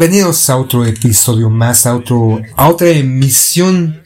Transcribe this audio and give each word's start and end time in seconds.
Bienvenidos 0.00 0.48
a 0.48 0.56
otro 0.56 0.86
episodio 0.86 1.50
más, 1.50 1.84
a, 1.84 1.94
otro, 1.94 2.40
a 2.56 2.70
otra 2.70 2.88
emisión 2.88 4.02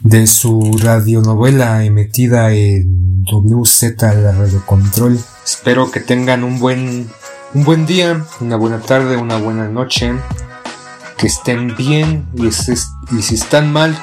de 0.00 0.26
su 0.26 0.76
radionovela 0.78 1.82
emitida 1.84 2.52
en 2.52 3.24
WZ 3.24 3.94
la 4.02 4.32
Radio 4.32 4.62
Control. 4.66 5.18
Espero 5.42 5.90
que 5.90 6.00
tengan 6.00 6.44
un 6.44 6.58
buen, 6.58 7.08
un 7.54 7.64
buen 7.64 7.86
día, 7.86 8.26
una 8.42 8.56
buena 8.56 8.78
tarde, 8.78 9.16
una 9.16 9.38
buena 9.38 9.68
noche, 9.68 10.12
que 11.16 11.28
estén 11.28 11.74
bien 11.76 12.28
y, 12.34 12.48
y 12.48 13.22
si 13.22 13.34
están 13.36 13.72
mal, 13.72 13.98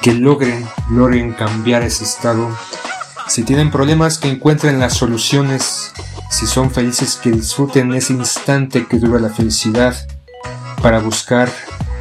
que 0.00 0.14
logren, 0.14 0.64
logren 0.92 1.32
cambiar 1.32 1.82
ese 1.82 2.04
estado. 2.04 2.56
Si 3.26 3.42
tienen 3.42 3.72
problemas, 3.72 4.18
que 4.18 4.28
encuentren 4.28 4.78
las 4.78 4.94
soluciones 4.94 5.92
si 6.34 6.48
son 6.48 6.72
felices, 6.72 7.14
que 7.14 7.30
disfruten 7.30 7.94
ese 7.94 8.12
instante 8.12 8.88
que 8.88 8.98
dura 8.98 9.20
la 9.20 9.28
felicidad 9.28 9.94
para 10.82 10.98
buscar 10.98 11.48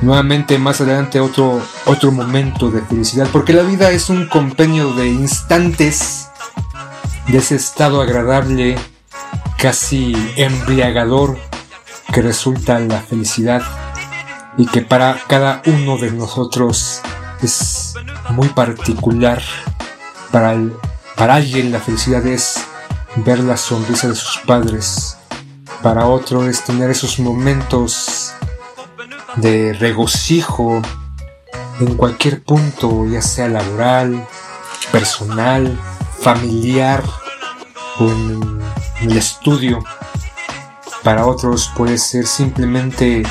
nuevamente 0.02 0.58
más 0.58 0.82
adelante 0.82 1.20
otro, 1.20 1.62
otro 1.86 2.12
momento 2.12 2.72
de 2.72 2.82
felicidad. 2.82 3.28
Porque 3.32 3.54
la 3.54 3.62
vida 3.62 3.92
es 3.92 4.10
un 4.10 4.28
compendio 4.28 4.92
de 4.96 5.08
instantes 5.08 6.30
de 7.28 7.38
ese 7.38 7.58
estado 7.58 8.02
agradable, 8.02 8.76
casi 9.60 10.16
embriagador, 10.36 11.38
que 12.12 12.24
resulta 12.24 12.80
la 12.80 13.02
felicidad 13.02 13.62
y 14.58 14.66
que 14.66 14.82
para 14.82 15.22
cada 15.28 15.62
uno 15.68 16.00
de 16.00 16.10
nosotros 16.10 17.02
es 17.44 17.94
muy 18.32 18.50
particular. 18.50 19.44
Para, 20.32 20.54
el, 20.54 20.74
para 21.16 21.36
alguien 21.36 21.72
la 21.72 21.80
felicidad 21.80 22.26
es 22.26 22.66
ver 23.18 23.40
la 23.40 23.58
sonrisa 23.58 24.08
de 24.08 24.16
sus 24.16 24.40
padres. 24.46 25.18
Para 25.82 26.06
otro 26.08 26.48
es 26.48 26.64
tener 26.64 26.90
esos 26.90 27.20
momentos 27.20 28.34
de 29.36 29.74
regocijo 29.74 30.82
en 31.80 31.96
cualquier 31.96 32.44
punto, 32.44 33.06
ya 33.08 33.22
sea 33.22 33.48
laboral, 33.48 34.26
personal, 34.92 35.78
familiar 36.20 37.04
o 38.00 38.06
en 38.06 38.62
el 39.02 39.18
estudio. 39.18 39.84
Para 41.04 41.26
otros 41.26 41.72
puede 41.76 41.98
ser 41.98 42.26
simplemente 42.28 43.24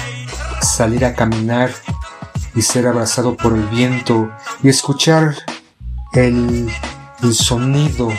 salir 0.60 1.04
a 1.04 1.14
caminar 1.14 1.70
y 2.54 2.62
ser 2.62 2.86
abrazado 2.86 3.36
por 3.36 3.54
el 3.54 3.66
viento 3.68 4.30
y 4.62 4.68
escuchar 4.68 5.34
el, 6.12 6.70
el 7.22 7.34
sonido 7.34 8.10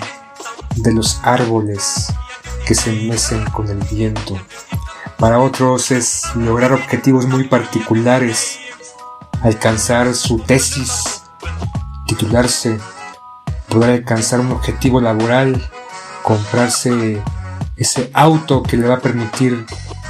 de 0.75 0.93
los 0.93 1.19
árboles 1.23 2.07
que 2.65 2.75
se 2.75 2.91
mecen 2.91 3.43
con 3.45 3.67
el 3.69 3.79
viento. 3.91 4.37
Para 5.17 5.39
otros 5.39 5.91
es 5.91 6.23
lograr 6.35 6.73
objetivos 6.73 7.27
muy 7.27 7.45
particulares, 7.45 8.59
alcanzar 9.41 10.13
su 10.15 10.39
tesis, 10.39 11.21
titularse, 12.07 12.79
poder 13.69 13.91
alcanzar 13.91 14.39
un 14.39 14.51
objetivo 14.51 15.01
laboral, 15.01 15.61
comprarse 16.23 17.21
ese 17.77 18.09
auto 18.13 18.63
que 18.63 18.77
le 18.77 18.87
va 18.87 18.95
a 18.95 19.01
permitir 19.01 19.65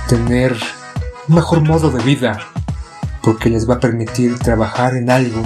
tener 0.07 0.57
un 1.27 1.36
mejor 1.36 1.62
modo 1.62 1.89
de 1.89 2.04
vida, 2.04 2.39
porque 3.21 3.50
les 3.50 3.69
va 3.69 3.75
a 3.75 3.80
permitir 3.80 4.38
trabajar 4.39 4.95
en 4.95 5.09
algo. 5.09 5.44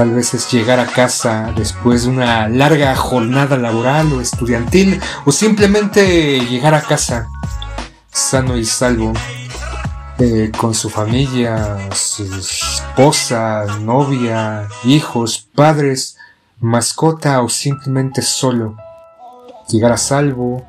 Tal 0.00 0.12
vez 0.12 0.32
es 0.32 0.50
llegar 0.50 0.80
a 0.80 0.86
casa 0.86 1.52
después 1.54 2.04
de 2.04 2.08
una 2.08 2.48
larga 2.48 2.96
jornada 2.96 3.58
laboral 3.58 4.10
o 4.14 4.22
estudiantil, 4.22 4.98
o 5.26 5.30
simplemente 5.30 6.40
llegar 6.40 6.72
a 6.72 6.80
casa 6.80 7.28
sano 8.10 8.56
y 8.56 8.64
salvo, 8.64 9.12
eh, 10.18 10.50
con 10.56 10.72
su 10.72 10.88
familia, 10.88 11.76
su 11.92 12.24
esposa, 12.34 13.66
novia, 13.82 14.68
hijos, 14.84 15.46
padres, 15.54 16.16
mascota 16.60 17.42
o 17.42 17.50
simplemente 17.50 18.22
solo. 18.22 18.76
Llegar 19.68 19.92
a 19.92 19.98
salvo, 19.98 20.66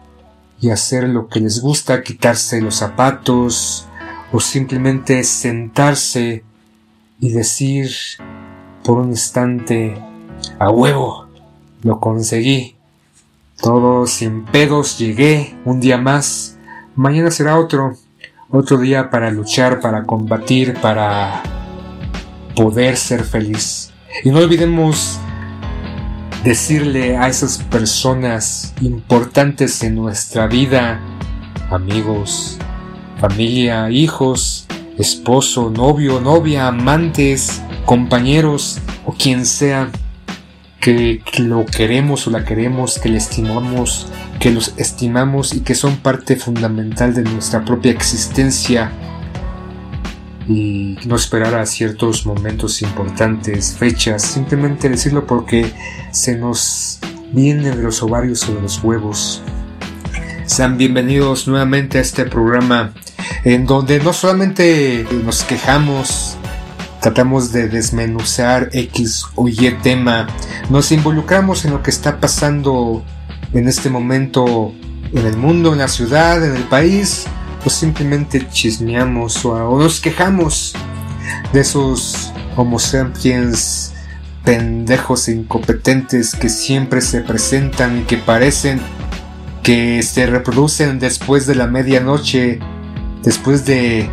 y 0.59 0.71
hacer 0.71 1.07
lo 1.07 1.29
que 1.29 1.39
les 1.39 1.61
gusta, 1.61 2.03
quitarse 2.03 2.59
los 2.59 2.75
zapatos 2.75 3.87
o 4.33 4.41
simplemente 4.41 5.23
sentarse 5.23 6.43
y 7.21 7.29
decir 7.29 7.91
por 8.83 8.97
un 8.99 9.09
instante, 9.09 9.95
a 10.59 10.69
huevo, 10.69 11.27
lo 11.83 11.99
conseguí. 11.99 12.75
Todo 13.61 14.07
sin 14.07 14.45
pedos, 14.45 14.97
llegué, 14.97 15.55
un 15.65 15.79
día 15.79 15.97
más, 15.97 16.57
mañana 16.95 17.29
será 17.29 17.59
otro, 17.59 17.95
otro 18.49 18.77
día 18.77 19.09
para 19.09 19.29
luchar, 19.29 19.79
para 19.79 20.03
combatir, 20.05 20.73
para 20.81 21.43
poder 22.55 22.97
ser 22.97 23.23
feliz. 23.23 23.91
Y 24.23 24.31
no 24.31 24.39
olvidemos 24.39 25.19
decirle 26.43 27.17
a 27.17 27.27
esas 27.27 27.59
personas 27.59 28.73
importantes 28.81 29.83
en 29.83 29.95
nuestra 29.95 30.47
vida, 30.47 30.99
amigos, 31.69 32.57
familia, 33.19 33.91
hijos, 33.91 34.65
esposo, 34.97 35.69
novio, 35.69 36.19
novia, 36.19 36.67
amantes, 36.67 37.61
compañeros 37.85 38.79
o 39.05 39.13
quien 39.13 39.45
sea, 39.45 39.89
que, 40.81 41.21
lo 41.37 41.65
queremos 41.65 42.27
o 42.27 42.31
la 42.31 42.43
queremos, 42.43 42.99
que 42.99 43.09
le 43.09 43.17
estimamos, 43.17 44.07
que 44.39 44.51
los 44.51 44.73
estimamos 44.77 45.53
y 45.53 45.61
que 45.61 45.75
son 45.75 45.97
parte 45.97 46.35
fundamental 46.35 47.13
de 47.13 47.21
nuestra 47.23 47.63
propia 47.63 47.91
existencia 47.91 48.91
y 50.47 50.97
no 51.05 51.15
esperar 51.15 51.53
a 51.55 51.65
ciertos 51.65 52.25
momentos 52.25 52.81
importantes, 52.81 53.75
fechas, 53.77 54.23
simplemente 54.23 54.89
decirlo 54.89 55.27
porque 55.27 55.71
se 56.11 56.35
nos 56.35 56.99
viene 57.31 57.69
de 57.69 57.83
los 57.83 58.01
ovarios 58.01 58.49
o 58.49 58.55
de 58.55 58.61
los 58.61 58.83
huevos. 58.83 59.43
Sean 60.45 60.77
bienvenidos 60.77 61.47
nuevamente 61.47 61.99
a 61.99 62.01
este 62.01 62.25
programa 62.25 62.91
en 63.43 63.65
donde 63.65 63.99
no 63.99 64.13
solamente 64.13 65.05
nos 65.23 65.43
quejamos, 65.43 66.37
tratamos 67.01 67.51
de 67.51 67.67
desmenuzar 67.67 68.69
X 68.73 69.25
o 69.35 69.47
Y 69.47 69.71
tema, 69.81 70.27
nos 70.69 70.91
involucramos 70.91 71.65
en 71.65 71.71
lo 71.71 71.81
que 71.81 71.91
está 71.91 72.19
pasando 72.19 73.03
en 73.53 73.67
este 73.67 73.89
momento 73.89 74.73
en 75.13 75.25
el 75.25 75.37
mundo, 75.37 75.73
en 75.73 75.79
la 75.79 75.87
ciudad, 75.87 76.43
en 76.45 76.55
el 76.55 76.63
país, 76.63 77.25
o 77.65 77.69
simplemente 77.69 78.47
chismeamos 78.49 79.45
o, 79.45 79.77
nos 79.77 79.99
quejamos 79.99 80.73
de 81.53 81.61
esos 81.61 82.31
Homo 82.55 82.79
sapiens 82.79 83.93
pendejos 84.43 85.27
e 85.27 85.33
incompetentes 85.33 86.35
que 86.35 86.49
siempre 86.49 87.01
se 87.01 87.21
presentan 87.21 87.99
y 87.99 88.01
que 88.01 88.17
parecen 88.17 88.81
que 89.63 90.01
se 90.01 90.25
reproducen 90.25 90.99
después 90.99 91.45
de 91.45 91.55
la 91.55 91.67
medianoche, 91.67 92.59
después 93.23 93.65
de 93.65 94.09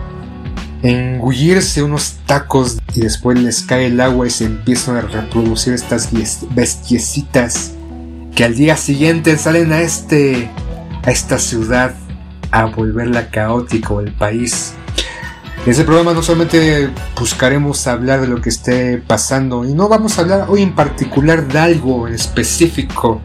engullirse 0.82 1.82
unos 1.82 2.14
tacos 2.26 2.78
y 2.94 3.00
después 3.00 3.38
les 3.38 3.62
cae 3.62 3.86
el 3.86 4.00
agua 4.00 4.26
y 4.26 4.30
se 4.30 4.44
empiezan 4.44 4.96
a 4.96 5.00
reproducir 5.00 5.74
estas 5.74 6.10
bestiecitas 6.50 7.72
que 8.34 8.44
al 8.44 8.54
día 8.54 8.76
siguiente 8.76 9.36
salen 9.36 9.72
a 9.72 9.80
este 9.80 10.48
a 11.04 11.10
esta 11.10 11.38
ciudad 11.38 11.94
a 12.50 12.66
volverla 12.66 13.30
caótico 13.30 14.00
el 14.00 14.12
país. 14.12 14.74
En 15.64 15.72
este 15.72 15.84
programa 15.84 16.14
no 16.14 16.22
solamente 16.22 16.88
buscaremos 17.18 17.86
hablar 17.86 18.20
de 18.20 18.28
lo 18.28 18.40
que 18.40 18.48
esté 18.48 18.98
pasando 18.98 19.64
y 19.64 19.74
no 19.74 19.88
vamos 19.88 20.18
a 20.18 20.22
hablar 20.22 20.46
hoy 20.48 20.62
en 20.62 20.74
particular 20.74 21.46
de 21.48 21.58
algo 21.58 22.08
en 22.08 22.14
específico. 22.14 23.20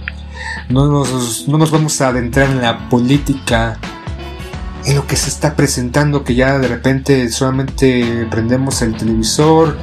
No 0.70 0.88
nos, 0.88 1.48
no 1.48 1.58
nos 1.58 1.72
vamos 1.72 2.02
a 2.02 2.10
adentrar 2.10 2.50
en 2.50 2.62
la 2.62 2.90
política, 2.90 3.78
en 4.86 4.96
lo 4.96 5.08
que 5.08 5.16
se 5.16 5.30
está 5.30 5.56
presentando, 5.56 6.24
que 6.24 6.36
ya 6.36 6.58
de 6.60 6.68
repente 6.68 7.30
solamente 7.30 8.28
prendemos 8.30 8.82
el 8.82 8.96
televisor 8.96 9.78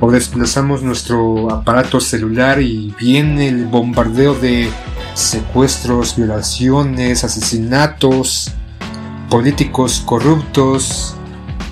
o 0.00 0.10
desplazamos 0.10 0.82
nuestro 0.82 1.50
aparato 1.50 2.00
celular 2.00 2.60
y 2.60 2.94
viene 2.98 3.48
el 3.48 3.66
bombardeo 3.66 4.34
de 4.34 4.70
secuestros, 5.14 6.16
violaciones, 6.16 7.24
asesinatos, 7.24 8.52
políticos 9.30 10.02
corruptos, 10.04 11.16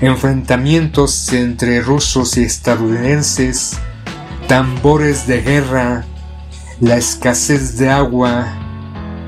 enfrentamientos 0.00 1.32
entre 1.32 1.80
rusos 1.80 2.36
y 2.36 2.42
estadounidenses, 2.42 3.78
tambores 4.48 5.26
de 5.26 5.42
guerra, 5.42 6.04
la 6.80 6.96
escasez 6.96 7.78
de 7.78 7.90
agua, 7.90 8.46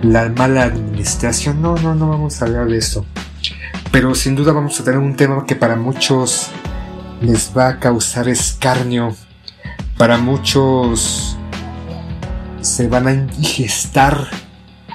la 0.02 0.28
mala 0.30 0.64
administración. 0.64 1.62
No, 1.62 1.76
no, 1.76 1.94
no 1.94 2.08
vamos 2.08 2.40
a 2.40 2.46
hablar 2.46 2.66
de 2.66 2.78
eso. 2.78 3.04
Pero 3.90 4.14
sin 4.14 4.36
duda 4.36 4.52
vamos 4.52 4.78
a 4.80 4.84
tener 4.84 4.98
un 4.98 5.16
tema 5.16 5.44
que 5.46 5.56
para 5.56 5.76
muchos 5.76 6.48
les 7.20 7.52
va 7.56 7.68
a 7.68 7.80
causar 7.80 8.28
escarnio. 8.28 9.14
Para 9.96 10.18
muchos 10.18 11.36
se 12.60 12.88
van 12.88 13.06
a 13.06 13.12
indigestar, 13.12 14.28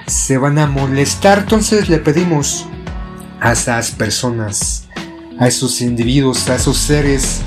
se 0.06 0.38
van 0.38 0.58
a 0.58 0.66
molestar. 0.66 1.40
Entonces 1.40 1.88
le 1.88 1.98
pedimos 1.98 2.66
a 3.40 3.52
esas 3.52 3.90
personas, 3.90 4.88
a 5.38 5.48
esos 5.48 5.80
individuos, 5.80 6.48
a 6.48 6.56
esos 6.56 6.76
seres 6.76 7.40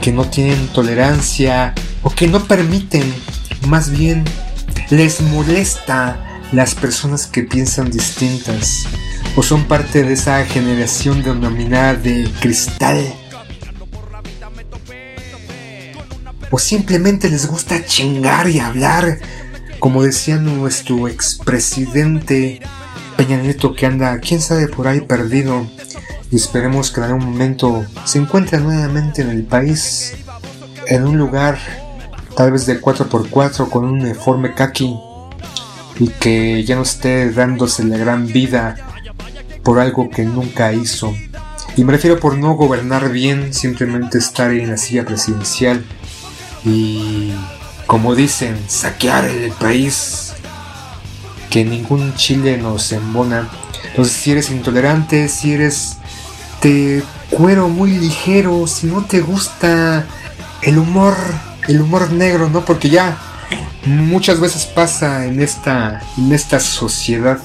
que 0.00 0.12
no 0.12 0.24
tienen 0.24 0.68
tolerancia 0.68 1.74
o 2.02 2.10
que 2.10 2.28
no 2.28 2.44
permiten, 2.44 3.02
más 3.68 3.90
bien 3.90 4.24
les 4.90 5.20
molesta 5.20 6.16
las 6.52 6.74
personas 6.74 7.26
que 7.26 7.42
piensan 7.42 7.90
distintas 7.90 8.86
o 9.36 9.42
son 9.42 9.64
parte 9.64 10.02
de 10.02 10.14
esa 10.14 10.44
generación 10.46 11.22
denominada 11.22 11.94
de 11.94 12.28
cristal. 12.40 13.04
O 16.50 16.58
simplemente 16.58 17.28
les 17.28 17.46
gusta 17.46 17.84
chingar 17.84 18.48
y 18.48 18.60
hablar, 18.60 19.18
como 19.78 20.02
decía 20.02 20.36
nuestro 20.36 21.06
expresidente 21.06 22.60
Peña 23.16 23.36
Nieto 23.36 23.74
que 23.74 23.84
anda, 23.84 24.18
quién 24.20 24.40
sabe, 24.40 24.68
por 24.68 24.88
ahí 24.88 25.02
perdido. 25.02 25.66
Y 26.30 26.36
esperemos 26.36 26.90
que 26.90 27.00
en 27.00 27.06
algún 27.06 27.26
momento 27.26 27.84
se 28.04 28.18
encuentre 28.18 28.58
nuevamente 28.58 29.20
en 29.20 29.30
el 29.30 29.44
país, 29.44 30.14
en 30.86 31.06
un 31.06 31.18
lugar 31.18 31.58
tal 32.36 32.52
vez 32.52 32.64
de 32.64 32.80
4x4 32.80 33.68
con 33.68 33.84
un 33.84 34.00
uniforme 34.00 34.54
kaki 34.54 34.96
y 35.98 36.08
que 36.08 36.64
ya 36.64 36.76
no 36.76 36.82
esté 36.82 37.30
dándose 37.30 37.84
la 37.84 37.96
gran 37.96 38.26
vida 38.26 38.76
por 39.66 39.80
algo 39.80 40.08
que 40.08 40.22
nunca 40.22 40.72
hizo. 40.72 41.12
Y 41.76 41.82
me 41.82 41.90
refiero 41.90 42.20
por 42.20 42.38
no 42.38 42.54
gobernar 42.54 43.10
bien, 43.10 43.52
simplemente 43.52 44.16
estar 44.16 44.52
en 44.52 44.70
la 44.70 44.76
silla 44.76 45.04
presidencial 45.04 45.84
y, 46.64 47.32
como 47.88 48.14
dicen, 48.14 48.56
saquear 48.68 49.24
el 49.24 49.50
país 49.50 50.34
que 51.50 51.64
ningún 51.64 52.14
chile 52.14 52.58
nos 52.58 52.92
embona. 52.92 53.48
Entonces 53.88 54.14
si 54.14 54.30
eres 54.30 54.50
intolerante, 54.50 55.28
si 55.28 55.54
eres 55.54 55.96
de 56.62 57.02
cuero 57.30 57.68
muy 57.68 57.90
ligero, 57.90 58.68
si 58.68 58.86
no 58.86 59.04
te 59.04 59.20
gusta 59.20 60.06
el 60.62 60.78
humor, 60.78 61.16
el 61.66 61.80
humor 61.80 62.12
negro, 62.12 62.48
¿no? 62.48 62.64
Porque 62.64 62.88
ya 62.88 63.18
muchas 63.84 64.38
veces 64.38 64.64
pasa 64.64 65.26
en 65.26 65.40
esta, 65.40 66.02
en 66.16 66.32
esta 66.32 66.60
sociedad 66.60 67.40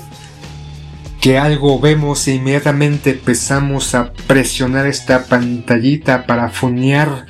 que 1.21 1.37
algo 1.37 1.79
vemos 1.79 2.27
e 2.27 2.33
inmediatamente 2.33 3.11
empezamos 3.11 3.93
a 3.93 4.11
presionar 4.25 4.87
esta 4.87 5.25
pantallita 5.25 6.25
para 6.25 6.49
fonear, 6.49 7.27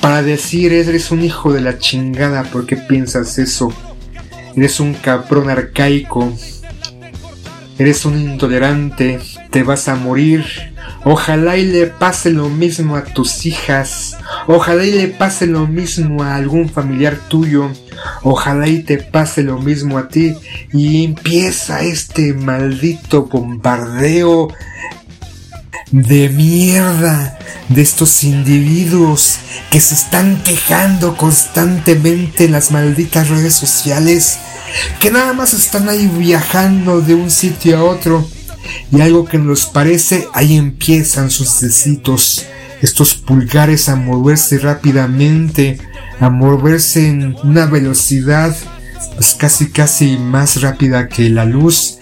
para 0.00 0.22
decir 0.22 0.72
eres 0.72 1.10
un 1.10 1.22
hijo 1.22 1.52
de 1.52 1.60
la 1.60 1.78
chingada, 1.78 2.44
¿por 2.44 2.66
qué 2.66 2.76
piensas 2.76 3.38
eso? 3.38 3.72
Eres 4.54 4.78
un 4.78 4.94
cabrón 4.94 5.50
arcaico, 5.50 6.32
eres 7.78 8.04
un 8.04 8.16
intolerante, 8.16 9.18
te 9.50 9.64
vas 9.64 9.88
a 9.88 9.96
morir, 9.96 10.75
Ojalá 11.08 11.56
y 11.56 11.64
le 11.66 11.86
pase 11.86 12.30
lo 12.30 12.48
mismo 12.48 12.96
a 12.96 13.04
tus 13.04 13.46
hijas. 13.46 14.16
Ojalá 14.48 14.84
y 14.84 14.90
le 14.90 15.06
pase 15.06 15.46
lo 15.46 15.68
mismo 15.68 16.24
a 16.24 16.34
algún 16.34 16.68
familiar 16.68 17.16
tuyo. 17.28 17.70
Ojalá 18.24 18.66
y 18.66 18.82
te 18.82 18.98
pase 18.98 19.44
lo 19.44 19.56
mismo 19.60 19.98
a 19.98 20.08
ti. 20.08 20.34
Y 20.72 21.04
empieza 21.04 21.82
este 21.82 22.34
maldito 22.34 23.26
bombardeo 23.26 24.48
de 25.92 26.28
mierda 26.28 27.38
de 27.68 27.82
estos 27.82 28.24
individuos 28.24 29.36
que 29.70 29.78
se 29.78 29.94
están 29.94 30.42
quejando 30.42 31.16
constantemente 31.16 32.46
en 32.46 32.52
las 32.52 32.72
malditas 32.72 33.28
redes 33.28 33.54
sociales. 33.54 34.40
Que 34.98 35.12
nada 35.12 35.34
más 35.34 35.54
están 35.54 35.88
ahí 35.88 36.08
viajando 36.08 37.00
de 37.00 37.14
un 37.14 37.30
sitio 37.30 37.78
a 37.78 37.84
otro 37.84 38.28
y 38.90 39.00
algo 39.00 39.24
que 39.24 39.38
nos 39.38 39.66
parece, 39.66 40.26
ahí 40.32 40.56
empiezan 40.56 41.30
sus 41.30 41.60
decitos, 41.60 42.44
estos 42.82 43.14
pulgares 43.14 43.88
a 43.88 43.96
moverse 43.96 44.58
rápidamente, 44.58 45.78
a 46.20 46.30
moverse 46.30 47.08
en 47.08 47.36
una 47.42 47.66
velocidad 47.66 48.56
pues 49.14 49.34
casi 49.34 49.70
casi 49.70 50.16
más 50.18 50.60
rápida 50.60 51.08
que 51.08 51.28
la 51.30 51.44
luz 51.44 51.98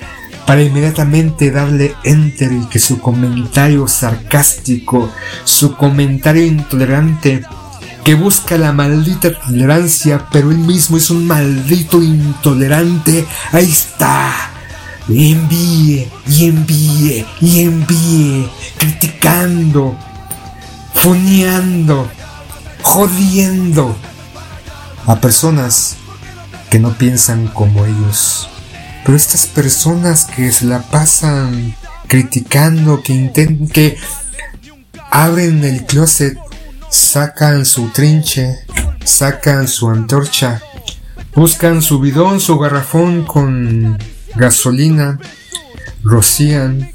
para 0.46 0.62
inmediatamente 0.62 1.50
darle 1.50 1.94
enter 2.04 2.52
y 2.52 2.66
que 2.66 2.78
su 2.78 3.00
comentario 3.00 3.88
sarcástico, 3.88 5.10
su 5.44 5.74
comentario 5.76 6.44
intolerante, 6.44 7.42
que 8.04 8.14
busca 8.14 8.58
la 8.58 8.72
maldita 8.72 9.32
tolerancia, 9.40 10.26
pero 10.30 10.50
él 10.50 10.58
mismo 10.58 10.98
es 10.98 11.08
un 11.08 11.26
maldito 11.26 12.02
intolerante, 12.02 13.24
ahí 13.52 13.70
está, 13.70 14.50
y 15.08 15.32
envíe, 15.32 16.08
y 16.26 16.46
envíe, 16.46 17.26
y 17.40 17.60
envíe, 17.60 18.50
criticando, 18.78 19.96
funeando, 20.94 22.08
jodiendo 22.82 23.94
a 25.06 25.20
personas 25.20 25.96
que 26.70 26.78
no 26.78 26.96
piensan 26.96 27.48
como 27.48 27.84
ellos. 27.84 28.48
Pero 29.04 29.16
estas 29.16 29.46
personas 29.46 30.24
que 30.24 30.50
se 30.50 30.64
la 30.64 30.80
pasan 30.80 31.76
criticando, 32.08 33.02
que 33.02 33.12
intentan, 33.12 33.68
que 33.68 33.98
abren 35.10 35.62
el 35.64 35.84
closet, 35.84 36.38
sacan 36.88 37.66
su 37.66 37.88
trinche, 37.88 38.60
sacan 39.04 39.68
su 39.68 39.90
antorcha, 39.90 40.62
buscan 41.34 41.82
su 41.82 42.00
bidón, 42.00 42.40
su 42.40 42.58
garrafón 42.58 43.24
con 43.24 43.98
gasolina, 44.36 45.18
rocían, 46.02 46.90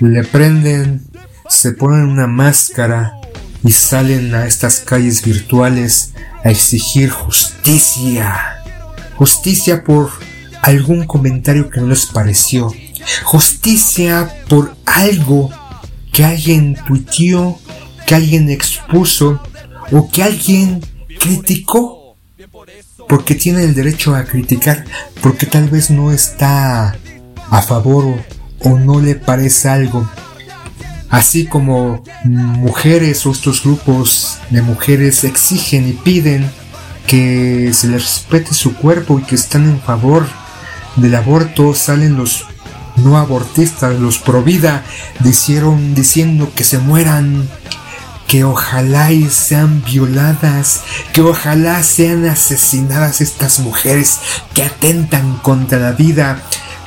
le 0.00 0.24
prenden, 0.24 1.06
se 1.48 1.72
ponen 1.72 2.06
una 2.06 2.26
máscara 2.26 3.14
y 3.62 3.72
salen 3.72 4.34
a 4.34 4.46
estas 4.46 4.80
calles 4.80 5.24
virtuales 5.24 6.12
a 6.44 6.50
exigir 6.50 7.10
justicia. 7.10 8.62
Justicia 9.16 9.84
por 9.84 10.10
algún 10.62 11.06
comentario 11.06 11.70
que 11.70 11.80
no 11.80 11.88
les 11.88 12.06
pareció. 12.06 12.72
Justicia 13.24 14.30
por 14.48 14.76
algo 14.86 15.50
que 16.12 16.24
alguien 16.24 16.76
tuiteó, 16.86 17.58
que 18.06 18.14
alguien 18.14 18.50
expuso 18.50 19.40
o 19.92 20.10
que 20.10 20.22
alguien 20.22 20.80
criticó 21.18 22.03
porque 23.14 23.36
tiene 23.36 23.62
el 23.62 23.76
derecho 23.76 24.16
a 24.16 24.24
criticar, 24.24 24.84
porque 25.22 25.46
tal 25.46 25.68
vez 25.68 25.88
no 25.88 26.10
está 26.10 26.96
a 27.48 27.62
favor 27.62 28.18
o, 28.58 28.76
no 28.76 29.00
le 29.00 29.14
parece 29.14 29.68
algo. 29.68 30.10
Así 31.10 31.46
como 31.46 32.02
mujeres 32.24 33.24
o 33.24 33.30
estos 33.30 33.62
grupos 33.62 34.38
de 34.50 34.62
mujeres 34.62 35.22
exigen 35.22 35.88
y 35.88 35.92
piden 35.92 36.50
que 37.06 37.70
se 37.72 37.86
les 37.86 38.02
respete 38.02 38.52
su 38.52 38.74
cuerpo 38.74 39.20
y 39.20 39.22
que 39.22 39.36
están 39.36 39.62
en 39.68 39.80
favor 39.80 40.26
del 40.96 41.14
aborto, 41.14 41.72
salen 41.72 42.16
los 42.16 42.46
no 42.96 43.16
abortistas, 43.16 43.94
los 43.94 44.18
pro 44.18 44.42
vida, 44.42 44.82
diciendo 45.20 46.50
que 46.52 46.64
se 46.64 46.78
mueran 46.78 47.48
que 48.26 48.44
ojalá 48.44 49.12
y 49.12 49.28
sean 49.28 49.82
violadas, 49.84 50.82
que 51.12 51.20
ojalá 51.20 51.82
sean 51.82 52.26
asesinadas 52.26 53.20
estas 53.20 53.60
mujeres 53.60 54.18
que 54.54 54.62
atentan 54.62 55.36
contra 55.38 55.78
la 55.78 55.92
vida, 55.92 56.42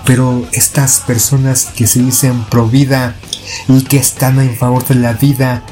pero 0.06 0.48
estas 0.51 1.00
personas 1.01 1.65
que 1.65 1.88
se 1.88 2.01
dicen 2.01 2.44
pro 2.46 2.67
vida 2.67 3.15
y 3.67 3.84
que 3.84 3.98
están 3.98 4.39
en 4.39 4.56
favor 4.56 4.86
de 4.86 4.96
la 4.96 5.13
vida 5.13 5.63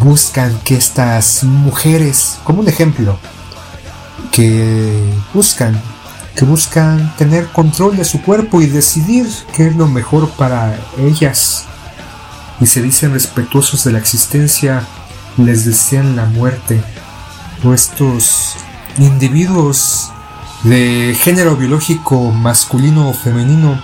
buscan 0.00 0.58
que 0.64 0.76
estas 0.76 1.44
mujeres, 1.44 2.38
como 2.44 2.60
un 2.60 2.68
ejemplo, 2.68 3.18
que 4.32 5.00
buscan 5.32 5.80
que 6.34 6.44
buscan 6.44 7.14
tener 7.16 7.46
control 7.46 7.96
de 7.96 8.04
su 8.04 8.20
cuerpo 8.22 8.60
y 8.60 8.66
decidir 8.66 9.28
qué 9.54 9.68
es 9.68 9.76
lo 9.76 9.86
mejor 9.86 10.28
para 10.30 10.76
ellas. 10.98 11.64
Y 12.60 12.66
se 12.66 12.82
dicen 12.82 13.12
respetuosos 13.12 13.84
de 13.84 13.92
la 13.92 13.98
existencia 13.98 14.84
les 15.36 15.64
desean 15.64 16.16
la 16.16 16.26
muerte. 16.26 16.80
O 17.64 17.72
estos 17.72 18.56
individuos 18.98 20.10
de 20.64 21.16
género 21.18 21.56
biológico 21.56 22.30
masculino 22.30 23.10
o 23.10 23.14
femenino 23.14 23.80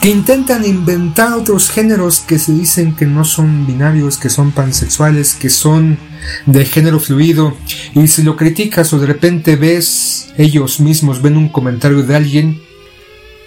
que 0.00 0.08
intentan 0.08 0.64
inventar 0.64 1.32
otros 1.34 1.70
géneros 1.70 2.20
que 2.20 2.38
se 2.38 2.52
dicen 2.52 2.94
que 2.94 3.06
no 3.06 3.24
son 3.24 3.66
binarios, 3.66 4.16
que 4.16 4.30
son 4.30 4.52
pansexuales, 4.52 5.34
que 5.34 5.50
son 5.50 5.98
de 6.46 6.64
género 6.64 7.00
fluido 7.00 7.56
y 7.94 8.08
si 8.08 8.22
lo 8.22 8.36
criticas 8.36 8.92
o 8.92 8.98
de 8.98 9.06
repente 9.06 9.56
ves 9.56 10.32
ellos 10.36 10.80
mismos 10.80 11.22
ven 11.22 11.36
un 11.36 11.48
comentario 11.48 12.02
de 12.02 12.16
alguien 12.16 12.62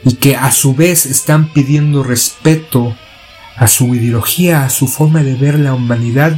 y 0.03 0.15
que 0.15 0.35
a 0.35 0.51
su 0.51 0.75
vez 0.75 1.05
están 1.05 1.51
pidiendo 1.53 2.03
respeto 2.03 2.95
a 3.55 3.67
su 3.67 3.93
ideología, 3.95 4.65
a 4.65 4.69
su 4.69 4.87
forma 4.87 5.23
de 5.23 5.35
ver 5.35 5.59
la 5.59 5.73
humanidad, 5.73 6.37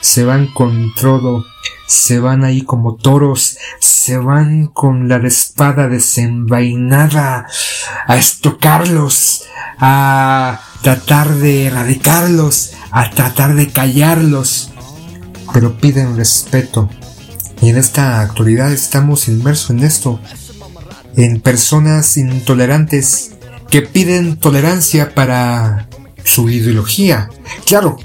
se 0.00 0.24
van 0.24 0.46
con 0.46 0.94
todo, 0.94 1.44
se 1.86 2.20
van 2.20 2.44
ahí 2.44 2.62
como 2.62 2.94
toros, 2.94 3.58
se 3.80 4.16
van 4.16 4.66
con 4.68 5.08
la 5.08 5.16
espada 5.26 5.88
desenvainada 5.88 7.46
a 8.06 8.16
estocarlos, 8.16 9.44
a 9.78 10.60
tratar 10.82 11.34
de 11.34 11.66
erradicarlos, 11.66 12.72
a 12.90 13.10
tratar 13.10 13.54
de 13.54 13.68
callarlos, 13.68 14.70
pero 15.52 15.76
piden 15.76 16.16
respeto. 16.16 16.88
Y 17.60 17.68
en 17.68 17.76
esta 17.76 18.20
actualidad 18.20 18.72
estamos 18.72 19.28
inmersos 19.28 19.70
en 19.70 19.80
esto, 19.80 20.20
en 21.16 21.40
personas 21.40 22.16
intolerantes 22.16 23.32
que 23.68 23.82
piden 23.82 24.38
tolerancia 24.38 25.14
para 25.14 25.88
su 26.24 26.48
ideología. 26.48 27.28
Claro, 27.66 27.98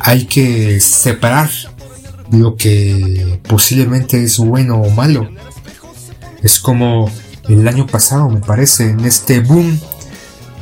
hay 0.00 0.26
que 0.26 0.80
separar 0.80 1.50
lo 2.30 2.56
que 2.56 3.40
posiblemente 3.48 4.22
es 4.22 4.38
bueno 4.38 4.80
o 4.80 4.90
malo. 4.90 5.28
Es 6.42 6.58
como 6.58 7.10
el 7.48 7.66
año 7.68 7.86
pasado, 7.86 8.28
me 8.28 8.40
parece, 8.40 8.90
en 8.90 9.04
este 9.04 9.40
boom 9.40 9.78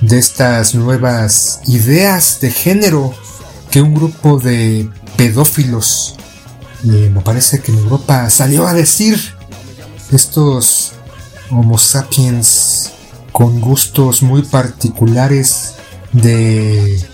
de 0.01 0.19
estas 0.19 0.75
nuevas 0.75 1.61
ideas 1.67 2.41
de 2.41 2.51
género 2.51 3.15
que 3.71 3.83
un 3.83 3.95
grupo 3.95 4.39
de 4.39 4.89
pedófilos, 5.17 6.17
me 6.83 7.21
parece 7.21 7.61
que 7.61 7.73
en 7.73 7.79
Europa 7.79 8.29
salió 8.31 8.67
a 8.67 8.73
decir, 8.73 9.21
estos 10.13 10.93
Homo 11.51 11.79
sapiens 11.79 12.93
con 13.33 13.61
gustos 13.61 14.23
muy 14.23 14.43
particulares 14.43 15.75
de 16.13 17.05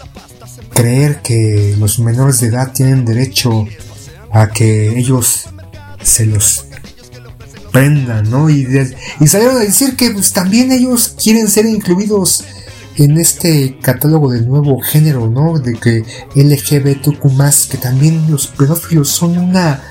creer 0.76 1.22
que 1.22 1.74
los 1.78 1.98
menores 1.98 2.40
de 2.40 2.48
edad 2.48 2.70
tienen 2.72 3.06
derecho 3.06 3.66
a 4.30 4.48
que 4.48 4.98
ellos 4.98 5.46
se 6.02 6.26
los 6.26 6.66
prendan, 7.72 8.30
¿no? 8.30 8.50
Y, 8.50 8.68
y 9.18 9.26
salieron 9.26 9.56
a 9.56 9.60
decir 9.60 9.96
que 9.96 10.10
pues, 10.10 10.34
también 10.34 10.70
ellos 10.70 11.16
quieren 11.20 11.48
ser 11.48 11.64
incluidos 11.64 12.44
en 12.96 13.16
este 13.16 13.78
catálogo 13.80 14.30
del 14.30 14.46
nuevo 14.46 14.78
género, 14.80 15.28
¿no? 15.28 15.58
De 15.58 15.74
que 15.74 16.04
LGBTQ 16.34 17.22
que 17.70 17.78
también 17.78 18.30
los 18.30 18.46
pedófilos 18.46 19.08
son 19.08 19.38
una 19.38 19.82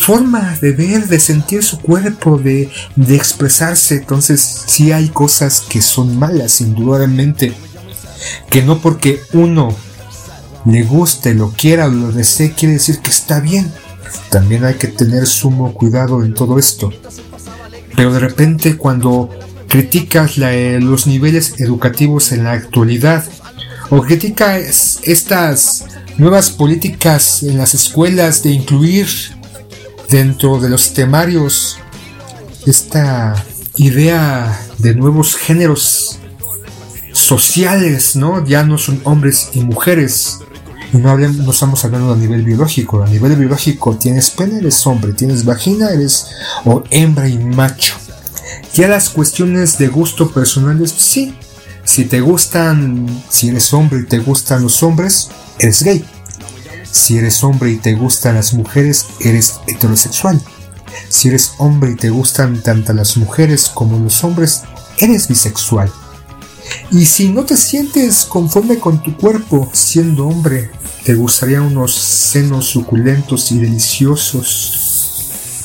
forma 0.00 0.58
de 0.60 0.72
ver, 0.72 1.06
de 1.06 1.20
sentir 1.20 1.62
su 1.62 1.78
cuerpo, 1.80 2.36
de, 2.36 2.68
de 2.96 3.14
expresarse. 3.14 3.98
Entonces, 3.98 4.64
sí 4.66 4.90
hay 4.90 5.08
cosas 5.08 5.60
que 5.60 5.80
son 5.80 6.18
malas, 6.18 6.60
indudablemente. 6.60 7.52
Que 8.50 8.62
no 8.62 8.80
porque 8.80 9.20
uno 9.32 9.85
le 10.66 10.82
guste, 10.82 11.34
lo 11.34 11.52
quiera 11.52 11.88
lo 11.88 12.12
desee, 12.12 12.52
quiere 12.52 12.74
decir 12.74 12.98
que 12.98 13.10
está 13.10 13.40
bien. 13.40 13.72
También 14.30 14.64
hay 14.64 14.74
que 14.74 14.88
tener 14.88 15.26
sumo 15.26 15.72
cuidado 15.72 16.24
en 16.24 16.34
todo 16.34 16.58
esto. 16.58 16.92
Pero 17.94 18.12
de 18.12 18.18
repente 18.18 18.76
cuando 18.76 19.30
criticas 19.68 20.36
los 20.38 21.06
niveles 21.06 21.60
educativos 21.60 22.32
en 22.32 22.44
la 22.44 22.52
actualidad 22.52 23.24
o 23.90 24.02
criticas 24.02 25.00
estas 25.04 25.84
nuevas 26.18 26.50
políticas 26.50 27.42
en 27.42 27.58
las 27.58 27.74
escuelas 27.74 28.42
de 28.42 28.50
incluir 28.50 29.06
dentro 30.10 30.58
de 30.58 30.68
los 30.68 30.94
temarios 30.94 31.78
esta 32.66 33.34
idea 33.76 34.60
de 34.78 34.94
nuevos 34.94 35.36
géneros 35.36 36.18
sociales, 37.12 38.16
¿no? 38.16 38.44
Ya 38.44 38.62
no 38.62 38.78
son 38.78 39.00
hombres 39.04 39.50
y 39.52 39.60
mujeres. 39.60 40.40
Y 40.96 40.98
no, 40.98 41.10
hablemos, 41.10 41.36
no 41.36 41.50
estamos 41.50 41.84
hablando 41.84 42.14
a 42.14 42.16
nivel 42.16 42.42
biológico. 42.42 43.02
A 43.02 43.06
nivel 43.06 43.36
biológico 43.36 43.98
tienes 43.98 44.30
pene, 44.30 44.60
eres 44.60 44.86
hombre. 44.86 45.12
Tienes 45.12 45.44
vagina, 45.44 45.90
eres 45.90 46.28
o 46.64 46.84
hembra 46.90 47.28
y 47.28 47.36
macho. 47.36 47.94
Ya 48.72 48.88
las 48.88 49.10
cuestiones 49.10 49.76
de 49.76 49.88
gusto 49.88 50.30
personales, 50.30 50.94
sí. 50.96 51.36
Si 51.84 52.06
te 52.06 52.22
gustan, 52.22 53.06
si 53.28 53.50
eres 53.50 53.74
hombre 53.74 54.00
y 54.00 54.04
te 54.04 54.20
gustan 54.20 54.62
los 54.62 54.82
hombres, 54.82 55.28
eres 55.58 55.82
gay. 55.82 56.02
Si 56.90 57.18
eres 57.18 57.44
hombre 57.44 57.72
y 57.72 57.76
te 57.76 57.92
gustan 57.92 58.36
las 58.36 58.54
mujeres, 58.54 59.04
eres 59.20 59.60
heterosexual. 59.66 60.40
Si 61.10 61.28
eres 61.28 61.52
hombre 61.58 61.90
y 61.90 61.96
te 61.96 62.08
gustan 62.08 62.62
tanto 62.62 62.94
las 62.94 63.18
mujeres 63.18 63.70
como 63.72 63.98
los 63.98 64.24
hombres, 64.24 64.62
eres 64.98 65.28
bisexual. 65.28 65.92
Y 66.90 67.06
si 67.06 67.30
no 67.30 67.44
te 67.44 67.56
sientes 67.56 68.24
conforme 68.24 68.78
con 68.78 69.02
tu 69.02 69.16
cuerpo 69.16 69.70
siendo 69.72 70.26
hombre, 70.26 70.70
te 71.04 71.14
gustaría 71.14 71.62
unos 71.62 71.94
senos 71.94 72.66
suculentos 72.66 73.52
y 73.52 73.58
deliciosos 73.58 74.86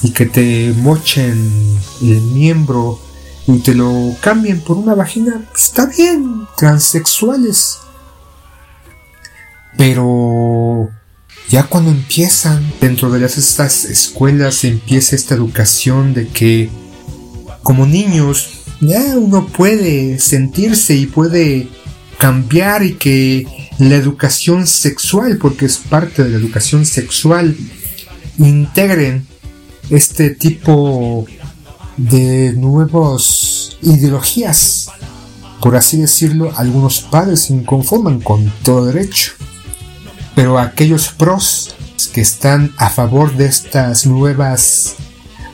y 0.03 0.11
que 0.11 0.25
te 0.25 0.73
mochen 0.77 1.79
el 2.01 2.21
miembro 2.21 2.99
y 3.47 3.59
te 3.59 3.73
lo 3.73 4.15
cambien 4.21 4.61
por 4.61 4.77
una 4.77 4.95
vagina, 4.95 5.45
está 5.55 5.85
bien, 5.85 6.47
transexuales. 6.57 7.79
Pero 9.77 10.89
ya 11.49 11.63
cuando 11.63 11.91
empiezan 11.91 12.71
dentro 12.79 13.09
de 13.09 13.19
las, 13.19 13.37
estas 13.37 13.85
escuelas 13.85 14.63
empieza 14.63 15.15
esta 15.15 15.35
educación 15.35 16.13
de 16.13 16.27
que 16.27 16.69
como 17.63 17.85
niños 17.85 18.60
ya 18.81 19.15
uno 19.15 19.45
puede 19.45 20.19
sentirse 20.19 20.95
y 20.95 21.05
puede 21.05 21.69
cambiar 22.17 22.83
y 22.83 22.95
que 22.95 23.47
la 23.77 23.95
educación 23.95 24.67
sexual, 24.67 25.37
porque 25.37 25.65
es 25.65 25.77
parte 25.77 26.23
de 26.23 26.31
la 26.31 26.37
educación 26.37 26.85
sexual, 26.85 27.55
integren 28.37 29.25
este 29.89 30.31
tipo 30.31 31.25
de 31.97 32.53
nuevas 32.53 33.77
ideologías. 33.83 34.89
Por 35.61 35.75
así 35.75 35.97
decirlo, 35.97 36.51
algunos 36.57 37.01
padres 37.01 37.41
se 37.41 37.53
inconforman 37.53 38.19
con 38.19 38.51
todo 38.63 38.87
derecho. 38.87 39.33
Pero 40.33 40.57
aquellos 40.57 41.09
pros 41.09 41.75
que 42.13 42.21
están 42.21 42.73
a 42.77 42.89
favor 42.89 43.35
de 43.35 43.45
estas 43.45 44.07
nuevas, 44.07 44.95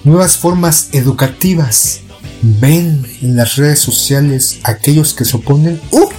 nuevas 0.06 0.38
formas 0.38 0.90
educativas 0.94 2.02
ven 2.42 3.06
en 3.22 3.36
las 3.36 3.56
redes 3.56 3.80
sociales 3.80 4.60
aquellos 4.64 5.14
que 5.14 5.26
se 5.26 5.38
oponen, 5.38 5.82
uh, 5.92 6.10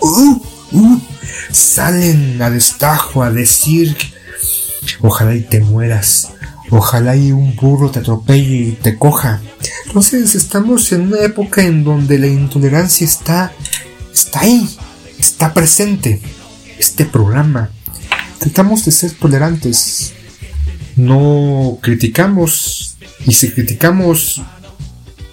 uh, 0.00 0.42
uh, 0.72 1.00
salen 1.50 2.40
a 2.42 2.50
destajo 2.50 3.22
a 3.22 3.30
decir, 3.30 3.96
ojalá 5.00 5.34
y 5.34 5.42
te 5.42 5.60
mueras, 5.60 6.28
Ojalá 6.70 7.16
y 7.16 7.32
un 7.32 7.56
burro 7.56 7.90
te 7.90 8.00
atropelle 8.00 8.56
y 8.56 8.72
te 8.72 8.98
coja. 8.98 9.40
Entonces 9.86 10.34
estamos 10.34 10.92
en 10.92 11.12
una 11.12 11.22
época 11.22 11.62
en 11.62 11.82
donde 11.82 12.18
la 12.18 12.26
intolerancia 12.26 13.06
está, 13.06 13.52
está 14.12 14.40
ahí, 14.40 14.68
está 15.18 15.54
presente. 15.54 16.20
Este 16.78 17.04
programa. 17.04 17.70
Tratamos 18.38 18.84
de 18.84 18.92
ser 18.92 19.12
tolerantes. 19.12 20.12
No 20.96 21.78
criticamos. 21.82 22.96
Y 23.26 23.32
si 23.32 23.50
criticamos, 23.50 24.42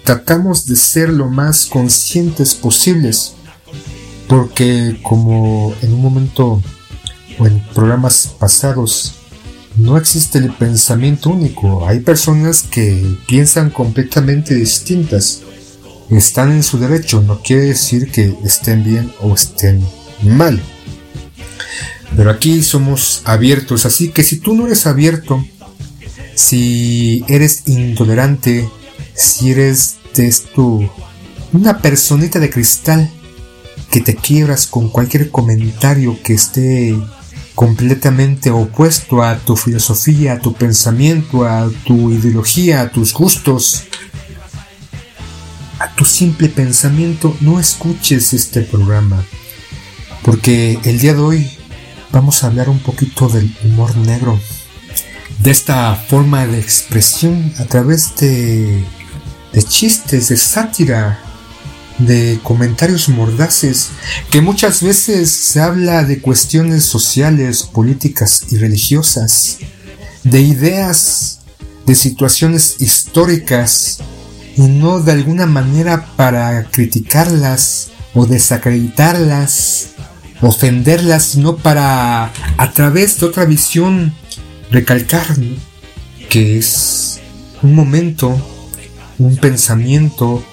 tratamos 0.06 0.66
de 0.66 0.76
ser 0.76 1.10
lo 1.10 1.28
más 1.28 1.66
conscientes 1.66 2.54
posibles. 2.54 3.34
Porque 4.28 4.98
como 5.02 5.74
en 5.82 5.92
un 5.92 6.00
momento 6.00 6.62
o 7.38 7.46
en 7.46 7.60
programas 7.74 8.34
pasados 8.38 9.14
no 9.76 9.98
existe 9.98 10.38
el 10.38 10.52
pensamiento 10.52 11.30
único. 11.30 11.86
Hay 11.86 12.00
personas 12.00 12.62
que 12.62 13.04
piensan 13.26 13.70
completamente 13.70 14.54
distintas. 14.54 15.42
Están 16.08 16.52
en 16.52 16.62
su 16.62 16.78
derecho, 16.78 17.20
no 17.20 17.42
quiere 17.42 17.66
decir 17.66 18.10
que 18.10 18.32
estén 18.44 18.84
bien 18.84 19.12
o 19.20 19.34
estén 19.34 19.84
mal. 20.22 20.60
Pero 22.16 22.30
aquí 22.30 22.62
somos 22.62 23.22
abiertos, 23.24 23.84
así 23.84 24.10
que 24.10 24.22
si 24.22 24.38
tú 24.38 24.54
no 24.54 24.66
eres 24.66 24.86
abierto, 24.86 25.44
si 26.34 27.24
eres 27.28 27.64
intolerante, 27.66 28.68
si 29.16 29.50
eres 29.50 29.96
de 30.14 30.28
esto, 30.28 30.80
una 31.52 31.78
personita 31.78 32.38
de 32.38 32.50
cristal 32.50 33.10
que 33.90 34.00
te 34.00 34.14
quiebras 34.14 34.66
con 34.66 34.88
cualquier 34.90 35.30
comentario 35.30 36.18
que 36.22 36.34
esté 36.34 36.94
completamente 37.54 38.50
opuesto 38.50 39.22
a 39.22 39.38
tu 39.38 39.56
filosofía, 39.56 40.34
a 40.34 40.38
tu 40.38 40.52
pensamiento, 40.52 41.46
a 41.46 41.70
tu 41.84 42.12
ideología, 42.12 42.82
a 42.82 42.90
tus 42.90 43.14
gustos, 43.14 43.84
a 45.78 45.94
tu 45.94 46.04
simple 46.04 46.48
pensamiento, 46.48 47.34
no 47.40 47.58
escuches 47.58 48.34
este 48.34 48.60
programa. 48.62 49.24
Porque 50.22 50.78
el 50.84 50.98
día 50.98 51.14
de 51.14 51.20
hoy 51.20 51.50
vamos 52.12 52.44
a 52.44 52.48
hablar 52.48 52.68
un 52.68 52.80
poquito 52.80 53.28
del 53.28 53.54
humor 53.64 53.96
negro. 53.96 54.38
De 55.38 55.50
esta 55.50 55.94
forma 55.94 56.46
de 56.46 56.58
expresión 56.58 57.52
a 57.58 57.64
través 57.64 58.16
de, 58.16 58.84
de 59.56 59.62
chistes, 59.62 60.28
de 60.28 60.36
sátira, 60.36 61.18
de 61.98 62.38
comentarios 62.42 63.08
mordaces, 63.08 63.88
que 64.30 64.42
muchas 64.42 64.82
veces 64.82 65.30
se 65.30 65.62
habla 65.62 66.04
de 66.04 66.20
cuestiones 66.20 66.84
sociales, 66.84 67.62
políticas 67.62 68.44
y 68.50 68.58
religiosas, 68.58 69.56
de 70.24 70.42
ideas, 70.42 71.40
de 71.86 71.94
situaciones 71.94 72.76
históricas, 72.80 74.00
y 74.58 74.62
no 74.62 75.00
de 75.00 75.12
alguna 75.12 75.46
manera 75.46 76.04
para 76.16 76.64
criticarlas 76.70 77.88
o 78.12 78.26
desacreditarlas, 78.26 79.88
ofenderlas, 80.42 81.24
sino 81.24 81.56
para 81.56 82.30
a 82.58 82.72
través 82.72 83.18
de 83.18 83.26
otra 83.26 83.46
visión 83.46 84.12
recalcar 84.70 85.26
que 86.28 86.58
es 86.58 87.20
un 87.62 87.74
momento, 87.74 88.38
un 89.18 89.36
pensamiento, 89.36 90.44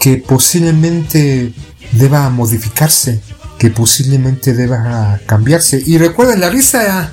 que 0.00 0.18
posiblemente 0.18 1.52
deba 1.92 2.28
modificarse, 2.30 3.20
que 3.58 3.70
posiblemente 3.70 4.52
deba 4.52 5.20
cambiarse. 5.26 5.82
Y 5.84 5.98
recuerden, 5.98 6.40
la 6.40 6.50
risa 6.50 7.12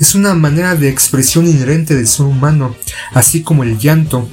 es 0.00 0.14
una 0.14 0.34
manera 0.34 0.74
de 0.74 0.88
expresión 0.88 1.46
inherente 1.46 1.94
del 1.94 2.06
ser 2.06 2.26
humano, 2.26 2.74
así 3.12 3.42
como 3.42 3.62
el 3.62 3.78
llanto, 3.78 4.28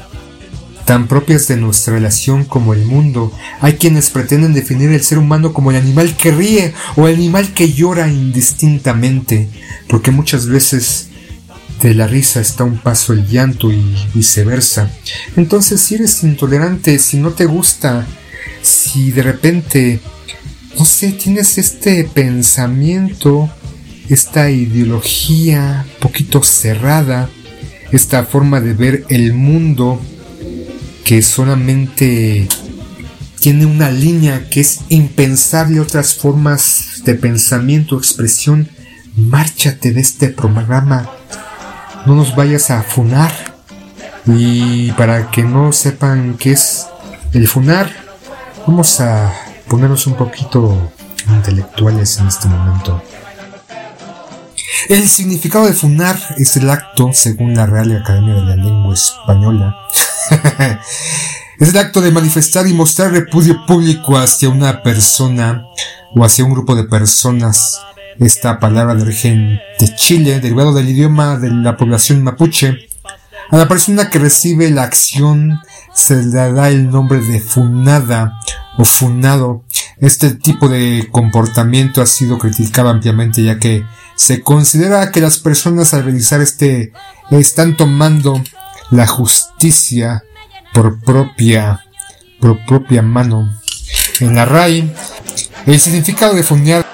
tan 0.85 1.07
propias 1.07 1.47
de 1.47 1.57
nuestra 1.57 1.93
relación 1.93 2.45
como 2.45 2.73
el 2.73 2.85
mundo. 2.85 3.31
Hay 3.61 3.73
quienes 3.73 4.09
pretenden 4.09 4.53
definir 4.53 4.89
el 4.91 5.03
ser 5.03 5.19
humano 5.19 5.53
como 5.53 5.69
el 5.69 5.77
animal 5.77 6.15
que 6.17 6.31
ríe 6.31 6.73
o 6.95 7.07
el 7.07 7.15
animal 7.15 7.53
que 7.53 7.71
llora 7.73 8.07
indistintamente, 8.07 9.49
porque 9.87 10.09
muchas 10.09 10.47
veces 10.47 11.08
de 11.81 11.93
la 11.93 12.07
risa 12.07 12.41
está 12.41 12.63
un 12.63 12.77
paso 12.77 13.13
el 13.13 13.27
llanto 13.27 13.71
y 13.71 13.95
viceversa. 14.13 14.91
Entonces, 15.35 15.81
si 15.81 15.95
eres 15.95 16.23
intolerante, 16.23 16.99
si 16.99 17.17
no 17.17 17.31
te 17.31 17.45
gusta, 17.45 18.05
si 18.61 19.11
de 19.11 19.23
repente, 19.23 19.99
no 20.77 20.85
sé, 20.85 21.11
tienes 21.13 21.57
este 21.57 22.03
pensamiento, 22.03 23.49
esta 24.09 24.49
ideología 24.49 25.85
poquito 25.99 26.43
cerrada, 26.43 27.29
esta 27.91 28.23
forma 28.25 28.59
de 28.61 28.73
ver 28.73 29.05
el 29.09 29.33
mundo 29.33 30.01
que 31.03 31.21
solamente 31.21 32.47
tiene 33.39 33.65
una 33.65 33.89
línea 33.89 34.49
que 34.49 34.59
es 34.59 34.81
impensable 34.89 35.79
otras 35.79 36.15
formas 36.15 37.01
de 37.05 37.15
pensamiento, 37.15 37.97
expresión. 37.97 38.67
Márchate 39.15 39.91
de 39.91 40.01
este 40.01 40.29
programa. 40.29 41.09
No 42.09 42.15
nos 42.15 42.35
vayas 42.35 42.71
a 42.71 42.81
funar. 42.81 43.31
Y 44.25 44.91
para 44.93 45.29
que 45.29 45.43
no 45.43 45.71
sepan 45.71 46.37
qué 46.39 46.53
es 46.53 46.87
el 47.33 47.47
funar, 47.47 47.87
vamos 48.65 48.99
a 48.99 49.31
ponernos 49.67 50.07
un 50.07 50.15
poquito 50.15 50.91
intelectuales 51.27 52.17
en 52.17 52.27
este 52.27 52.47
momento. 52.47 52.99
El 54.89 55.07
significado 55.07 55.67
de 55.67 55.73
funar 55.73 56.17
es 56.37 56.57
el 56.57 56.71
acto, 56.71 57.11
según 57.13 57.53
la 57.53 57.67
Real 57.67 57.95
Academia 57.97 58.33
de 58.33 58.41
la 58.41 58.55
Lengua 58.55 58.95
Española, 58.95 59.77
es 61.59 61.69
el 61.69 61.77
acto 61.77 62.01
de 62.01 62.11
manifestar 62.11 62.65
y 62.65 62.73
mostrar 62.73 63.11
repudio 63.11 63.67
público 63.67 64.17
hacia 64.17 64.49
una 64.49 64.81
persona 64.81 65.63
o 66.15 66.25
hacia 66.25 66.43
un 66.43 66.53
grupo 66.53 66.75
de 66.75 66.85
personas. 66.85 67.79
Esta 68.19 68.59
palabra 68.59 68.95
de 68.95 69.03
origen 69.03 69.59
de 69.79 69.95
Chile, 69.95 70.41
derivado 70.41 70.73
del 70.73 70.89
idioma 70.89 71.37
de 71.37 71.49
la 71.49 71.77
población 71.77 72.21
mapuche, 72.21 72.89
a 73.49 73.57
la 73.57 73.67
persona 73.69 74.09
que 74.09 74.19
recibe 74.19 74.69
la 74.69 74.83
acción 74.83 75.61
se 75.93 76.17
le 76.17 76.51
da 76.51 76.69
el 76.69 76.91
nombre 76.91 77.21
de 77.21 77.39
funada 77.39 78.37
o 78.77 78.83
funado. 78.83 79.63
Este 79.99 80.31
tipo 80.31 80.67
de 80.67 81.07
comportamiento 81.11 82.01
ha 82.01 82.05
sido 82.05 82.37
criticado 82.37 82.89
ampliamente 82.89 83.41
ya 83.41 83.57
que 83.57 83.85
se 84.15 84.41
considera 84.41 85.11
que 85.11 85.21
las 85.21 85.39
personas 85.39 85.93
al 85.93 86.03
realizar 86.03 86.41
este 86.41 86.91
están 87.31 87.77
tomando 87.77 88.43
la 88.91 89.07
justicia 89.07 90.25
por 90.73 90.99
propia, 90.99 91.85
por 92.41 92.65
propia 92.65 93.01
mano. 93.01 93.49
En 94.19 94.35
la 94.35 94.43
RAI, 94.43 94.93
el 95.65 95.79
significado 95.79 96.33
de 96.33 96.43
funear 96.43 96.88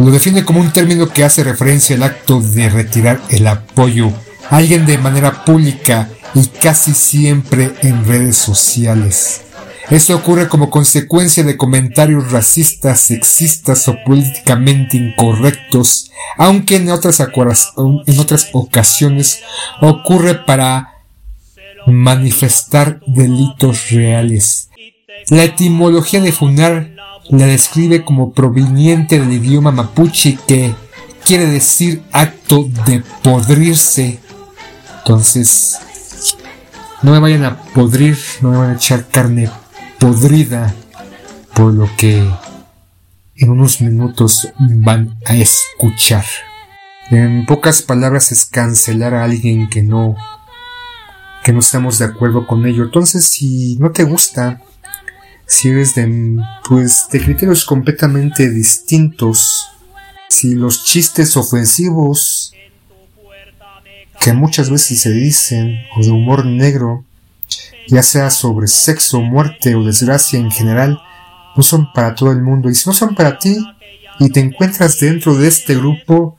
lo 0.00 0.10
define 0.10 0.44
como 0.44 0.60
un 0.60 0.72
término 0.72 1.08
que 1.08 1.24
hace 1.24 1.44
referencia 1.44 1.94
al 1.94 2.02
acto 2.02 2.40
de 2.40 2.70
retirar 2.70 3.20
el 3.28 3.46
apoyo 3.46 4.10
a 4.48 4.56
alguien 4.56 4.86
de 4.86 4.96
manera 4.96 5.44
pública 5.44 6.08
y 6.34 6.46
casi 6.46 6.94
siempre 6.94 7.74
en 7.82 8.06
redes 8.06 8.36
sociales. 8.36 9.42
Esto 9.90 10.16
ocurre 10.16 10.48
como 10.48 10.70
consecuencia 10.70 11.44
de 11.44 11.56
comentarios 11.56 12.32
racistas, 12.32 13.00
sexistas 13.00 13.88
o 13.88 13.96
políticamente 14.06 14.96
incorrectos, 14.96 16.10
aunque 16.38 16.76
en 16.76 16.88
otras, 16.90 17.20
en 17.20 18.18
otras 18.18 18.48
ocasiones 18.52 19.40
ocurre 19.82 20.34
para 20.34 20.94
manifestar 21.86 23.00
delitos 23.06 23.90
reales. 23.90 24.70
La 25.28 25.44
etimología 25.44 26.20
de 26.20 26.32
funar 26.32 26.99
la 27.30 27.46
describe 27.46 28.04
como 28.04 28.32
proveniente 28.32 29.18
del 29.18 29.32
idioma 29.32 29.70
mapuche 29.70 30.38
que 30.46 30.74
quiere 31.24 31.46
decir 31.46 32.02
acto 32.12 32.68
de 32.86 33.02
podrirse. 33.22 34.18
Entonces, 34.98 35.78
no 37.02 37.12
me 37.12 37.18
vayan 37.18 37.44
a 37.44 37.56
podrir, 37.56 38.18
no 38.40 38.50
me 38.50 38.58
van 38.58 38.70
a 38.70 38.74
echar 38.74 39.06
carne 39.08 39.48
podrida, 39.98 40.74
por 41.54 41.72
lo 41.72 41.88
que 41.96 42.28
en 43.36 43.50
unos 43.50 43.80
minutos 43.80 44.48
van 44.58 45.18
a 45.24 45.36
escuchar. 45.36 46.24
En 47.10 47.46
pocas 47.46 47.82
palabras 47.82 48.32
es 48.32 48.44
cancelar 48.44 49.14
a 49.14 49.24
alguien 49.24 49.68
que 49.68 49.82
no 49.82 50.16
que 51.42 51.52
no 51.52 51.60
estamos 51.60 51.98
de 51.98 52.04
acuerdo 52.04 52.46
con 52.46 52.66
ello. 52.66 52.84
Entonces, 52.84 53.24
si 53.24 53.76
no 53.76 53.92
te 53.92 54.04
gusta, 54.04 54.60
si 55.50 55.68
eres 55.68 55.96
de, 55.96 56.38
pues, 56.68 57.08
de 57.10 57.20
criterios 57.20 57.64
completamente 57.64 58.48
distintos, 58.48 59.66
si 60.28 60.54
los 60.54 60.84
chistes 60.84 61.36
ofensivos 61.36 62.54
que 64.20 64.32
muchas 64.32 64.70
veces 64.70 65.00
se 65.00 65.10
dicen, 65.10 65.76
o 65.96 66.04
de 66.04 66.10
humor 66.12 66.46
negro, 66.46 67.04
ya 67.88 68.04
sea 68.04 68.30
sobre 68.30 68.68
sexo, 68.68 69.22
muerte 69.22 69.74
o 69.74 69.82
desgracia 69.82 70.38
en 70.38 70.52
general, 70.52 71.00
no 71.56 71.64
son 71.64 71.92
para 71.92 72.14
todo 72.14 72.30
el 72.30 72.42
mundo. 72.42 72.70
Y 72.70 72.76
si 72.76 72.88
no 72.88 72.94
son 72.94 73.16
para 73.16 73.36
ti, 73.40 73.58
y 74.20 74.30
te 74.30 74.38
encuentras 74.38 75.00
dentro 75.00 75.34
de 75.34 75.48
este 75.48 75.74
grupo, 75.74 76.38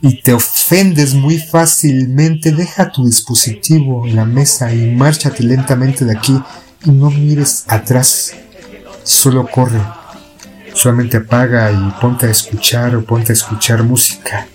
y 0.00 0.22
te 0.22 0.32
ofendes 0.32 1.12
muy 1.12 1.36
fácilmente, 1.36 2.52
deja 2.52 2.90
tu 2.90 3.04
dispositivo 3.04 4.06
en 4.06 4.16
la 4.16 4.24
mesa 4.24 4.72
y 4.72 4.92
márchate 4.92 5.42
lentamente 5.42 6.06
de 6.06 6.16
aquí 6.16 6.40
y 6.86 6.90
no 6.90 7.10
mires 7.10 7.64
atrás. 7.68 8.34
Solo 9.06 9.46
corre. 9.46 9.80
Solamente 10.74 11.16
apaga 11.16 11.72
y 11.72 12.00
ponte 12.00 12.26
a 12.26 12.30
escuchar 12.30 12.94
o 12.96 13.04
ponte 13.04 13.32
a 13.32 13.34
escuchar 13.34 13.82
música. 13.82 14.46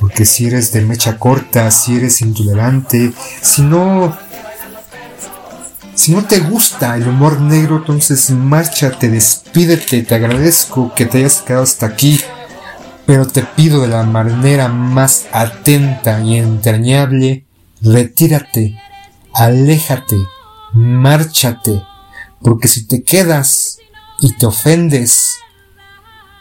Porque 0.00 0.24
si 0.24 0.46
eres 0.46 0.72
de 0.72 0.80
mecha 0.80 1.18
corta, 1.18 1.70
si 1.70 1.96
eres 1.96 2.22
intolerante, 2.22 3.12
si 3.40 3.62
no 3.62 4.16
si 5.94 6.12
no 6.12 6.24
te 6.24 6.40
gusta 6.40 6.96
el 6.96 7.06
humor 7.06 7.40
negro, 7.40 7.76
entonces 7.76 8.30
márchate, 8.30 9.10
despídete, 9.10 10.02
te 10.02 10.14
agradezco 10.14 10.92
que 10.94 11.04
te 11.04 11.18
hayas 11.18 11.42
quedado 11.42 11.62
hasta 11.62 11.86
aquí 11.86 12.18
pero 13.10 13.26
te 13.26 13.42
pido 13.42 13.82
de 13.82 13.88
la 13.88 14.04
manera 14.04 14.68
más 14.68 15.26
atenta 15.32 16.20
y 16.20 16.36
entrañable, 16.36 17.44
retírate, 17.82 18.80
aléjate, 19.34 20.14
márchate, 20.74 21.82
porque 22.42 22.68
si 22.68 22.86
te 22.86 23.02
quedas 23.02 23.78
y 24.20 24.34
te 24.36 24.46
ofendes, 24.46 25.38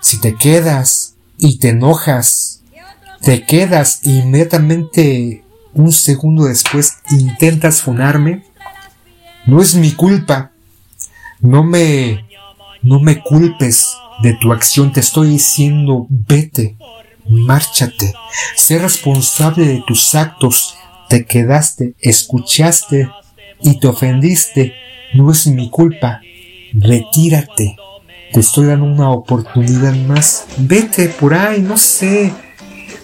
si 0.02 0.20
te 0.20 0.36
quedas 0.36 1.16
y 1.38 1.58
te 1.60 1.70
enojas, 1.70 2.62
te 3.22 3.46
quedas 3.46 4.02
inmediatamente 4.06 5.44
un 5.74 5.92
segundo 5.92 6.46
después 6.46 6.98
intentas 7.10 7.82
funarme, 7.82 8.44
no 9.46 9.62
es 9.62 9.76
mi 9.76 9.92
culpa, 9.92 10.52
no 11.40 11.64
me, 11.64 12.26
no 12.82 13.00
me 13.00 13.22
culpes, 13.22 13.88
de 14.22 14.34
tu 14.34 14.52
acción 14.52 14.92
te 14.92 15.00
estoy 15.00 15.30
diciendo 15.30 16.06
vete, 16.10 16.78
márchate, 17.28 18.14
sé 18.56 18.80
responsable 18.80 19.66
de 19.66 19.84
tus 19.88 20.14
actos, 20.16 20.76
te 21.08 21.26
quedaste, 21.26 21.96
escuchaste 22.00 23.10
y 23.62 23.80
te 23.80 23.88
ofendiste, 23.88 24.74
no 25.14 25.32
es 25.32 25.48
mi 25.48 25.70
culpa, 25.70 26.22
retírate, 26.74 27.76
te 28.32 28.40
estoy 28.40 28.68
dando 28.68 28.86
una 28.86 29.10
oportunidad 29.10 29.94
más, 29.96 30.46
vete 30.58 31.10
por 31.10 31.34
ahí, 31.34 31.62
no 31.62 31.78
sé, 31.78 32.34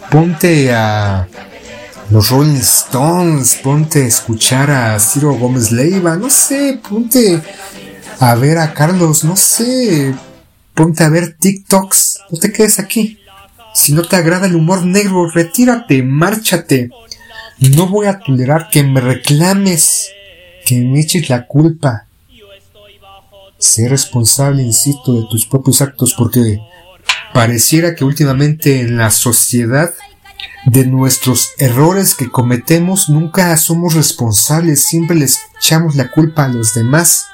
ponte 0.10 0.74
a 0.74 1.28
los 2.12 2.30
Rolling 2.30 2.58
Stones, 2.58 3.60
ponte 3.64 4.04
a 4.04 4.08
escuchar 4.08 4.70
a 4.70 5.00
Ciro 5.00 5.34
Gómez 5.34 5.72
Leiva, 5.72 6.16
no 6.16 6.30
sé, 6.30 6.80
ponte 6.88 7.42
a 8.20 8.36
ver 8.36 8.60
a 8.60 8.74
Carlos, 8.74 9.24
no 9.24 9.36
sé, 9.36 10.14
ponte 10.74 11.04
a 11.04 11.10
ver 11.10 11.36
TikToks, 11.40 12.20
no 12.32 12.40
te 12.40 12.52
quedes 12.52 12.80
aquí. 12.80 13.20
Si 13.74 13.92
no 13.92 14.04
te 14.04 14.16
agrada 14.16 14.48
el 14.48 14.56
humor 14.56 14.86
negro, 14.86 15.30
retírate, 15.30 16.02
márchate. 16.02 16.92
No 17.60 17.88
voy 17.88 18.08
a 18.08 18.20
tolerar 18.20 18.70
que 18.70 18.84
me 18.84 19.02
reclames, 19.02 20.12
que 20.66 20.82
me 20.82 21.00
eches 21.00 21.30
la 21.30 21.48
culpa. 21.48 22.08
Sé 23.58 23.88
responsable, 23.88 24.64
insisto, 24.64 25.14
de 25.14 25.28
tus 25.30 25.46
propios 25.46 25.82
actos 25.82 26.14
porque 26.18 26.60
pareciera 27.34 27.96
que 27.96 28.04
últimamente 28.04 28.82
en 28.82 28.98
la 28.98 29.12
sociedad 29.12 29.94
de 30.66 30.86
nuestros 30.86 31.52
errores 31.60 32.16
que 32.16 32.30
cometemos 32.30 33.08
nunca 33.10 33.56
somos 33.58 33.94
responsables, 33.94 34.84
siempre 34.84 35.16
les 35.16 35.40
echamos 35.58 35.96
la 35.96 36.12
culpa 36.12 36.46
a 36.46 36.50
los 36.50 36.74
demás 36.74 37.28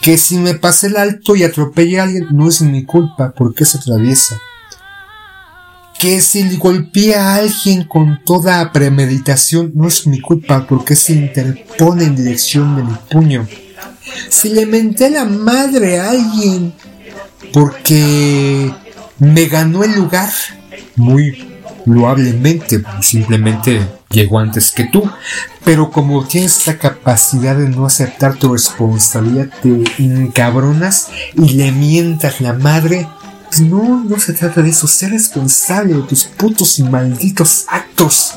que 0.00 0.18
si 0.18 0.36
me 0.36 0.54
pasé 0.54 0.88
el 0.88 0.96
alto 0.96 1.36
y 1.36 1.42
atropellé 1.42 2.00
a 2.00 2.04
alguien 2.04 2.28
no 2.30 2.48
es 2.48 2.60
mi 2.60 2.84
culpa 2.84 3.32
porque 3.36 3.64
se 3.64 3.78
atraviesa. 3.78 4.38
Que 5.98 6.20
si 6.20 6.56
golpeé 6.56 7.14
a 7.14 7.36
alguien 7.36 7.84
con 7.84 8.20
toda 8.24 8.70
premeditación 8.72 9.72
no 9.74 9.88
es 9.88 10.06
mi 10.06 10.20
culpa 10.20 10.66
porque 10.66 10.94
se 10.94 11.14
interpone 11.14 12.04
en 12.04 12.16
dirección 12.16 12.76
de 12.76 12.82
mi 12.82 12.94
puño. 13.10 13.46
Si 14.28 14.50
le 14.50 14.66
menté 14.66 15.10
la 15.10 15.24
madre 15.24 15.98
a 15.98 16.10
alguien 16.10 16.72
porque 17.52 18.70
me 19.18 19.46
ganó 19.46 19.84
el 19.84 19.94
lugar, 19.94 20.30
muy 20.96 21.46
loablemente, 21.86 22.82
simplemente 23.00 23.80
llegó 24.10 24.38
antes 24.38 24.72
que 24.72 24.84
tú. 24.84 25.08
Pero 25.64 25.90
como 25.90 26.24
tienes 26.26 26.66
la 26.66 26.78
capacidad 26.78 27.56
de 27.56 27.68
no 27.68 27.86
aceptar 27.86 28.36
tu 28.36 28.52
responsabilidad, 28.52 29.48
te 29.62 29.84
encabronas 29.98 31.08
y 31.34 31.54
le 31.54 31.72
mientas 31.72 32.40
la 32.40 32.52
madre. 32.52 33.08
No, 33.60 34.04
no 34.04 34.18
se 34.18 34.32
trata 34.32 34.62
de 34.62 34.70
eso. 34.70 34.86
Sé 34.86 35.08
responsable 35.08 35.94
de 35.94 36.02
tus 36.02 36.24
putos 36.24 36.78
y 36.78 36.82
malditos 36.82 37.64
actos. 37.68 38.34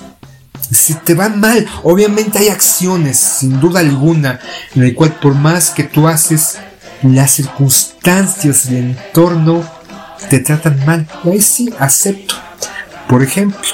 Si 0.71 0.93
te 0.93 1.13
van 1.13 1.39
mal, 1.39 1.67
obviamente 1.83 2.37
hay 2.37 2.49
acciones, 2.49 3.17
sin 3.17 3.59
duda 3.59 3.79
alguna, 3.79 4.39
en 4.75 4.83
el 4.83 4.93
cual 4.93 5.15
por 5.15 5.33
más 5.33 5.71
que 5.71 5.83
tú 5.83 6.07
haces, 6.07 6.57
las 7.01 7.31
circunstancias 7.31 8.69
del 8.69 8.95
entorno 8.97 9.63
te 10.29 10.39
tratan 10.39 10.85
mal. 10.85 11.07
Y 11.23 11.29
ahí 11.29 11.41
sí 11.41 11.73
acepto. 11.79 12.35
Por 13.07 13.23
ejemplo, 13.23 13.67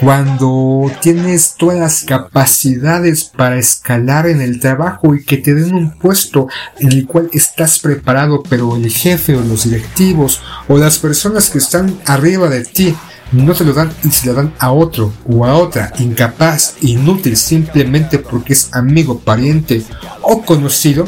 cuando 0.00 0.90
tienes 1.00 1.54
todas 1.56 1.78
las 1.78 2.02
capacidades 2.02 3.24
para 3.24 3.58
escalar 3.58 4.26
en 4.26 4.40
el 4.40 4.60
trabajo 4.60 5.14
y 5.14 5.24
que 5.24 5.36
te 5.36 5.54
den 5.54 5.74
un 5.74 5.90
puesto 5.92 6.48
en 6.78 6.92
el 6.92 7.06
cual 7.06 7.30
estás 7.32 7.78
preparado, 7.78 8.42
pero 8.48 8.76
el 8.76 8.90
jefe 8.90 9.36
o 9.36 9.40
los 9.40 9.64
directivos 9.64 10.42
o 10.68 10.78
las 10.78 10.98
personas 10.98 11.48
que 11.50 11.58
están 11.58 11.98
arriba 12.06 12.48
de 12.48 12.64
ti 12.64 12.94
no 13.32 13.54
te 13.54 13.64
lo 13.64 13.72
dan 13.72 13.92
y 14.04 14.10
se 14.10 14.26
lo 14.26 14.34
dan 14.34 14.52
a 14.58 14.72
otro 14.72 15.12
o 15.28 15.44
a 15.44 15.54
otra 15.54 15.92
incapaz, 15.98 16.76
inútil, 16.80 17.36
simplemente 17.36 18.18
porque 18.18 18.52
es 18.52 18.74
amigo, 18.74 19.18
pariente 19.18 19.82
o 20.22 20.42
conocido, 20.42 21.06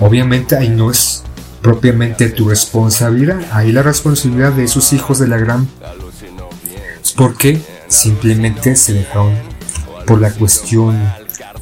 obviamente 0.00 0.56
ahí 0.56 0.68
no 0.68 0.90
es 0.90 1.22
propiamente 1.62 2.30
tu 2.30 2.48
responsabilidad, 2.48 3.40
ahí 3.52 3.72
la 3.72 3.82
responsabilidad 3.82 4.52
de 4.52 4.64
esos 4.64 4.92
hijos 4.92 5.18
de 5.18 5.28
la 5.28 5.36
gran... 5.36 5.68
Porque 7.16 7.60
simplemente 7.90 8.76
se 8.76 8.94
dejaron 8.94 9.34
por 10.06 10.20
la 10.20 10.30
cuestión 10.30 10.98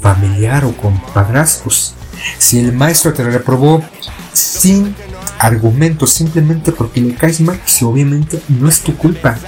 familiar 0.01 0.65
o 0.65 0.77
con 0.77 1.01
padrastros. 1.13 1.95
Si 2.39 2.61
el 2.61 2.73
maestro 2.73 3.13
te 3.13 3.25
reprobó 3.25 3.83
sin 4.33 4.95
argumentos, 5.39 6.13
simplemente 6.13 6.71
porque 6.71 7.01
le 7.01 7.15
caes 7.15 7.41
mal, 7.41 7.61
si 7.65 7.85
obviamente 7.85 8.41
no 8.49 8.69
es 8.69 8.81
tu 8.81 8.97
culpa, 8.97 9.39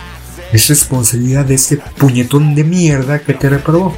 es 0.53 0.69
responsabilidad 0.69 1.45
de 1.45 1.55
ese 1.55 1.77
puñetón 1.77 2.55
de 2.55 2.65
mierda 2.65 3.21
que 3.21 3.35
te 3.35 3.49
reprobó. 3.49 3.95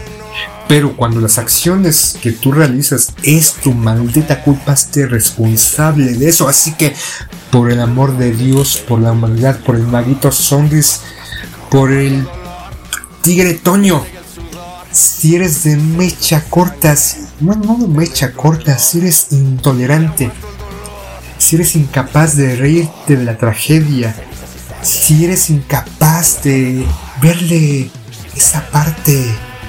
Pero 0.68 0.96
cuando 0.96 1.20
las 1.20 1.38
acciones 1.38 2.16
que 2.22 2.32
tú 2.32 2.52
realizas 2.52 3.12
es 3.22 3.54
tu 3.54 3.72
maldita 3.72 4.42
culpa, 4.42 4.72
esté 4.72 5.06
responsable 5.06 6.14
de 6.14 6.28
eso. 6.28 6.48
Así 6.48 6.72
que, 6.74 6.94
por 7.50 7.70
el 7.70 7.80
amor 7.80 8.16
de 8.16 8.32
Dios, 8.32 8.82
por 8.88 9.00
la 9.00 9.12
humanidad, 9.12 9.60
por 9.60 9.76
el 9.76 9.86
maguito 9.86 10.32
Sonris, 10.32 11.00
por 11.70 11.92
el 11.92 12.26
tigre 13.22 13.54
Toño, 13.54 14.04
si 14.90 15.36
eres 15.36 15.62
de 15.62 15.76
mecha 15.76 16.44
corta, 16.50 16.94
no 17.40 17.76
de 17.78 17.86
mecha 17.86 18.32
corta, 18.32 18.76
si 18.78 18.98
eres 18.98 19.28
intolerante, 19.30 20.30
si 21.38 21.56
eres 21.56 21.76
incapaz 21.76 22.36
de 22.36 22.56
reírte 22.56 23.16
de 23.16 23.24
la 23.24 23.38
tragedia, 23.38 24.14
si 24.82 25.24
eres 25.24 25.50
incapaz 25.50 26.42
de 26.42 26.84
verle 27.22 27.90
esa 28.34 28.68
parte 28.70 29.24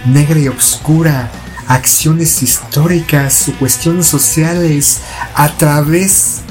negra 0.06 0.40
y 0.40 0.48
oscura, 0.48 1.32
acciones 1.68 2.42
históricas 2.42 3.48
o 3.50 3.54
cuestiones 3.60 4.08
sociales 4.08 4.98
a 5.36 5.50
través 5.50 6.42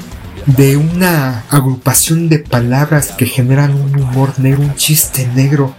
de 0.45 0.77
una 0.77 1.43
agrupación 1.49 2.29
de 2.29 2.39
palabras 2.39 3.11
que 3.17 3.25
generan 3.25 3.73
un 3.75 3.99
humor 3.99 4.39
negro, 4.39 4.61
un 4.61 4.75
chiste 4.75 5.27
negro, 5.35 5.75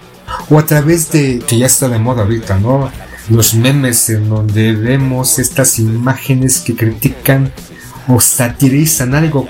o 0.48 0.58
a 0.58 0.66
través 0.66 1.10
de, 1.10 1.38
que 1.40 1.58
ya 1.58 1.66
está 1.66 1.88
de 1.88 1.98
moda 1.98 2.22
ahorita, 2.22 2.58
¿no? 2.58 2.90
Los 3.28 3.54
memes 3.54 4.10
en 4.10 4.28
donde 4.28 4.72
vemos 4.72 5.38
estas 5.38 5.78
imágenes 5.78 6.60
que 6.60 6.76
critican 6.76 7.52
o 8.08 8.20
satirizan 8.20 9.14
algo 9.14 9.48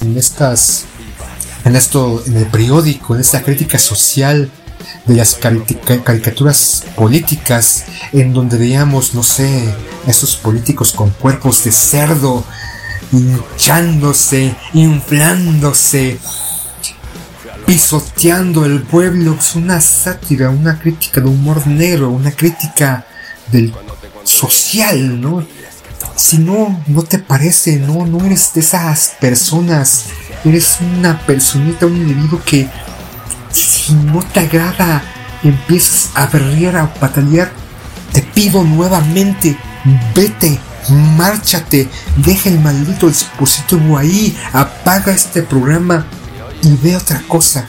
en 0.00 0.16
estas 0.16 0.86
en 1.66 1.74
esto, 1.74 2.22
en 2.24 2.36
el 2.36 2.46
periódico, 2.46 3.16
en 3.16 3.20
esta 3.22 3.42
crítica 3.42 3.76
social 3.76 4.48
de 5.06 5.16
las 5.16 5.34
caricaturas 5.34 6.84
políticas, 6.94 7.84
en 8.12 8.32
donde 8.32 8.56
veíamos, 8.56 9.14
no 9.14 9.24
sé, 9.24 9.74
esos 10.06 10.36
políticos 10.36 10.92
con 10.92 11.10
cuerpos 11.10 11.64
de 11.64 11.72
cerdo, 11.72 12.44
hinchándose, 13.10 14.54
inflándose, 14.74 16.18
pisoteando 17.66 18.64
el 18.64 18.82
pueblo. 18.82 19.36
Es 19.38 19.54
una 19.56 19.80
sátira, 19.80 20.50
una 20.50 20.78
crítica 20.78 21.20
de 21.20 21.28
humor 21.28 21.66
negro, 21.66 22.10
una 22.10 22.30
crítica 22.30 23.06
del 23.50 23.74
social, 24.24 25.20
¿no? 25.20 25.46
Si 26.16 26.38
no, 26.38 26.82
no 26.86 27.02
te 27.02 27.18
parece, 27.18 27.76
no, 27.76 28.06
no 28.06 28.24
eres 28.24 28.52
de 28.54 28.60
esas 28.60 29.14
personas 29.20 30.06
eres 30.44 30.78
una 30.80 31.18
personita, 31.26 31.86
un 31.86 31.96
individuo 31.96 32.40
que 32.44 32.68
si 33.50 33.92
no 33.94 34.22
te 34.22 34.40
agrada, 34.40 35.02
empiezas 35.42 36.10
a 36.14 36.26
berrear, 36.26 36.76
a 36.76 36.94
patalear, 36.94 37.50
te 38.12 38.22
pido 38.22 38.62
nuevamente, 38.62 39.56
vete, 40.14 40.58
márchate, 41.16 41.88
deja 42.16 42.48
el 42.48 42.60
maldito 42.60 43.08
dispositivo 43.08 43.98
ahí, 43.98 44.36
apaga 44.52 45.12
este 45.12 45.42
programa 45.42 46.06
y 46.66 46.76
ve 46.76 46.96
otra 46.96 47.22
cosa. 47.28 47.68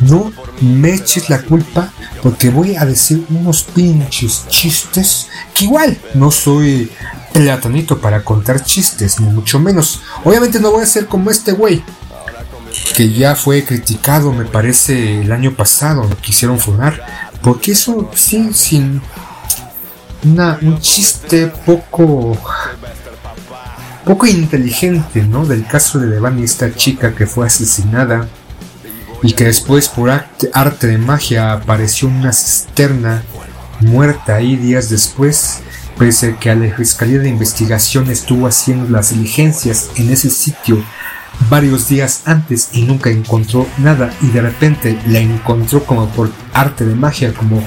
No 0.00 0.32
me 0.60 0.94
eches 0.94 1.30
la 1.30 1.42
culpa 1.42 1.92
porque 2.22 2.50
voy 2.50 2.74
a 2.74 2.84
decir 2.84 3.24
unos 3.30 3.62
pinches 3.62 4.44
chistes 4.48 5.28
que 5.54 5.66
igual 5.66 5.96
no 6.14 6.30
soy 6.30 6.90
platonito 7.32 8.00
para 8.00 8.24
contar 8.24 8.64
chistes, 8.64 9.20
ni 9.20 9.30
mucho 9.30 9.60
menos. 9.60 10.02
Obviamente 10.24 10.58
no 10.58 10.72
voy 10.72 10.82
a 10.82 10.86
ser 10.86 11.06
como 11.06 11.30
este 11.30 11.52
güey, 11.52 11.84
que 12.96 13.12
ya 13.12 13.36
fue 13.36 13.64
criticado, 13.64 14.32
me 14.32 14.44
parece, 14.44 15.20
el 15.20 15.30
año 15.30 15.54
pasado, 15.54 16.04
lo 16.04 16.16
quisieron 16.16 16.58
funar, 16.58 17.30
porque 17.42 17.72
eso 17.72 18.10
sí, 18.14 18.50
sin 18.52 19.00
una, 20.24 20.58
un 20.62 20.80
chiste 20.80 21.46
poco 21.46 22.36
poco 24.04 24.26
inteligente, 24.26 25.22
¿no? 25.22 25.46
Del 25.46 25.66
caso 25.66 25.98
de 25.98 26.08
Devani, 26.08 26.42
esta 26.42 26.74
chica 26.74 27.14
que 27.14 27.26
fue 27.26 27.46
asesinada 27.46 28.28
y 29.22 29.32
que 29.32 29.44
después 29.44 29.88
por 29.88 30.10
arte, 30.10 30.86
de 30.86 30.98
magia 30.98 31.52
apareció 31.52 32.08
una 32.08 32.32
cisterna 32.32 33.22
muerta 33.80 34.36
ahí 34.36 34.56
días 34.56 34.88
después 34.90 35.62
Pese 35.98 36.36
que 36.36 36.50
a 36.50 36.54
la 36.54 36.74
Fiscalía 36.74 37.18
de 37.18 37.28
Investigación 37.28 38.10
estuvo 38.10 38.46
haciendo 38.46 38.88
las 38.90 39.10
diligencias 39.10 39.90
en 39.96 40.10
ese 40.10 40.30
sitio 40.30 40.82
varios 41.50 41.88
días 41.88 42.22
antes 42.24 42.70
y 42.72 42.82
nunca 42.82 43.10
encontró 43.10 43.66
nada 43.78 44.12
y 44.20 44.28
de 44.28 44.40
repente 44.40 44.98
la 45.06 45.18
encontró 45.18 45.84
como 45.84 46.08
por 46.08 46.30
arte 46.52 46.84
de 46.84 46.94
magia, 46.94 47.32
como 47.34 47.62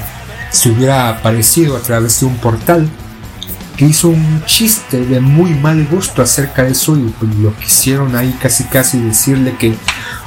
si 0.52 0.70
hubiera 0.70 1.10
aparecido 1.10 1.78
a 1.78 1.82
través 1.82 2.20
de 2.20 2.26
un 2.26 2.38
portal, 2.38 2.90
que 3.76 3.86
hizo 3.86 4.10
un 4.10 4.44
chiste 4.46 5.06
de 5.06 5.20
muy 5.20 5.54
mal 5.54 5.86
gusto 5.88 6.22
acerca 6.22 6.64
de 6.64 6.72
eso 6.72 6.96
y 6.98 7.14
pues, 7.20 7.36
lo 7.36 7.56
quisieron 7.58 8.16
ahí 8.16 8.38
casi 8.42 8.64
casi 8.66 9.00
decirle 9.00 9.58
que 9.58 9.76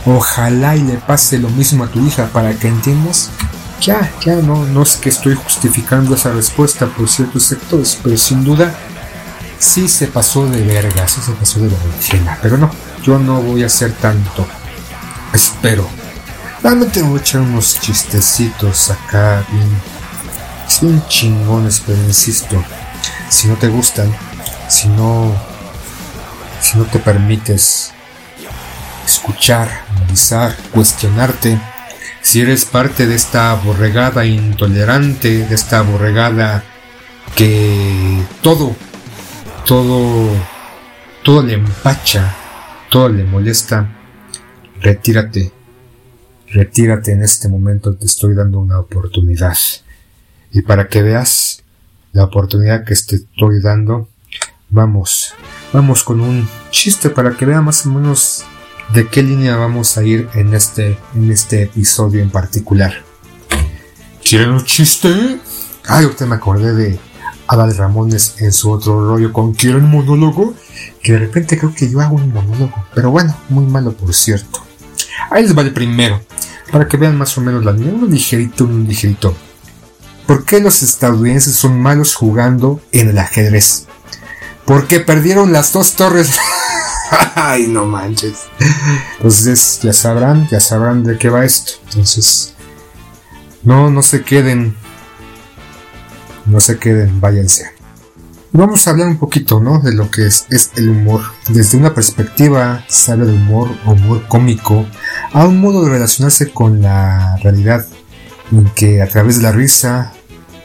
ojalá 0.05 0.77
y 0.77 0.83
le 0.83 0.95
pase 0.95 1.39
lo 1.39 1.49
mismo 1.51 1.85
a 1.85 1.89
tu 1.89 2.05
hija 2.07 2.27
para 2.27 2.55
que 2.55 2.69
entiendas. 2.69 3.31
Ya, 3.81 4.11
ya 4.25 4.37
no, 4.37 4.65
no 4.65 4.83
es 4.83 4.97
que 4.97 5.09
estoy 5.09 5.35
justificando 5.35 6.15
esa 6.15 6.33
respuesta 6.33 6.87
por 6.87 7.09
ciertos 7.09 7.45
sectores, 7.45 7.99
pero 8.03 8.17
sin 8.17 8.45
duda 8.45 8.75
sí 9.59 9.89
se 9.89 10.09
pasó 10.09 10.47
de 10.47 10.63
verga, 10.63 11.07
sí 11.07 11.21
se 11.21 11.33
pasó 11.33 11.61
de 11.61 11.69
verga, 11.69 12.39
pero 12.43 12.59
no, 12.59 12.71
yo 13.03 13.19
no 13.19 13.41
voy 13.41 13.63
a 13.63 13.67
hacer 13.67 13.93
tanto, 13.93 14.47
espero. 15.33 15.89
Realmente 16.61 17.03
voy 17.03 17.19
a 17.19 17.23
echar 17.23 17.41
unos 17.41 17.81
chistecitos 17.81 18.91
acá 18.91 19.45
bien, 19.53 19.69
bien 20.81 21.05
chingones, 21.09 21.81
pero 21.87 22.03
insisto, 22.03 22.63
si 23.29 23.49
no 23.49 23.57
te 23.57 23.69
gustan, 23.69 24.15
si 24.69 24.89
no, 24.89 25.35
si 26.61 26.79
no 26.79 26.85
te 26.85 26.99
permites 26.99 27.93
escuchar, 29.07 29.69
analizar, 29.97 30.57
cuestionarte, 30.73 31.59
si 32.21 32.41
eres 32.41 32.65
parte 32.65 33.07
de 33.07 33.15
esta 33.15 33.55
borregada 33.55 34.27
intolerante, 34.27 35.47
de 35.47 35.55
esta 35.55 35.83
borregada 35.83 36.65
que 37.35 38.23
todo, 38.43 38.75
todo, 39.65 40.29
todo 41.23 41.43
le 41.43 41.55
empacha, 41.55 42.35
todo 42.91 43.09
le 43.09 43.25
molesta, 43.25 43.89
retírate, 44.81 45.53
retírate 46.49 47.13
en 47.13 47.23
este 47.23 47.49
momento, 47.49 47.95
te 47.95 48.07
estoy 48.07 48.35
dando 48.35 48.59
una 48.59 48.81
oportunidad. 48.81 49.57
Y 50.51 50.63
para 50.63 50.89
que 50.89 51.03
veas 51.03 51.63
la 52.19 52.25
oportunidad 52.25 52.85
que 52.85 52.97
te 52.97 53.15
estoy 53.15 53.61
dando, 53.63 54.09
vamos, 54.71 55.35
vamos 55.73 56.03
con 56.03 56.21
un 56.21 56.49
chiste 56.73 57.11
para 57.11 57.37
que 57.37 57.47
vea 57.47 57.61
más 57.61 57.87
o 57.87 57.91
menos 57.91 58.45
de 58.93 59.07
qué 59.07 59.23
línea 59.23 59.55
vamos 59.55 59.97
a 59.97 60.03
ir 60.03 60.29
en 60.35 60.53
este, 60.53 60.99
en 61.15 61.31
este 61.31 61.63
episodio 61.63 62.21
en 62.21 62.31
particular. 62.31 62.93
¿Quieren 64.25 64.51
un 64.51 64.65
chiste? 64.65 65.39
Ay, 65.87 66.07
usted 66.07 66.27
me 66.27 66.35
acordé 66.35 66.75
de 66.75 66.99
Adal 67.47 67.77
Ramones 67.77 68.35
en 68.39 68.53
su 68.53 68.73
otro 68.73 69.09
rollo 69.09 69.33
con 69.33 69.55
¿Quieren 69.55 69.85
un 69.85 69.93
monólogo? 69.93 70.55
Que 71.01 71.13
de 71.13 71.19
repente 71.21 71.57
creo 71.57 71.73
que 71.73 71.89
yo 71.89 72.01
hago 72.01 72.17
un 72.17 72.33
monólogo, 72.33 72.85
pero 72.97 73.13
bueno, 73.13 73.33
muy 73.49 73.65
malo 73.65 73.93
por 73.93 74.13
cierto. 74.13 74.59
Ahí 75.31 75.45
les 75.45 75.57
va 75.57 75.63
el 75.63 75.73
primero, 75.73 76.21
para 76.73 76.89
que 76.89 76.97
vean 76.97 77.17
más 77.17 77.39
o 77.39 77.43
menos 77.43 77.65
la 77.65 77.71
línea, 77.71 77.95
uno 77.95 78.09
ligerito, 78.09 78.65
un 78.65 78.89
ligerito. 78.89 79.37
¿Por 80.29 80.45
qué 80.45 80.61
los 80.61 80.83
estadounidenses 80.83 81.57
son 81.57 81.81
malos 81.81 82.15
jugando 82.15 82.83
en 82.93 83.09
el 83.09 83.19
ajedrez? 83.19 83.87
Porque 84.67 85.01
perdieron 85.01 85.55
las 85.55 85.73
dos 85.73 85.95
torres. 85.95 86.39
Ay, 87.35 87.67
no 87.67 87.87
manches. 87.87 88.41
Entonces 89.17 89.81
ya 89.83 89.95
sabrán, 89.95 90.47
ya 90.51 90.61
sabrán 90.61 91.03
de 91.03 91.17
qué 91.17 91.31
va 91.31 91.47
esto. 91.47 91.73
Entonces, 91.87 92.53
no, 93.63 93.89
no 93.89 94.03
se 94.03 94.23
queden. 94.23 94.77
No 96.45 96.61
se 96.61 96.79
queden, 96.79 97.23
váyanse. 97.23 97.71
Vamos 98.53 98.87
a 98.87 98.91
hablar 98.91 99.09
un 99.09 99.19
poquito, 99.19 99.61
¿no? 99.61 99.81
De 99.81 99.95
lo 99.95 100.11
que 100.11 100.27
es, 100.27 100.45
el 100.77 100.91
humor. 100.91 101.23
Desde 101.49 101.79
una 101.79 101.95
perspectiva, 101.95 102.85
se 102.87 103.13
habla 103.13 103.25
de 103.25 103.33
humor, 103.33 103.71
humor 103.87 104.27
cómico, 104.29 104.87
a 105.33 105.47
un 105.47 105.59
modo 105.59 105.87
de 105.87 105.91
relacionarse 105.91 106.51
con 106.51 106.83
la 106.83 107.39
realidad, 107.39 107.87
en 108.53 108.67
que 108.75 109.01
a 109.01 109.09
través 109.09 109.39
de 109.39 109.45
la 109.45 109.53
risa, 109.53 110.13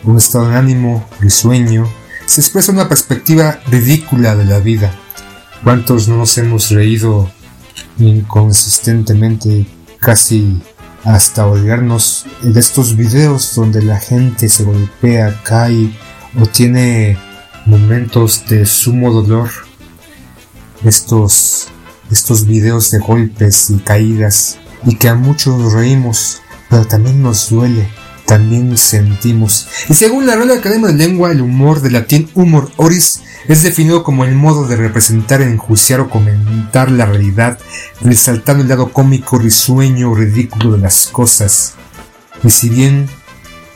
un 0.03 0.17
estado 0.17 0.49
de 0.49 0.57
ánimo 0.57 1.05
risueño, 1.19 1.87
se 2.25 2.41
expresa 2.41 2.71
una 2.71 2.89
perspectiva 2.89 3.59
ridícula 3.67 4.35
de 4.35 4.45
la 4.45 4.59
vida. 4.59 4.93
¿Cuántos 5.63 6.07
no 6.07 6.17
nos 6.17 6.37
hemos 6.37 6.69
reído 6.71 7.29
inconsistentemente, 7.97 9.65
casi 9.99 10.61
hasta 11.03 11.47
odiarnos 11.47 12.25
de 12.41 12.59
estos 12.59 12.95
videos 12.95 13.55
donde 13.55 13.81
la 13.81 13.99
gente 13.99 14.49
se 14.49 14.63
golpea, 14.63 15.41
cae 15.43 15.91
o 16.39 16.45
tiene 16.45 17.17
momentos 17.65 18.45
de 18.47 18.65
sumo 18.65 19.11
dolor? 19.11 19.49
Estos, 20.83 21.67
estos 22.11 22.45
videos 22.45 22.91
de 22.91 22.99
golpes 22.99 23.69
y 23.69 23.77
caídas 23.77 24.57
y 24.85 24.95
que 24.95 25.07
a 25.07 25.15
muchos 25.15 25.71
reímos, 25.71 26.41
pero 26.69 26.85
también 26.85 27.23
nos 27.23 27.49
duele 27.49 27.87
también 28.25 28.77
sentimos. 28.77 29.67
Y 29.89 29.93
según 29.93 30.25
la 30.25 30.35
Real 30.35 30.51
Academia 30.51 30.87
de 30.87 30.93
Lengua, 30.93 31.31
el 31.31 31.41
humor 31.41 31.81
del 31.81 31.93
latín 31.93 32.29
humor 32.33 32.71
oris 32.77 33.21
es 33.47 33.63
definido 33.63 34.03
como 34.03 34.23
el 34.23 34.35
modo 34.35 34.67
de 34.67 34.75
representar, 34.75 35.41
enjuiciar 35.41 35.99
o 35.99 36.09
comentar 36.09 36.89
la 36.91 37.05
realidad, 37.05 37.59
resaltando 38.01 38.63
el 38.63 38.69
lado 38.69 38.91
cómico, 38.91 39.37
risueño 39.37 40.11
o 40.11 40.15
ridículo 40.15 40.73
de 40.73 40.79
las 40.79 41.07
cosas. 41.07 41.73
Y 42.43 42.49
si 42.49 42.69
bien 42.69 43.09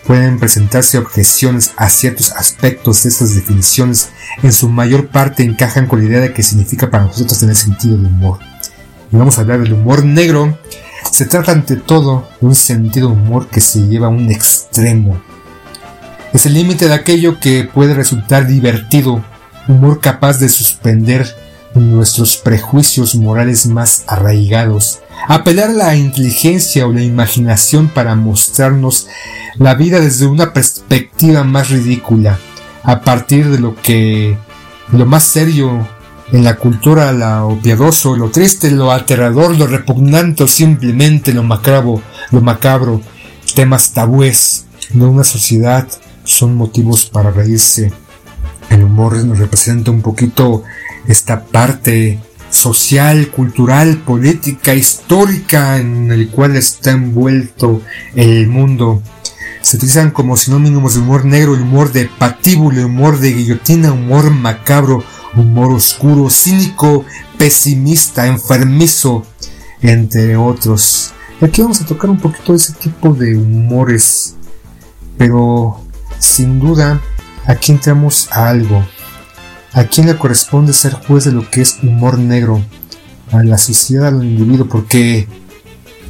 pueden 0.06 0.40
presentarse 0.40 0.98
objeciones 0.98 1.72
a 1.76 1.90
ciertos 1.90 2.32
aspectos 2.32 3.04
de 3.04 3.10
estas 3.10 3.36
definiciones, 3.36 4.10
en 4.42 4.54
su 4.54 4.70
mayor 4.70 5.10
parte 5.10 5.44
encajan 5.44 5.88
con 5.88 6.00
la 6.00 6.06
idea 6.06 6.22
de 6.22 6.34
que 6.34 6.44
significa 6.44 6.90
para 6.90 7.04
nosotros 7.04 7.38
tener 7.38 7.56
sentido 7.56 7.98
de 7.98 8.08
humor. 8.08 8.40
Y 9.12 9.18
vamos 9.18 9.38
a 9.38 9.42
hablar 9.42 9.60
del 9.62 9.74
humor 9.74 10.06
negro, 10.06 10.58
se 11.12 11.26
trata 11.26 11.52
ante 11.52 11.76
todo 11.76 12.28
de 12.40 12.48
un 12.48 12.56
sentido 12.56 13.10
humor 13.10 13.48
que 13.48 13.62
se 13.62 13.88
lleva 13.88 14.08
a 14.08 14.12
un 14.12 14.32
extremo. 14.32 15.20
Es 16.34 16.46
el 16.46 16.54
límite 16.54 16.88
de 16.88 16.94
aquello 16.94 17.40
que 17.40 17.64
puede 17.64 17.94
resultar 17.94 18.48
divertido, 18.48 19.24
humor 19.68 20.00
capaz 20.00 20.40
de 20.40 20.50
suspender 20.50 21.28
nuestros 21.74 22.38
prejuicios 22.38 23.16
morales 23.16 23.68
más 23.68 24.04
arraigados, 24.08 25.00
apelar 25.28 25.70
a 25.70 25.74
la 25.74 25.96
inteligencia 25.96 26.88
o 26.88 26.94
la 26.94 27.04
imaginación 27.04 27.88
para 27.88 28.16
mostrarnos 28.16 29.08
la 29.56 29.76
vida 29.76 30.00
desde 30.00 30.28
una 30.28 30.54
perspectiva 30.54 31.44
más 31.44 31.70
ridícula, 31.70 32.40
a 32.84 33.02
partir 33.02 33.50
de 33.50 33.60
lo 33.60 33.76
que 33.76 34.38
lo 34.92 35.06
más 35.06 35.24
serio 35.24 35.88
en 36.32 36.44
la 36.44 36.56
cultura 36.58 37.12
lo 37.12 37.60
piadoso, 37.62 38.16
lo 38.16 38.30
triste, 38.30 38.72
lo 38.72 38.92
aterrador, 38.92 39.58
lo 39.58 39.68
repugnante 39.68 40.48
simplemente 40.48 41.34
lo 41.34 41.44
macabro, 41.44 42.02
lo 42.32 42.42
macabro, 42.42 43.02
temas 43.56 43.92
tabúes 43.94 44.66
de 44.90 45.06
una 45.06 45.24
sociedad 45.24 45.88
son 46.24 46.56
motivos 46.56 47.06
para 47.06 47.32
reírse. 47.32 47.92
El 48.70 48.84
humor 48.84 49.24
nos 49.24 49.40
representa 49.40 49.92
un 49.92 50.02
poquito 50.02 50.64
esta 51.08 51.46
parte 51.46 52.20
social, 52.50 53.30
cultural, 53.30 53.98
política, 53.98 54.74
histórica 54.74 55.78
en 55.78 56.12
el 56.12 56.30
cual 56.30 56.56
está 56.56 56.92
envuelto 56.92 57.82
el 58.16 58.48
mundo. 58.48 59.02
Se 59.62 59.78
utilizan 59.78 60.12
como 60.12 60.38
sinónimos 60.38 60.94
de 60.94 61.02
humor 61.02 61.26
negro, 61.26 61.56
el 61.56 61.62
humor 61.62 61.92
de 61.92 62.06
patíbulo, 62.06 62.86
humor 62.86 63.20
de 63.20 63.34
guillotina, 63.34 63.92
humor 63.92 64.30
macabro, 64.32 65.04
humor 65.36 65.74
oscuro, 65.74 66.30
cínico, 66.30 67.06
pesimista, 67.38 68.28
enfermizo, 68.28 69.26
entre 69.82 70.36
otros. 70.36 71.14
Y 71.42 71.46
aquí 71.46 71.62
vamos 71.62 71.82
a 71.82 71.86
tocar 71.86 72.10
un 72.10 72.20
poquito 72.20 72.54
de 72.54 72.58
ese 72.58 72.74
tipo 72.74 73.14
de 73.14 73.36
humores, 73.36 74.36
pero 75.18 75.82
sin 76.20 76.60
duda 76.60 77.02
aquí 77.46 77.72
entramos 77.72 78.28
a 78.32 78.50
algo. 78.50 78.86
¿A 79.74 79.84
quién 79.84 80.08
le 80.08 80.18
corresponde 80.18 80.74
ser 80.74 80.94
juez 80.94 81.26
de 81.26 81.32
lo 81.32 81.50
que 81.50 81.62
es 81.62 81.78
humor 81.84 82.18
negro? 82.18 82.64
A 83.32 83.44
la 83.44 83.58
sociedad, 83.58 84.08
al 84.08 84.24
individuo, 84.24 84.68
porque 84.68 85.28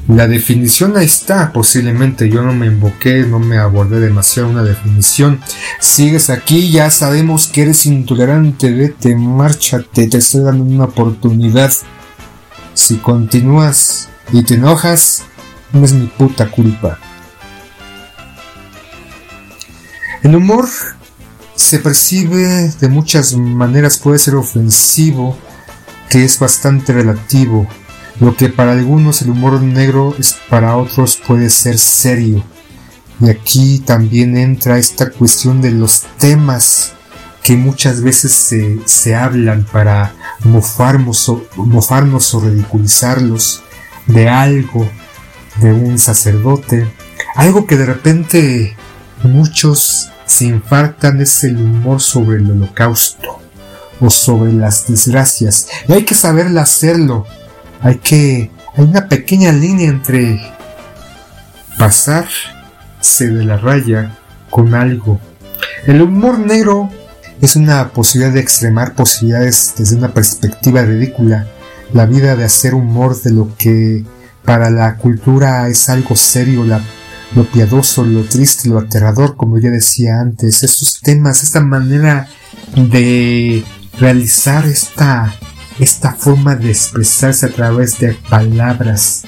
la 0.07 0.25
definición 0.27 0.95
ahí 0.95 1.05
está, 1.05 1.51
posiblemente 1.51 2.29
yo 2.29 2.41
no 2.41 2.53
me 2.53 2.67
invoqué, 2.67 3.23
no 3.23 3.39
me 3.39 3.57
abordé 3.57 3.99
demasiado 3.99 4.47
una 4.49 4.63
definición. 4.63 5.41
Sigues 5.81 6.29
aquí, 6.29 6.71
ya 6.71 6.89
sabemos 6.89 7.47
que 7.47 7.63
eres 7.63 7.85
intolerante, 7.85 8.71
vete, 8.71 9.15
márchate, 9.15 10.07
te 10.07 10.17
estoy 10.17 10.43
dando 10.43 10.63
una 10.63 10.85
oportunidad. 10.85 11.73
Si 12.73 12.95
continúas 12.97 14.07
y 14.31 14.43
te 14.43 14.53
enojas, 14.53 15.23
no 15.73 15.83
es 15.83 15.91
mi 15.91 16.07
puta 16.07 16.49
culpa. 16.49 16.99
El 20.23 20.35
humor 20.35 20.69
se 21.55 21.79
percibe 21.79 22.71
de 22.79 22.87
muchas 22.87 23.33
maneras, 23.33 23.97
puede 23.97 24.19
ser 24.19 24.35
ofensivo, 24.35 25.37
que 26.09 26.23
es 26.23 26.39
bastante 26.39 26.93
relativo 26.93 27.67
lo 28.19 28.35
que 28.35 28.49
para 28.49 28.71
algunos 28.71 29.21
el 29.21 29.29
humor 29.29 29.61
negro 29.61 30.15
es 30.17 30.37
para 30.49 30.75
otros 30.75 31.17
puede 31.17 31.49
ser 31.49 31.77
serio. 31.77 32.43
Y 33.19 33.29
aquí 33.29 33.79
también 33.79 34.37
entra 34.37 34.77
esta 34.77 35.09
cuestión 35.09 35.61
de 35.61 35.71
los 35.71 36.03
temas 36.17 36.93
que 37.43 37.55
muchas 37.55 38.01
veces 38.01 38.33
se, 38.85 39.15
hablan 39.15 39.65
para 39.71 40.13
mofarnos 40.43 41.29
o, 41.29 41.47
o 41.55 42.39
ridiculizarlos 42.41 43.63
de 44.05 44.27
algo, 44.29 44.87
de 45.61 45.71
un 45.71 45.97
sacerdote, 45.97 46.91
algo 47.35 47.65
que 47.65 47.77
de 47.77 47.85
repente 47.85 48.77
muchos 49.23 50.09
se 50.25 50.45
infartan 50.45 51.21
es 51.21 51.43
el 51.43 51.57
humor 51.57 52.01
sobre 52.01 52.37
el 52.37 52.51
holocausto 52.51 53.39
o 53.99 54.09
sobre 54.09 54.51
las 54.53 54.87
desgracias. 54.87 55.67
Y 55.87 55.93
hay 55.93 56.03
que 56.03 56.15
saberlo 56.15 56.59
hacerlo 56.59 57.25
hay 57.81 57.97
que 57.97 58.51
hay 58.75 58.83
una 58.83 59.07
pequeña 59.07 59.51
línea 59.51 59.89
entre 59.89 60.39
pasarse 61.77 63.27
de 63.27 63.43
la 63.43 63.57
raya 63.57 64.15
con 64.49 64.75
algo. 64.75 65.19
El 65.85 66.01
humor 66.01 66.39
negro 66.39 66.89
es 67.41 67.55
una 67.55 67.89
posibilidad 67.89 68.33
de 68.33 68.39
extremar 68.39 68.93
posibilidades 68.93 69.73
desde 69.77 69.95
una 69.95 70.13
perspectiva 70.13 70.83
ridícula. 70.83 71.47
La 71.93 72.05
vida 72.05 72.35
de 72.35 72.43
hacer 72.43 72.73
humor 72.73 73.19
de 73.21 73.31
lo 73.31 73.55
que 73.57 74.03
para 74.43 74.69
la 74.69 74.97
cultura 74.97 75.67
es 75.67 75.89
algo 75.89 76.15
serio, 76.15 76.65
lo 77.35 77.45
piadoso, 77.45 78.05
lo 78.05 78.23
triste, 78.23 78.69
lo 78.69 78.79
aterrador, 78.79 79.35
como 79.35 79.59
ya 79.59 79.69
decía 79.69 80.19
antes. 80.19 80.63
Esos 80.63 80.99
temas, 81.01 81.43
esta 81.43 81.61
manera 81.61 82.27
de 82.75 83.63
realizar 83.99 84.65
esta 84.65 85.33
esta 85.79 86.13
forma 86.13 86.55
de 86.55 86.69
expresarse 86.69 87.45
a 87.45 87.49
través 87.49 87.99
de 87.99 88.13
palabras. 88.13 89.23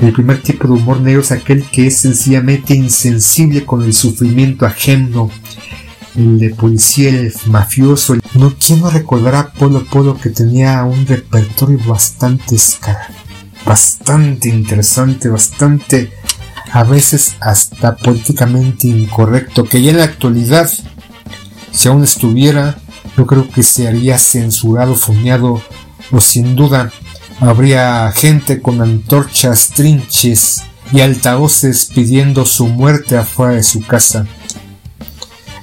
El 0.00 0.12
primer 0.12 0.42
tipo 0.42 0.66
de 0.66 0.74
humor 0.74 1.00
negro 1.00 1.20
es 1.20 1.32
aquel 1.32 1.64
que 1.64 1.86
es 1.86 1.98
sencillamente 1.98 2.74
insensible 2.74 3.64
con 3.64 3.82
el 3.82 3.92
sufrimiento 3.92 4.66
ajeno. 4.66 5.30
El 6.16 6.38
de 6.38 6.50
policía, 6.50 7.08
el 7.08 7.32
mafioso. 7.46 8.16
No 8.34 8.54
quiero 8.58 8.90
recordar 8.90 9.34
a 9.34 9.52
Polo 9.52 9.84
Polo 9.84 10.18
que 10.18 10.30
tenía 10.30 10.84
un 10.84 11.06
repertorio 11.06 11.78
bastante 11.86 12.56
bastante 13.64 14.48
interesante, 14.48 15.28
bastante 15.28 16.12
a 16.72 16.84
veces 16.84 17.36
hasta 17.40 17.96
políticamente 17.96 18.88
incorrecto, 18.88 19.64
que 19.64 19.82
ya 19.82 19.90
en 19.90 19.98
la 19.98 20.04
actualidad, 20.04 20.70
si 21.70 21.88
aún 21.88 22.02
estuviera, 22.02 22.78
yo 23.16 23.26
creo 23.26 23.48
que 23.48 23.62
se 23.62 23.88
haría 23.88 24.18
censurado, 24.18 24.94
fuñado 24.94 25.62
pues 26.12 26.24
sin 26.24 26.54
duda 26.54 26.92
habría 27.40 28.12
gente 28.12 28.60
con 28.60 28.82
antorchas, 28.82 29.70
trinches 29.70 30.62
y 30.92 31.00
altavoces 31.00 31.86
pidiendo 31.86 32.44
su 32.44 32.66
muerte 32.66 33.16
afuera 33.16 33.54
de 33.54 33.62
su 33.62 33.80
casa. 33.80 34.26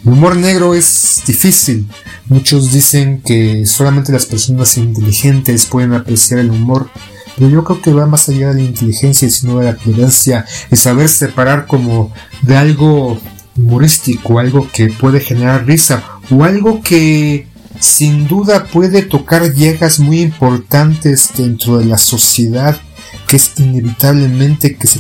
El 0.04 0.14
humor 0.14 0.36
negro 0.36 0.74
es 0.74 1.22
difícil. 1.28 1.88
Muchos 2.28 2.72
dicen 2.72 3.22
que 3.22 3.68
solamente 3.68 4.12
las 4.12 4.26
personas 4.26 4.76
inteligentes 4.78 5.68
pueden 5.68 5.94
apreciar 5.94 6.40
el 6.40 6.50
humor, 6.50 6.90
pero 7.38 7.48
yo 7.48 7.64
creo 7.64 7.82
que 7.82 7.94
va 7.94 8.08
más 8.08 8.28
allá 8.28 8.50
de 8.50 8.56
la 8.56 8.68
inteligencia, 8.68 9.30
sino 9.30 9.60
de 9.60 9.66
la 9.66 9.78
prudencia 9.78 10.46
y 10.72 10.76
saber 10.78 11.10
separar 11.10 11.68
como 11.68 12.12
de 12.42 12.58
algo 12.58 13.22
humorístico, 13.56 14.40
algo 14.40 14.68
que 14.74 14.88
puede 14.88 15.20
generar 15.20 15.68
risa 15.68 16.04
o 16.32 16.44
algo 16.44 16.82
que 16.82 17.48
sin 17.80 18.28
duda 18.28 18.66
puede 18.66 19.04
tocar 19.04 19.54
llegas 19.54 20.00
muy 20.00 20.22
importantes 20.22 21.30
dentro 21.36 21.78
de 21.78 21.86
la 21.86 21.98
sociedad 21.98 22.80
que 23.28 23.38
es 23.38 23.54
inevitablemente 23.58 24.76
que 24.76 24.88
se, 24.88 25.00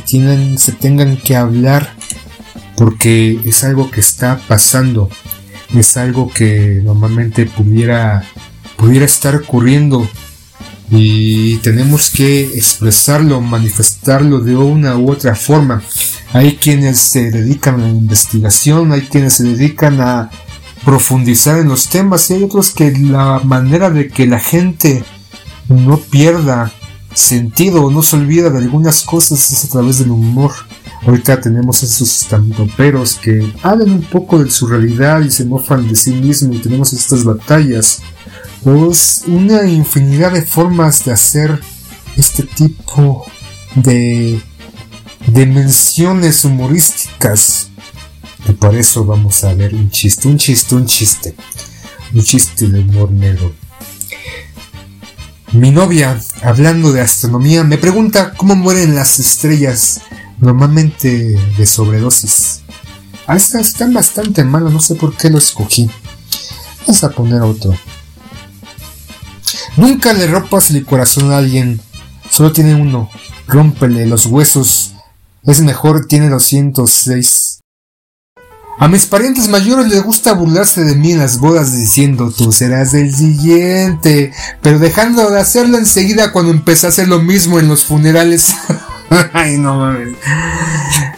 tengan 0.74 1.18
que 1.18 1.36
hablar 1.36 1.94
porque 2.78 3.40
es 3.44 3.64
algo 3.64 3.92
que 3.92 4.00
está 4.00 4.40
pasando, 4.48 5.10
es 5.76 5.98
algo 5.98 6.30
que 6.32 6.80
normalmente 6.84 7.46
pudiera, 7.46 8.24
pudiera 8.78 9.06
estar 9.06 9.36
ocurriendo 9.36 10.08
y 10.92 11.58
tenemos 11.58 12.10
que 12.10 12.44
expresarlo, 12.44 13.42
manifestarlo 13.42 14.40
de 14.40 14.56
una 14.56 14.96
u 14.96 15.12
otra 15.12 15.36
forma. 15.36 15.82
Hay 16.32 16.56
quienes 16.56 17.00
se 17.00 17.32
dedican 17.32 17.76
a 17.82 17.88
la 17.88 17.90
investigación, 17.90 18.92
hay 18.92 19.02
quienes 19.02 19.34
se 19.34 19.44
dedican 19.44 20.00
a 20.02 20.30
profundizar 20.86 21.60
en 21.60 21.68
los 21.68 21.90
temas 21.90 22.30
y 22.30 22.36
hay 22.36 22.44
otros 22.44 22.72
que 22.72 22.92
la 22.92 23.40
manera 23.44 23.90
de 23.90 24.08
que 24.08 24.28
la 24.28 24.40
gente 24.40 25.04
no 25.68 25.98
pierda 25.98 26.72
sentido 27.14 27.84
o 27.84 27.92
no 27.92 28.02
se 28.02 28.16
olvida 28.16 28.50
de 28.50 28.60
algunas 28.60 29.04
cosas 29.04 29.52
es 29.52 29.66
a 29.66 29.70
través 29.70 30.00
del 30.00 30.12
humor. 30.12 30.52
Ahorita 31.06 31.40
tenemos 31.40 31.82
esos 31.84 32.24
estandoperos 32.24 33.16
que 33.16 33.54
hablan 33.64 33.92
un 33.92 34.02
poco 34.02 34.44
de 34.44 34.52
su 34.52 34.68
realidad 34.68 35.22
y 35.22 35.32
se 35.32 35.46
mofan 35.46 35.88
de 35.88 35.96
sí 35.96 36.14
mismos 36.14 36.56
y 36.56 36.60
tenemos 36.60 36.94
estas 36.94 37.24
batallas. 37.24 38.02
Pues 38.64 39.24
una 39.28 39.66
infinidad 39.66 40.34
de 40.34 40.42
formas 40.42 41.06
de 41.06 41.14
hacer 41.14 41.60
este 42.18 42.44
tipo 42.44 43.26
de 43.76 44.42
dimensiones 45.28 46.44
humorísticas. 46.44 47.69
Y 48.50 48.54
por 48.54 48.74
eso 48.74 49.06
vamos 49.06 49.43
a 49.43 49.54
ver 49.54 49.76
un 49.76 49.91
chiste, 49.91 50.28
un 50.28 50.38
chiste, 50.38 50.74
un 50.74 50.88
chiste. 50.88 51.36
Un 52.16 52.24
chiste 52.24 52.68
de 52.68 52.80
humor 52.80 53.12
negro. 53.12 53.54
Mi 55.52 55.70
novia, 55.70 56.20
hablando 56.41 56.91
de 56.91 57.02
astronomía, 57.02 57.64
me 57.64 57.78
pregunta 57.78 58.34
cómo 58.34 58.56
mueren 58.56 58.95
las 58.95 59.20
estrellas, 59.20 60.02
normalmente 60.39 61.39
de 61.58 61.66
sobredosis. 61.68 62.62
Ah, 63.28 63.36
está, 63.36 63.60
está 63.60 63.88
bastante 63.91 64.43
malo, 64.43 64.72
no 64.72 64.80
sé 64.80 64.95
por 64.95 65.16
qué 65.16 65.30
lo 65.30 65.38
escogí. 65.38 65.88
Vamos 66.82 67.04
a 67.04 67.12
poner 67.12 67.43
otro. 67.43 67.76
Nunca 69.78 70.12
le 70.14 70.26
rompas 70.26 70.72
el 70.72 70.86
corazón 70.86 71.32
a 71.32 71.38
alguien, 71.38 71.82
solo 72.32 72.52
tiene 72.52 72.74
uno. 72.74 73.12
Rómpele 73.47 74.08
los 74.08 74.26
huesos, 74.26 74.93
es 75.43 75.62
mejor, 75.62 76.08
tiene 76.08 76.30
206. 76.30 77.49
A 78.82 78.88
mis 78.88 79.08
parientes 79.08 79.50
mayores 79.50 79.90
les 79.90 80.02
gusta 80.02 80.32
burlarse 80.32 80.86
de 80.86 80.96
mí 80.96 81.12
en 81.12 81.20
las 81.20 81.38
bodas 81.38 81.74
diciendo 81.76 82.32
tú 82.32 82.54
serás 82.54 82.94
el 82.94 83.14
siguiente, 83.14 84.32
pero 84.62 84.80
dejando 84.80 85.30
de 85.30 85.38
hacerlo 85.38 85.78
enseguida 85.78 86.32
cuando 86.32 86.54
empecé 86.54 86.86
a 86.86 86.90
hacer 86.90 87.10
lo 87.10 87.20
mismo 87.20 87.60
en 87.60 87.68
los 87.68 87.84
funerales. 87.84 88.56
Ay, 89.34 89.58
no 89.58 89.80
mames. 89.80 90.16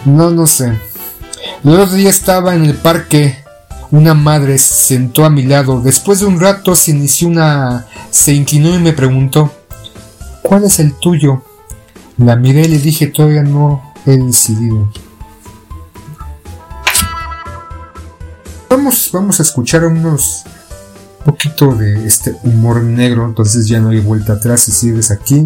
No, 0.06 0.32
no 0.32 0.48
sé. 0.48 0.74
El 1.64 1.80
otro 1.80 1.96
día 1.96 2.10
estaba 2.10 2.56
en 2.56 2.66
el 2.66 2.74
parque. 2.74 3.38
Una 3.92 4.16
madre 4.16 4.58
se 4.58 4.96
sentó 4.96 5.24
a 5.24 5.30
mi 5.30 5.44
lado. 5.44 5.82
Después 5.82 6.20
de 6.20 6.26
un 6.26 6.40
rato 6.40 6.76
se 6.76 6.90
inició 6.90 7.28
una. 7.28 7.86
se 8.10 8.34
inclinó 8.34 8.74
y 8.74 8.80
me 8.80 8.94
preguntó: 8.94 9.54
¿Cuál 10.42 10.64
es 10.64 10.80
el 10.80 10.94
tuyo? 10.94 11.44
La 12.18 12.36
miré 12.36 12.62
y 12.62 12.70
le 12.70 12.80
dije: 12.80 13.06
Todavía 13.06 13.44
no 13.44 13.94
he 14.08 14.18
decidido. 14.18 14.90
Vamos, 18.72 19.10
vamos 19.12 19.38
a 19.38 19.44
escuchar 19.44 19.84
unos 19.84 20.44
poquito 21.26 21.76
de 21.76 22.08
este 22.08 22.38
humor 22.44 22.82
negro, 22.82 23.26
entonces 23.26 23.68
ya 23.68 23.82
no 23.82 23.90
hay 23.90 24.00
vuelta 24.00 24.32
atrás 24.32 24.62
si 24.62 24.72
sigues 24.72 25.12
aquí, 25.12 25.44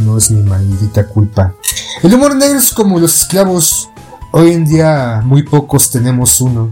no 0.00 0.16
es 0.16 0.30
mi 0.30 0.42
maldita 0.42 1.06
culpa. 1.06 1.54
El 2.02 2.14
humor 2.14 2.34
negro 2.34 2.58
es 2.58 2.72
como 2.72 2.98
los 2.98 3.14
esclavos, 3.14 3.90
hoy 4.30 4.52
en 4.52 4.64
día 4.64 5.20
muy 5.22 5.42
pocos 5.42 5.90
tenemos 5.90 6.40
uno. 6.40 6.70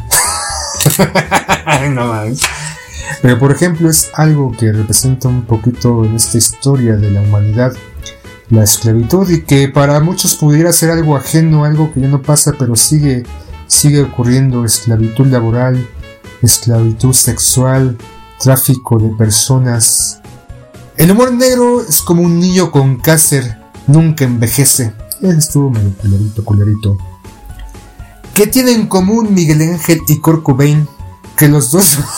no 1.90 2.06
más. 2.06 2.38
Pero 3.20 3.38
por 3.38 3.52
ejemplo 3.52 3.90
es 3.90 4.10
algo 4.14 4.52
que 4.52 4.72
representa 4.72 5.28
un 5.28 5.44
poquito 5.44 6.06
en 6.06 6.16
esta 6.16 6.38
historia 6.38 6.96
de 6.96 7.10
la 7.10 7.20
humanidad, 7.20 7.74
la 8.48 8.64
esclavitud 8.64 9.28
y 9.28 9.42
que 9.42 9.68
para 9.68 10.00
muchos 10.00 10.34
pudiera 10.34 10.72
ser 10.72 10.92
algo 10.92 11.14
ajeno, 11.14 11.66
algo 11.66 11.92
que 11.92 12.00
ya 12.00 12.08
no 12.08 12.22
pasa, 12.22 12.54
pero 12.58 12.74
sigue 12.74 13.24
sigue 13.70 14.02
ocurriendo 14.02 14.64
esclavitud 14.64 15.28
laboral, 15.28 15.88
esclavitud 16.42 17.12
sexual, 17.12 17.96
tráfico 18.40 18.98
de 18.98 19.10
personas. 19.10 20.20
El 20.96 21.12
humor 21.12 21.32
negro 21.32 21.80
es 21.80 22.02
como 22.02 22.22
un 22.22 22.40
niño 22.40 22.72
con 22.72 22.96
cáncer, 22.96 23.58
nunca 23.86 24.24
envejece. 24.24 24.92
Estuvo 25.22 25.70
medio 25.70 25.96
culerito, 25.96 26.44
culerito. 26.44 26.98
¿Qué 28.34 28.48
tienen 28.48 28.80
en 28.80 28.86
común 28.88 29.32
Miguel 29.32 29.62
Ángel 29.62 30.00
y 30.08 30.18
Kurt 30.18 30.44
Que 31.36 31.48
los 31.48 31.70
dos... 31.70 31.98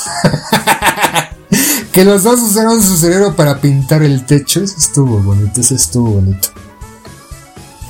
que 1.93 2.05
los 2.05 2.23
dos 2.23 2.41
usaron 2.41 2.81
su 2.81 2.97
cerebro 2.97 3.37
para 3.37 3.61
pintar 3.61 4.03
el 4.03 4.25
techo. 4.25 4.63
Eso 4.63 4.77
estuvo 4.79 5.19
bonito, 5.19 5.61
eso 5.61 5.75
estuvo 5.75 6.13
bonito. 6.13 6.49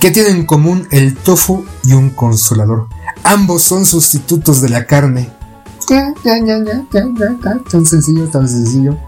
¿Qué 0.00 0.10
tienen 0.10 0.38
en 0.38 0.46
común 0.46 0.88
el 0.90 1.14
tofu 1.14 1.64
y 1.84 1.92
un 1.92 2.10
consolador? 2.10 2.88
Ambos 3.25 3.62
son 3.62 3.87
sustitutos 3.87 4.61
de 4.61 4.68
la 4.68 4.87
carne. 4.87 5.31
Tan 7.70 7.87
sencillo, 7.87 8.29
tan 8.29 8.49
sencillo. 8.49 8.99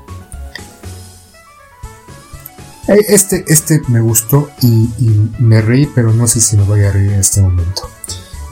Eh, 2.88 3.06
este, 3.08 3.44
este 3.48 3.80
me 3.88 4.00
gustó 4.00 4.50
y, 4.60 4.90
me 5.38 5.62
reí, 5.62 5.86
pero 5.94 6.12
no 6.12 6.26
sé 6.26 6.40
si 6.40 6.56
me 6.56 6.64
voy 6.64 6.82
a 6.84 6.92
reír 6.92 7.12
en 7.12 7.20
este 7.20 7.40
momento. 7.40 7.88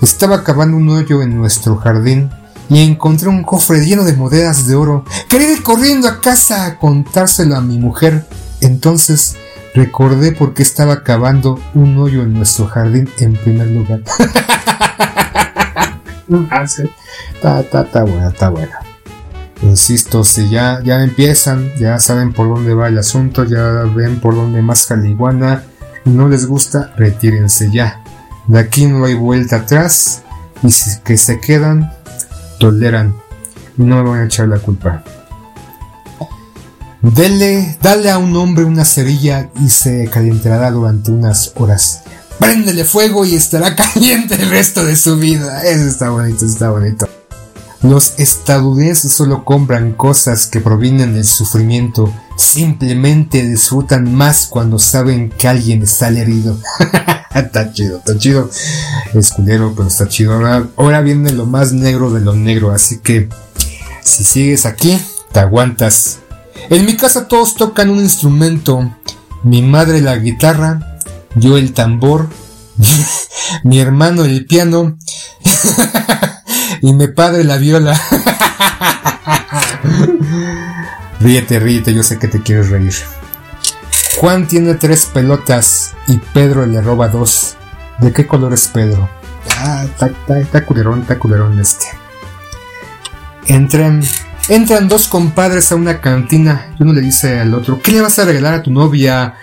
Estaba 0.01 0.43
cavando 0.43 0.77
un 0.77 0.89
hoyo 0.89 1.23
en 1.23 1.37
nuestro 1.37 1.77
jardín 1.77 2.31
y 2.69 2.81
encontré 2.81 3.29
un 3.29 3.45
cofre 3.45 3.85
lleno 3.85 4.05
de 4.05 4.15
monedas 4.15 4.67
de 4.67 4.75
oro. 4.75 5.05
Quería 5.29 5.53
ir 5.53 5.63
corriendo 5.63 6.09
a 6.09 6.21
casa 6.21 6.65
a 6.67 6.79
contárselo 6.79 7.57
a 7.57 7.61
mi 7.61 7.79
mujer. 7.79 8.27
Entonces 8.61 9.37
recordé 9.75 10.33
por 10.33 10.55
qué 10.55 10.63
estaba 10.63 11.03
cavando 11.03 11.61
un 11.75 11.99
hoyo 11.99 12.23
en 12.23 12.33
nuestro 12.33 12.67
jardín 12.67 13.11
en 13.19 13.35
primer 13.35 13.69
lugar. 13.69 14.03
Ah, 16.51 16.65
está, 16.65 17.61
está, 17.61 18.05
buena, 18.05 18.29
está 18.29 18.49
buena. 18.51 18.79
Insisto, 19.63 20.25
si 20.25 20.49
ya, 20.51 20.81
ya 20.83 21.03
empiezan, 21.03 21.73
ya 21.79 21.99
saben 21.99 22.33
por 22.33 22.49
dónde 22.49 22.75
va 22.75 22.89
el 22.89 22.99
asunto, 22.99 23.45
ya 23.45 23.85
ven 23.95 24.21
por 24.21 24.35
dónde 24.35 24.61
más 24.63 24.87
caliguana 24.87 25.65
no 26.05 26.29
les 26.29 26.47
gusta, 26.47 26.93
retírense 26.97 27.71
ya. 27.71 28.03
De 28.47 28.59
aquí 28.59 28.87
no 28.87 29.05
hay 29.05 29.15
vuelta 29.15 29.57
atrás 29.57 30.23
y 30.63 30.71
si 30.71 31.01
que 31.01 31.17
se 31.17 31.41
quedan, 31.41 31.93
toleran. 32.59 33.15
No 33.77 34.03
me 34.03 34.11
van 34.11 34.21
a 34.21 34.25
echar 34.25 34.49
la 34.49 34.59
culpa. 34.59 35.05
Dele, 37.01 37.77
dale 37.81 38.11
a 38.11 38.19
un 38.19 38.37
hombre 38.37 38.65
una 38.65 38.85
cerilla 38.85 39.51
y 39.61 39.69
se 39.69 40.09
calentará 40.09 40.71
durante 40.71 41.11
unas 41.11 41.53
horas 41.57 42.05
préndele 42.43 42.85
fuego 42.85 43.25
y 43.25 43.37
estará 43.37 43.77
caliente 43.77 44.35
el 44.35 44.51
resto 44.51 44.85
de 44.85 44.97
su 44.97 45.17
vida. 45.17 45.63
Eso 45.63 45.87
está 45.87 46.11
bonito, 46.11 46.45
está 46.45 46.71
bonito. 46.71 47.09
Los 47.83 48.15
estadounidenses 48.19 49.13
solo 49.13 49.45
compran 49.45 49.93
cosas 49.93 50.49
que 50.49 50.61
provienen 50.61 51.15
del 51.15 51.25
sufrimiento. 51.25 52.13
Simplemente 52.37 53.45
disfrutan 53.45 54.13
más 54.13 54.47
cuando 54.47 54.81
saben 54.81 55.31
que 55.31 55.47
alguien 55.47 55.83
está 55.83 56.09
herido. 56.09 56.59
está 57.35 57.73
chido, 57.73 57.99
está 57.99 58.19
chido. 58.19 58.51
Es 59.15 59.31
culero, 59.31 59.73
pero 59.77 59.87
está 59.87 60.09
chido. 60.09 60.35
Ahora, 60.35 60.67
ahora 60.77 61.01
viene 61.01 61.31
lo 61.33 61.47
más 61.47 61.73
negro 61.73 62.11
de 62.11 62.21
lo 62.23 62.35
negro. 62.35 62.73
Así 62.73 62.99
que 62.99 63.29
si 64.03 64.25
sigues 64.25 64.67
aquí, 64.67 65.01
te 65.33 65.41
aguantas. 65.41 66.19
En 66.71 66.87
mi 66.87 66.97
casa 66.97 67.29
todos 67.29 67.55
tocan 67.55 67.91
un 67.91 68.01
instrumento. 68.01 68.95
Mi 69.45 69.63
madre 69.63 70.01
la 70.01 70.17
guitarra, 70.17 70.92
yo 71.35 71.57
el 71.57 71.73
tambor, 71.73 72.29
mi 73.65 73.79
hermano 73.79 74.25
el 74.25 74.47
piano 74.47 74.99
y 76.83 76.93
mi 76.93 77.09
padre 77.09 77.45
la 77.45 77.57
viola. 77.57 78.01
ríete, 81.21 81.59
ríete, 81.59 81.95
yo 81.95 82.03
sé 82.03 82.19
que 82.19 82.29
te 82.29 82.43
quieres 82.43 82.71
reír. 82.71 82.95
Juan 84.19 84.47
tiene 84.47 84.75
tres 84.75 85.07
pelotas 85.07 85.95
y 86.07 86.19
Pedro 86.19 86.67
le 86.67 86.81
roba 86.81 87.09
dos. 87.09 87.57
¿De 87.99 88.13
qué 88.13 88.27
color 88.27 88.53
es 88.53 88.69
Pedro? 88.69 89.09
Ah, 89.59 89.85
está, 89.85 90.65
culerón, 90.65 91.03
está 91.03 91.19
culerón 91.19 91.59
este. 91.61 91.87
Entran, 93.47 94.03
entran 94.49 94.89
dos 94.89 95.09
compadres 95.09 95.73
a 95.73 95.77
una 95.77 96.01
cantina 96.01 96.75
y 96.79 96.83
uno 96.83 96.93
le 96.93 97.01
dice 97.01 97.41
al 97.41 97.55
otro, 97.55 97.81
¿qué 97.81 97.93
le 97.93 98.01
vas 98.01 98.19
a 98.19 98.25
regalar 98.25 98.55
a 98.55 98.63
tu 98.63 98.71
novia 98.71 99.35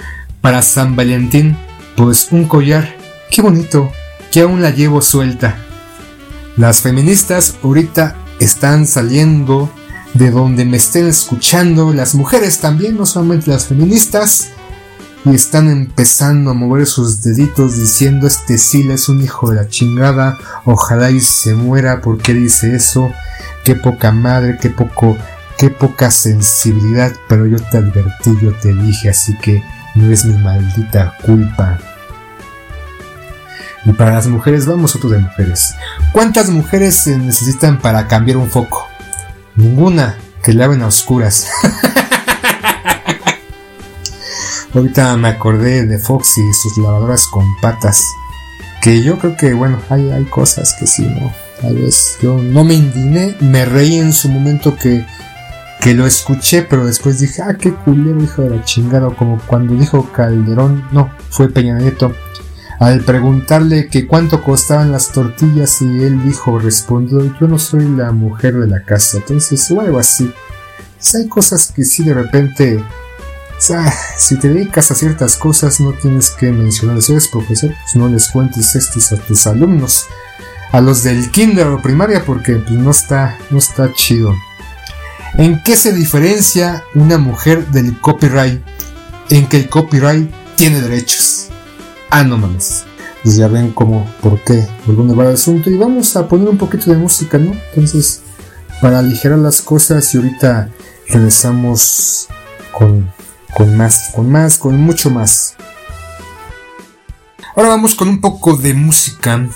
para 0.41 0.61
San 0.61 0.95
Valentín? 0.95 1.57
Pues 1.99 2.29
un 2.31 2.45
collar, 2.45 2.95
qué 3.29 3.41
bonito, 3.41 3.91
que 4.31 4.39
aún 4.39 4.61
la 4.61 4.69
llevo 4.69 5.01
suelta. 5.01 5.57
Las 6.55 6.79
feministas 6.79 7.55
ahorita 7.61 8.15
están 8.39 8.87
saliendo 8.87 9.69
de 10.13 10.31
donde 10.31 10.63
me 10.63 10.77
estén 10.77 11.07
escuchando, 11.07 11.91
las 11.91 12.15
mujeres 12.15 12.59
también, 12.59 12.95
no 12.95 13.05
solamente 13.05 13.51
las 13.51 13.65
feministas, 13.65 14.51
y 15.25 15.35
están 15.35 15.67
empezando 15.69 16.51
a 16.51 16.53
mover 16.53 16.85
sus 16.85 17.21
deditos 17.21 17.75
diciendo 17.75 18.27
este 18.27 18.57
Sila 18.57 18.93
es 18.93 19.09
un 19.09 19.21
hijo 19.21 19.49
de 19.49 19.57
la 19.57 19.67
chingada, 19.67 20.37
ojalá 20.63 21.11
y 21.11 21.19
se 21.19 21.53
muera 21.53 21.99
porque 21.99 22.33
dice 22.33 22.77
eso, 22.77 23.11
qué 23.65 23.75
poca 23.75 24.13
madre, 24.13 24.57
qué 24.61 24.69
poco, 24.69 25.17
qué 25.57 25.69
poca 25.69 26.11
sensibilidad, 26.11 27.11
pero 27.27 27.45
yo 27.45 27.57
te 27.57 27.77
advertí, 27.77 28.37
yo 28.41 28.53
te 28.53 28.73
dije, 28.73 29.09
así 29.09 29.37
que 29.39 29.61
no 29.95 30.09
es 30.09 30.23
mi 30.23 30.41
maldita 30.41 31.17
culpa. 31.25 31.77
Y 33.85 33.93
para 33.93 34.13
las 34.13 34.27
mujeres, 34.27 34.65
vamos 34.65 34.95
otro 34.95 35.09
de 35.09 35.19
mujeres. 35.19 35.73
¿Cuántas 36.11 36.49
mujeres 36.49 36.95
se 36.95 37.17
necesitan 37.17 37.79
para 37.79 38.07
cambiar 38.07 38.37
un 38.37 38.49
foco? 38.49 38.87
Ninguna, 39.55 40.17
que 40.43 40.53
laven 40.53 40.81
a 40.81 40.87
oscuras. 40.87 41.47
Ahorita 44.73 45.15
me 45.17 45.29
acordé 45.29 45.85
de 45.85 45.97
Foxy 45.97 46.41
y 46.41 46.53
sus 46.53 46.77
lavadoras 46.77 47.25
con 47.27 47.45
patas. 47.61 48.05
Que 48.81 49.01
yo 49.01 49.17
creo 49.17 49.35
que, 49.35 49.53
bueno, 49.53 49.79
hay, 49.89 50.11
hay 50.11 50.25
cosas 50.25 50.75
que 50.77 50.85
sí, 50.85 51.07
¿no? 51.07 51.33
Tal 51.61 51.75
vez 51.75 52.17
yo 52.21 52.37
no 52.37 52.63
me 52.63 52.75
indigné, 52.75 53.35
me 53.39 53.65
reí 53.65 53.95
en 53.95 54.13
su 54.13 54.29
momento 54.29 54.77
que, 54.77 55.05
que 55.81 55.93
lo 55.93 56.05
escuché, 56.05 56.61
pero 56.61 56.85
después 56.85 57.19
dije, 57.19 57.41
ah, 57.41 57.55
qué 57.59 57.73
culero, 57.73 58.23
hijo 58.23 58.43
de 58.43 58.51
la 58.57 58.63
chingada. 58.63 59.09
Como 59.09 59.39
cuando 59.47 59.73
dijo 59.73 60.09
Calderón, 60.11 60.87
no, 60.91 61.11
fue 61.29 61.49
Peña 61.49 61.77
Nieto 61.77 62.13
al 62.79 63.01
preguntarle 63.01 63.89
que 63.89 64.07
cuánto 64.07 64.41
costaban 64.41 64.91
las 64.93 65.11
tortillas 65.11 65.81
y 65.81 65.85
él 65.85 66.23
dijo, 66.23 66.57
respondió, 66.59 67.19
yo 67.37 67.47
no 67.47 67.59
soy 67.59 67.85
la 67.89 68.11
mujer 68.13 68.57
de 68.57 68.67
la 68.67 68.83
casa. 68.83 69.17
Entonces, 69.17 69.69
o 69.71 69.81
algo 69.81 69.99
así. 69.99 70.33
hay 71.13 71.27
cosas 71.27 71.73
que 71.73 71.83
sí 71.83 72.03
de 72.03 72.13
repente, 72.13 72.77
o 72.77 73.61
sea, 73.61 73.93
si 74.17 74.37
te 74.37 74.47
dedicas 74.47 74.91
a 74.91 74.95
ciertas 74.95 75.35
cosas 75.35 75.81
no 75.81 75.91
tienes 75.91 76.29
que 76.29 76.51
mencionar, 76.51 77.01
si 77.01 77.11
eres 77.11 77.27
profesor, 77.27 77.71
pues 77.83 77.95
no 77.97 78.07
les 78.07 78.29
cuentes 78.29 78.73
esto 78.75 79.15
a 79.15 79.19
tus 79.19 79.45
alumnos, 79.45 80.05
a 80.71 80.79
los 80.79 81.03
del 81.03 81.29
kinder 81.31 81.67
o 81.67 81.81
primaria, 81.81 82.23
porque 82.25 82.55
pues, 82.55 82.71
no 82.71 82.91
está, 82.91 83.37
no 83.49 83.57
está 83.57 83.91
chido. 83.91 84.33
¿En 85.37 85.61
qué 85.63 85.75
se 85.75 85.91
diferencia 85.91 86.85
una 86.95 87.17
mujer 87.17 87.67
del 87.67 87.99
copyright? 87.99 88.61
En 89.29 89.47
que 89.47 89.57
el 89.57 89.69
copyright 89.69 90.31
tiene 90.55 90.81
derechos. 90.81 91.48
Ah, 92.09 92.23
no 92.23 92.37
mames. 92.37 92.85
Pues 93.23 93.35
ya 93.35 93.47
ven 93.47 93.71
como 93.71 94.09
por 94.21 94.39
qué, 94.43 94.67
por 94.85 94.95
dónde 94.95 95.13
va 95.13 95.25
el 95.25 95.33
asunto. 95.33 95.69
Y 95.69 95.77
vamos 95.77 96.15
a 96.15 96.27
poner 96.27 96.49
un 96.49 96.57
poquito 96.57 96.89
de 96.89 96.97
música, 96.97 97.37
¿no? 97.37 97.53
Entonces, 97.69 98.21
para 98.81 98.99
aligerar 98.99 99.39
las 99.39 99.61
cosas 99.61 100.13
y 100.13 100.17
ahorita 100.17 100.69
regresamos 101.07 102.27
con, 102.71 103.11
con 103.55 103.75
más, 103.77 104.11
con 104.15 104.31
más, 104.31 104.57
con 104.57 104.77
mucho 104.79 105.09
más. 105.09 105.55
Ahora 107.55 107.69
vamos 107.69 107.95
con 107.95 108.07
un 108.07 108.21
poco 108.21 108.55
de 108.55 108.73
música 108.73 109.47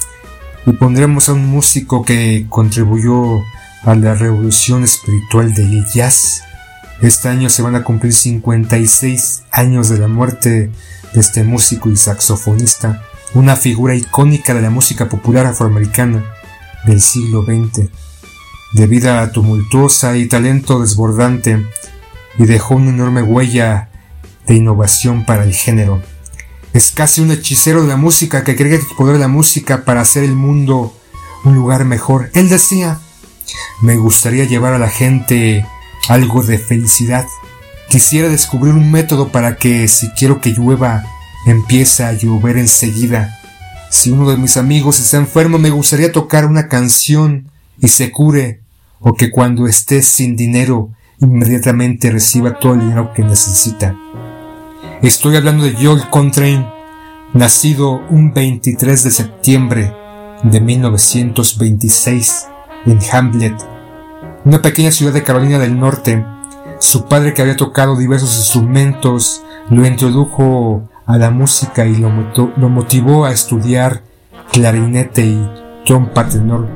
y 0.66 0.74
pondremos 0.74 1.30
a 1.30 1.34
un 1.34 1.46
músico 1.48 2.04
que 2.04 2.46
contribuyó 2.50 3.40
a 3.84 3.96
la 3.96 4.14
revolución 4.14 4.84
espiritual 4.84 5.54
del 5.54 5.86
jazz. 5.94 6.42
Este 7.02 7.30
año 7.30 7.50
se 7.50 7.62
van 7.62 7.76
a 7.76 7.84
cumplir 7.84 8.14
56 8.14 9.44
años 9.52 9.90
de 9.90 10.00
la 10.00 10.08
muerte 10.08 10.72
este 11.14 11.44
músico 11.44 11.90
y 11.90 11.98
saxofonista, 11.98 13.04
una 13.34 13.56
figura 13.56 13.96
icónica 13.96 14.54
de 14.54 14.62
la 14.62 14.70
música 14.70 15.10
popular 15.10 15.46
afroamericana 15.46 16.24
del 16.86 17.02
siglo 17.02 17.44
XX, 17.44 17.90
de 18.74 18.88
vida 18.88 19.32
tumultuosa 19.32 20.18
y 20.18 20.28
talento 20.28 20.82
desbordante, 20.82 21.66
y 22.38 22.46
dejó 22.46 22.76
una 22.76 22.90
enorme 22.90 23.22
huella 23.22 23.90
de 24.48 24.56
innovación 24.56 25.26
para 25.26 25.44
el 25.44 25.54
género. 25.54 26.02
Es 26.74 26.92
casi 26.92 27.22
un 27.22 27.32
hechicero 27.32 27.84
de 27.84 27.88
la 27.88 27.98
música 27.98 28.44
que 28.44 28.56
cree 28.56 28.80
que 28.80 28.96
poder 28.98 29.20
la 29.20 29.28
música 29.28 29.86
para 29.86 30.02
hacer 30.02 30.24
el 30.24 30.36
mundo 30.36 30.96
un 31.44 31.56
lugar 31.56 31.86
mejor. 31.86 32.32
Él 32.34 32.50
decía, 32.50 33.00
me 33.82 33.98
gustaría 33.98 34.46
llevar 34.46 34.74
a 34.74 34.80
la 34.80 34.90
gente 34.90 35.66
algo 36.10 36.44
de 36.44 36.58
felicidad 36.58 37.26
Quisiera 37.94 38.28
descubrir 38.28 38.74
un 38.74 38.92
método 38.92 39.28
para 39.28 39.56
que 39.58 39.88
si 39.88 40.10
quiero 40.10 40.42
que 40.42 40.50
llueva, 40.50 41.04
empiece 41.46 42.04
a 42.04 42.12
llover 42.14 42.58
enseguida. 42.58 43.40
Si 43.92 44.10
uno 44.10 44.28
de 44.32 44.36
mis 44.36 44.58
amigos 44.58 45.00
está 45.00 45.18
enfermo, 45.18 45.60
me 45.60 45.70
gustaría 45.70 46.12
tocar 46.12 46.48
una 46.48 46.68
canción 46.68 47.52
y 47.80 47.90
se 47.90 48.12
cure, 48.12 48.62
o 49.00 49.14
que 49.14 49.30
cuando 49.30 49.68
esté 49.68 50.02
sin 50.02 50.36
dinero, 50.36 50.90
inmediatamente 51.20 52.10
reciba 52.10 52.58
todo 52.58 52.74
el 52.74 52.80
dinero 52.80 53.14
que 53.14 53.22
necesita. 53.22 53.96
Estoy 55.04 55.36
hablando 55.36 55.64
de 55.64 55.76
Joel 55.76 56.10
Contrain, 56.10 56.66
nacido 57.36 58.02
un 58.10 58.34
23 58.34 59.04
de 59.04 59.12
septiembre 59.12 59.94
de 60.42 60.60
1926 60.62 62.48
en 62.88 63.00
Hamlet, 63.12 63.54
una 64.46 64.64
pequeña 64.64 64.92
ciudad 64.92 65.14
de 65.14 65.22
Carolina 65.22 65.60
del 65.60 65.80
Norte, 65.80 66.26
su 66.84 67.06
padre, 67.06 67.34
que 67.34 67.42
había 67.42 67.56
tocado 67.56 67.96
diversos 67.96 68.36
instrumentos, 68.36 69.42
lo 69.70 69.88
introdujo 69.88 70.90
a 71.06 71.18
la 71.18 71.30
música 71.30 71.86
y 71.86 71.96
lo, 71.96 72.10
motivó 72.10 73.24
a 73.24 73.32
estudiar 73.32 74.02
clarinete 74.52 75.26
y 75.26 75.50
trompa 75.86 76.28
tenor. 76.28 76.68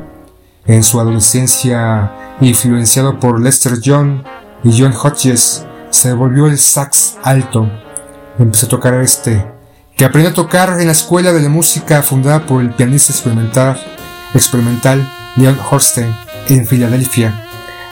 En 0.65 0.83
su 0.83 1.01
adolescencia, 1.01 2.37
influenciado 2.39 3.19
por 3.19 3.41
Lester 3.41 3.81
Young 3.81 4.23
y 4.63 4.81
John 4.81 4.93
Hodges, 4.93 5.65
se 5.89 6.13
volvió 6.13 6.47
el 6.47 6.57
sax 6.57 7.17
alto. 7.21 7.69
Empezó 8.39 8.67
a 8.67 8.69
tocar 8.69 8.93
este, 9.01 9.45
que 9.97 10.05
aprendió 10.05 10.31
a 10.31 10.33
tocar 10.33 10.79
en 10.79 10.85
la 10.85 10.93
escuela 10.93 11.33
de 11.33 11.41
la 11.41 11.49
música 11.49 12.01
fundada 12.01 12.45
por 12.45 12.61
el 12.61 12.69
pianista 12.69 13.11
experimental, 13.11 13.77
experimental 14.33 15.05
Leon 15.35 15.57
Horstein 15.69 16.15
en 16.47 16.65
Filadelfia 16.65 17.46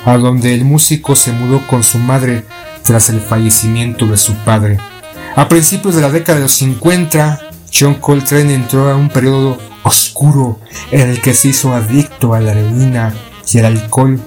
a 0.05 0.17
donde 0.17 0.53
el 0.53 0.63
músico 0.63 1.15
se 1.15 1.31
mudó 1.31 1.65
con 1.67 1.83
su 1.83 1.97
madre 1.97 2.43
tras 2.83 3.09
el 3.09 3.19
fallecimiento 3.19 4.05
de 4.05 4.17
su 4.17 4.33
padre. 4.35 4.77
A 5.35 5.49
principios 5.49 5.95
de 5.95 6.01
la 6.01 6.11
década 6.11 6.37
de 6.37 6.43
los 6.43 6.53
50, 6.53 7.41
John 7.73 7.95
Coltrane 7.95 8.53
entró 8.53 8.89
a 8.89 8.95
un 8.95 9.09
periodo 9.09 9.57
oscuro 9.83 10.59
en 10.91 11.09
el 11.09 11.21
que 11.21 11.33
se 11.33 11.49
hizo 11.49 11.73
adicto 11.73 12.33
a 12.33 12.39
la 12.39 12.51
heroína 12.51 13.13
y 13.51 13.59
al 13.59 13.65
alcohol. 13.65 14.19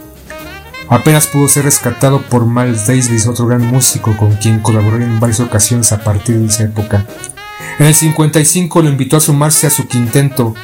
Apenas 0.90 1.26
pudo 1.28 1.48
ser 1.48 1.64
rescatado 1.64 2.22
por 2.22 2.46
Miles 2.46 2.86
Davis, 2.86 3.26
otro 3.26 3.46
gran 3.46 3.64
músico 3.64 4.16
con 4.16 4.32
quien 4.36 4.60
colaboró 4.60 4.96
en 4.96 5.20
varias 5.20 5.40
ocasiones 5.40 5.92
a 5.92 6.02
partir 6.02 6.38
de 6.38 6.46
esa 6.46 6.64
época. 6.64 7.06
En 7.78 7.86
el 7.86 7.94
55 7.94 8.82
lo 8.82 8.88
invitó 8.88 9.16
a 9.16 9.20
sumarse 9.20 9.66
a 9.66 9.70
su 9.70 9.86
quinteto, 9.86 10.54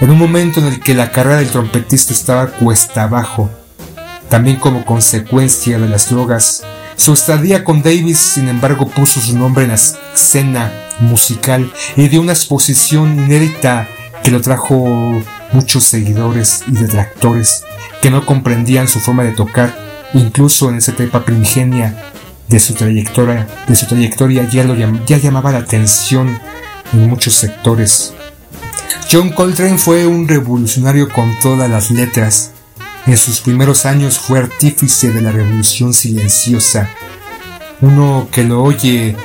en 0.00 0.10
un 0.10 0.18
momento 0.18 0.60
en 0.60 0.66
el 0.66 0.80
que 0.80 0.94
la 0.94 1.10
carrera 1.10 1.38
del 1.38 1.48
trompetista 1.48 2.12
estaba 2.12 2.48
cuesta 2.48 3.04
abajo 3.04 3.50
también 4.28 4.56
como 4.56 4.84
consecuencia 4.84 5.78
de 5.78 5.88
las 5.88 6.10
drogas. 6.10 6.62
Su 6.96 7.12
estadía 7.12 7.64
con 7.64 7.82
Davis, 7.82 8.18
sin 8.18 8.48
embargo, 8.48 8.88
puso 8.88 9.20
su 9.20 9.38
nombre 9.38 9.64
en 9.64 9.70
la 9.70 9.76
escena 9.76 10.72
musical 11.00 11.72
y 11.96 12.08
dio 12.08 12.20
una 12.20 12.32
exposición 12.32 13.18
inédita 13.18 13.88
que 14.22 14.30
lo 14.30 14.40
trajo 14.40 15.22
muchos 15.52 15.84
seguidores 15.84 16.64
y 16.66 16.72
detractores 16.72 17.62
que 18.02 18.10
no 18.10 18.26
comprendían 18.26 18.88
su 18.88 19.00
forma 19.00 19.24
de 19.24 19.32
tocar, 19.32 19.76
incluso 20.14 20.68
en 20.68 20.76
esa 20.76 20.92
etapa 20.92 21.24
primigenia 21.24 22.12
de 22.48 22.60
su 22.60 22.74
trayectoria, 22.74 23.46
ya 25.06 25.18
llamaba 25.18 25.52
la 25.52 25.58
atención 25.58 26.38
en 26.92 27.08
muchos 27.08 27.34
sectores. 27.34 28.14
John 29.10 29.30
Coltrane 29.30 29.78
fue 29.78 30.06
un 30.06 30.28
revolucionario 30.28 31.08
con 31.08 31.38
todas 31.40 31.70
las 31.70 31.90
letras, 31.90 32.52
en 33.06 33.16
sus 33.16 33.40
primeros 33.40 33.86
años 33.86 34.18
fue 34.18 34.38
artífice 34.38 35.10
de 35.10 35.22
la 35.22 35.32
revolución 35.32 35.94
silenciosa. 35.94 36.90
Uno 37.80 38.28
que 38.30 38.44
lo 38.44 38.62
oye, 38.62 39.16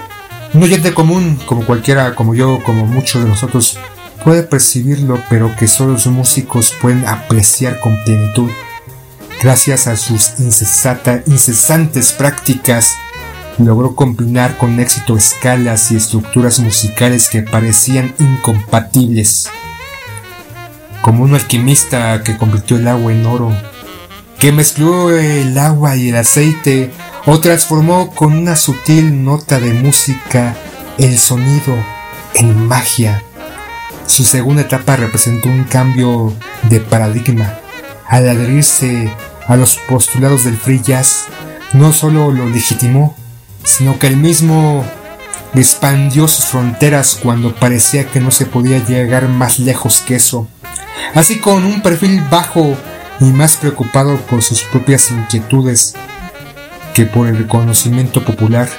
un 0.53 0.63
oyente 0.63 0.93
común, 0.93 1.39
como 1.45 1.65
cualquiera, 1.65 2.15
como 2.15 2.36
yo, 2.36 2.63
como 2.63 2.86
muchos 2.86 3.24
de 3.24 3.30
nosotros, 3.30 3.78
puede 4.24 4.43
percibirlo, 4.43 5.21
pero 5.30 5.55
que 5.55 5.67
solo 5.67 5.93
los 5.93 6.07
músicos 6.07 6.74
pueden 6.82 7.05
apreciar 7.05 7.80
con 7.80 8.01
plenitud. 8.03 8.49
Gracias 9.41 9.88
a 9.88 9.97
sus 9.97 10.34
incesantes 10.39 12.13
prácticas, 12.13 12.95
logró 13.57 13.95
combinar 13.95 14.57
con 14.57 14.80
éxito 14.80 15.17
escalas 15.17 15.91
y 15.91 15.97
estructuras 15.97 16.59
musicales 16.59 17.30
que 17.30 17.41
parecían 17.41 18.13
incompatibles. 18.19 19.49
Como 21.04 21.24
un 21.24 21.36
alquimista 21.36 22.24
que 22.24 22.38
convirtió 22.38 22.78
el 22.78 22.88
agua 22.88 23.12
en 23.12 23.28
oro, 23.28 23.51
que 24.39 24.51
mezcló 24.51 25.12
el 25.12 25.56
agua 25.58 25.95
y 25.95 26.10
el 26.10 26.16
aceite 26.16 26.91
o 27.28 27.39
transformó 27.39 28.10
con 28.10 28.34
una 28.34 28.56
sutil 28.56 29.24
nota 29.24 29.60
de 29.60 29.74
música 29.74 30.56
el 30.97 31.20
sonido 31.20 31.76
en 32.34 32.68
magia. 32.68 33.22
Su 34.08 34.24
segunda 34.24 34.64
etapa 34.64 34.95
representó 34.95 35.49
un 35.49 35.66
cambio 35.66 36.34
de 36.64 36.80
paradigma 36.80 37.60
al 38.08 38.28
adherirse 38.28 39.14
a 39.47 39.56
los 39.56 39.78
postulados 39.89 40.45
del 40.45 40.58
free 40.58 40.82
jazz, 40.82 41.26
no 41.74 41.93
solo 41.93 42.32
lo 42.32 42.49
legitimó, 42.49 43.16
sino 43.64 43.99
que 43.99 44.08
el 44.08 44.18
mismo 44.18 44.86
expandió 45.56 46.28
sus 46.28 46.45
fronteras 46.45 47.18
cuando 47.22 47.56
parecía 47.56 48.08
que 48.08 48.20
no 48.20 48.32
se 48.32 48.45
podía 48.45 48.84
llegar 48.86 49.28
más 49.28 49.60
lejos 49.60 49.99
que 49.99 50.16
eso. 50.16 50.47
Así 51.14 51.39
con 51.39 51.66
un 51.66 51.82
perfil 51.82 52.22
bajo 52.30 52.76
y 53.20 53.26
más 53.26 53.58
preocupado 53.58 54.18
por 54.22 54.41
sus 54.41 54.64
propias 54.64 55.12
inquietudes 55.12 55.95
que 56.93 57.06
por 57.06 57.28
el 57.28 57.38
reconocimiento 57.38 58.24
popular, 58.24 58.70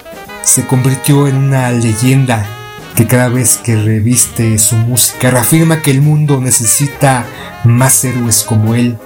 se 0.43 0.67
convirtió 0.67 1.27
en 1.27 1.37
una 1.37 1.71
leyenda 1.71 2.47
que 2.95 3.07
cada 3.07 3.29
vez 3.29 3.57
que 3.57 3.77
reviste 3.77 4.57
su 4.59 4.77
música 4.77 5.31
reafirma 5.31 5.83
que 5.83 5.91
el 5.91 6.01
mundo 6.01 6.41
necesita 6.41 7.27
más 7.65 8.05
héroes 8.05 8.45
como 8.45 8.75
él. 8.75 8.97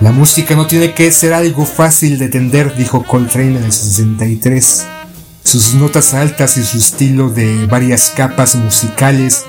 La 0.00 0.12
música 0.12 0.54
no 0.54 0.66
tiene 0.66 0.92
que 0.94 1.10
ser 1.10 1.32
algo 1.32 1.64
fácil 1.64 2.18
de 2.18 2.26
entender, 2.26 2.76
dijo 2.76 3.02
Coltrane 3.02 3.56
en 3.56 3.64
el 3.64 3.72
63. 3.72 4.86
Sus 5.42 5.74
notas 5.74 6.12
altas 6.12 6.56
y 6.58 6.64
su 6.64 6.76
estilo 6.78 7.30
de 7.30 7.66
varias 7.66 8.12
capas 8.14 8.54
musicales 8.54 9.44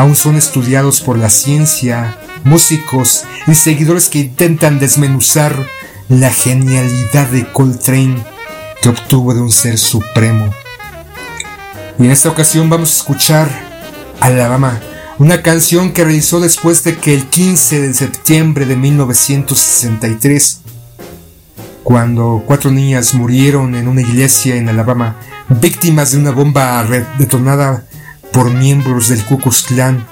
aún 0.00 0.16
son 0.16 0.36
estudiados 0.36 1.02
por 1.02 1.18
la 1.18 1.28
ciencia, 1.28 2.16
músicos 2.42 3.24
y 3.46 3.54
seguidores 3.54 4.08
que 4.08 4.20
intentan 4.20 4.78
desmenuzar 4.78 5.54
la 6.08 6.30
genialidad 6.30 7.28
de 7.28 7.46
Coltrane 7.52 8.16
que 8.80 8.88
obtuvo 8.88 9.34
de 9.34 9.42
un 9.42 9.52
ser 9.52 9.76
supremo. 9.76 10.54
Y 11.98 12.06
en 12.06 12.12
esta 12.12 12.30
ocasión 12.30 12.70
vamos 12.70 12.90
a 12.92 12.96
escuchar 12.96 13.50
Alabama, 14.20 14.80
una 15.18 15.42
canción 15.42 15.92
que 15.92 16.04
realizó 16.04 16.40
después 16.40 16.82
de 16.82 16.96
que 16.96 17.12
el 17.12 17.26
15 17.26 17.82
de 17.82 17.92
septiembre 17.92 18.64
de 18.64 18.76
1963, 18.76 20.62
cuando 21.84 22.42
cuatro 22.46 22.70
niñas 22.70 23.12
murieron 23.12 23.74
en 23.74 23.86
una 23.86 24.00
iglesia 24.00 24.56
en 24.56 24.70
Alabama, 24.70 25.16
víctimas 25.60 26.12
de 26.12 26.18
una 26.20 26.30
bomba 26.30 26.86
detonada 27.18 27.84
por 28.32 28.50
miembros 28.50 29.08
del 29.08 29.24
Ku 29.24 29.38
Klux 29.38 29.62
Klan, 29.62 30.06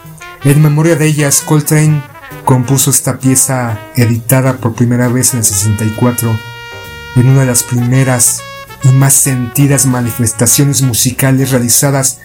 en 0.44 0.62
memoria 0.62 0.96
de 0.96 1.06
ellas, 1.06 1.42
Coltrane 1.44 2.02
compuso 2.44 2.90
esta 2.90 3.18
pieza 3.18 3.78
editada 3.96 4.56
por 4.56 4.74
primera 4.74 5.08
vez 5.08 5.34
en 5.34 5.40
el 5.40 5.44
64, 5.44 6.38
en 7.16 7.28
una 7.28 7.40
de 7.40 7.46
las 7.46 7.62
primeras 7.62 8.40
y 8.84 8.88
más 8.88 9.14
sentidas 9.14 9.86
manifestaciones 9.86 10.82
musicales 10.82 11.50
realizadas 11.50 12.20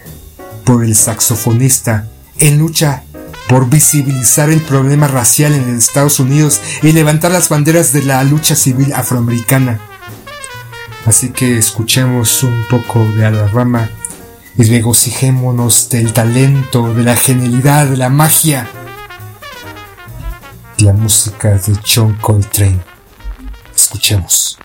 por 0.64 0.84
el 0.84 0.94
saxofonista 0.94 2.08
en 2.38 2.58
lucha 2.58 3.02
por 3.48 3.68
visibilizar 3.68 4.50
el 4.50 4.60
problema 4.60 5.06
racial 5.06 5.52
en 5.52 5.76
Estados 5.76 6.18
Unidos 6.18 6.60
y 6.82 6.92
levantar 6.92 7.30
las 7.30 7.48
banderas 7.48 7.92
de 7.92 8.02
la 8.02 8.24
lucha 8.24 8.54
civil 8.54 8.92
afroamericana. 8.94 9.80
Así 11.04 11.30
que 11.30 11.58
escuchemos 11.58 12.42
un 12.42 12.64
poco 12.70 13.04
de 13.12 13.26
Alabama 13.26 13.90
y 14.56 14.62
regocijémonos 14.64 15.88
del 15.88 16.12
talento, 16.12 16.92
de 16.94 17.02
la 17.02 17.16
genialidad, 17.16 17.86
de 17.86 17.96
la 17.96 18.08
magia, 18.08 18.68
de 20.78 20.84
la 20.84 20.92
música 20.92 21.54
de 21.54 21.74
John 21.84 22.14
Coltrane. 22.20 22.80
Escuchemos. 23.74 24.58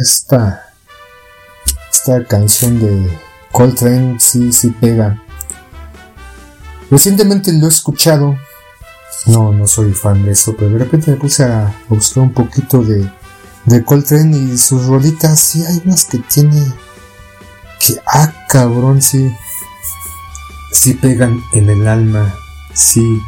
Esta, 0.00 0.72
esta 1.90 2.24
canción 2.24 2.78
de 2.80 3.18
Coltrane, 3.52 4.18
sí, 4.18 4.52
sí 4.52 4.70
pega. 4.70 5.22
Recientemente 6.90 7.52
lo 7.52 7.66
he 7.66 7.68
escuchado. 7.68 8.36
No, 9.26 9.52
no 9.52 9.66
soy 9.66 9.92
fan 9.92 10.24
de 10.24 10.32
eso, 10.32 10.54
pero 10.56 10.70
de 10.70 10.78
repente 10.78 11.10
me 11.10 11.16
puse 11.16 11.44
a 11.44 11.74
buscar 11.88 12.22
un 12.22 12.32
poquito 12.32 12.82
de, 12.82 13.10
de 13.66 13.84
Coltrane 13.84 14.36
y 14.36 14.56
sus 14.56 14.86
rolitas. 14.86 15.38
Sí, 15.38 15.64
hay 15.64 15.82
unas 15.84 16.04
que 16.04 16.18
tiene. 16.18 16.60
Que, 17.78 17.96
ah, 18.06 18.32
cabrón, 18.48 19.02
sí. 19.02 19.30
Sí 20.72 20.94
pegan 20.94 21.42
en 21.52 21.68
el 21.68 21.86
alma. 21.86 22.34
Sí. 22.72 23.20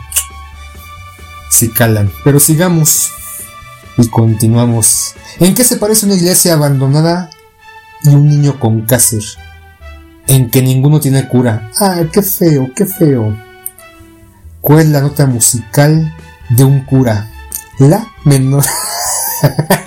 Sí 1.51 1.69
calan. 1.69 2.11
Pero 2.25 2.41
sigamos. 2.41 3.11
Y 3.99 4.09
continuamos. 4.09 5.15
¿En 5.39 5.55
qué 5.55 5.65
se 5.65 5.77
parece 5.77 6.07
una 6.07 6.15
iglesia 6.15 6.55
abandonada 6.55 7.29
y 8.05 8.09
un 8.11 8.29
niño 8.29 8.59
con 8.59 8.83
cáncer? 8.83 9.23
En 10.27 10.51
que 10.51 10.63
ninguno 10.63 11.01
tiene 11.01 11.29
cura. 11.29 11.71
Ah, 11.79 12.01
qué 12.11 12.23
feo, 12.23 12.71
qué 12.75 12.87
feo. 12.87 13.37
¿Cuál 14.61 14.81
es 14.81 14.89
la 14.89 15.01
nota 15.01 15.27
musical 15.27 16.15
de 16.49 16.65
un 16.65 16.85
cura? 16.85 17.29
La 17.79 18.07
menor. 18.25 18.65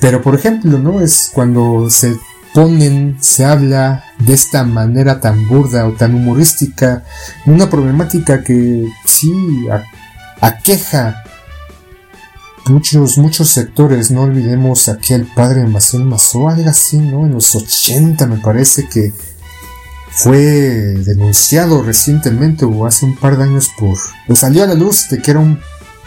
Pero 0.00 0.20
por 0.20 0.34
ejemplo, 0.34 0.78
¿no? 0.78 1.00
Es 1.00 1.30
cuando 1.32 1.88
se 1.88 2.16
ponen, 2.52 3.16
se 3.20 3.44
habla 3.44 4.04
de 4.18 4.34
esta 4.34 4.62
manera 4.62 5.18
tan 5.18 5.48
burda 5.48 5.88
o 5.88 5.92
tan 5.92 6.14
humorística, 6.14 7.02
una 7.46 7.68
problemática 7.68 8.44
que 8.44 8.86
sí 9.04 9.32
aqueja 10.40 11.23
muchos, 12.66 13.18
muchos 13.18 13.50
sectores, 13.50 14.10
no 14.10 14.22
olvidemos 14.22 14.88
aquí 14.88 15.14
al 15.14 15.26
padre 15.26 15.66
Maciel 15.66 16.04
Mazó, 16.04 16.48
algo 16.48 16.68
así, 16.68 16.98
¿no? 16.98 17.26
En 17.26 17.32
los 17.32 17.54
80 17.54 18.26
me 18.26 18.38
parece 18.38 18.88
que 18.88 19.12
fue 20.10 20.36
denunciado 20.36 21.82
recientemente 21.82 22.64
o 22.64 22.86
hace 22.86 23.04
un 23.04 23.16
par 23.16 23.36
de 23.36 23.44
años 23.44 23.70
por... 23.78 23.96
o 24.28 24.36
salió 24.36 24.64
a 24.64 24.68
la 24.68 24.74
luz 24.74 25.08
de 25.10 25.20
que 25.20 25.32
era 25.32 25.40
un 25.40 25.58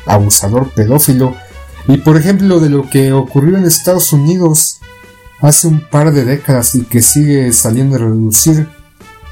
abusador 0.05 0.72
pedófilo. 0.74 1.36
Y 1.88 1.97
por 1.97 2.18
ejemplo 2.18 2.60
de 2.60 2.70
lo 2.70 2.89
que 2.89 3.12
ocurrió 3.12 3.58
en 3.58 3.66
Estados 3.66 4.14
Unidos 4.14 4.80
hace 5.41 5.68
un 5.68 5.82
par 5.82 6.14
de 6.14 6.26
décadas 6.26 6.76
y 6.76 6.84
que 6.84 7.01
sigue 7.01 7.51
saliendo 7.53 7.95
a 7.97 7.99
reducir 7.99 8.68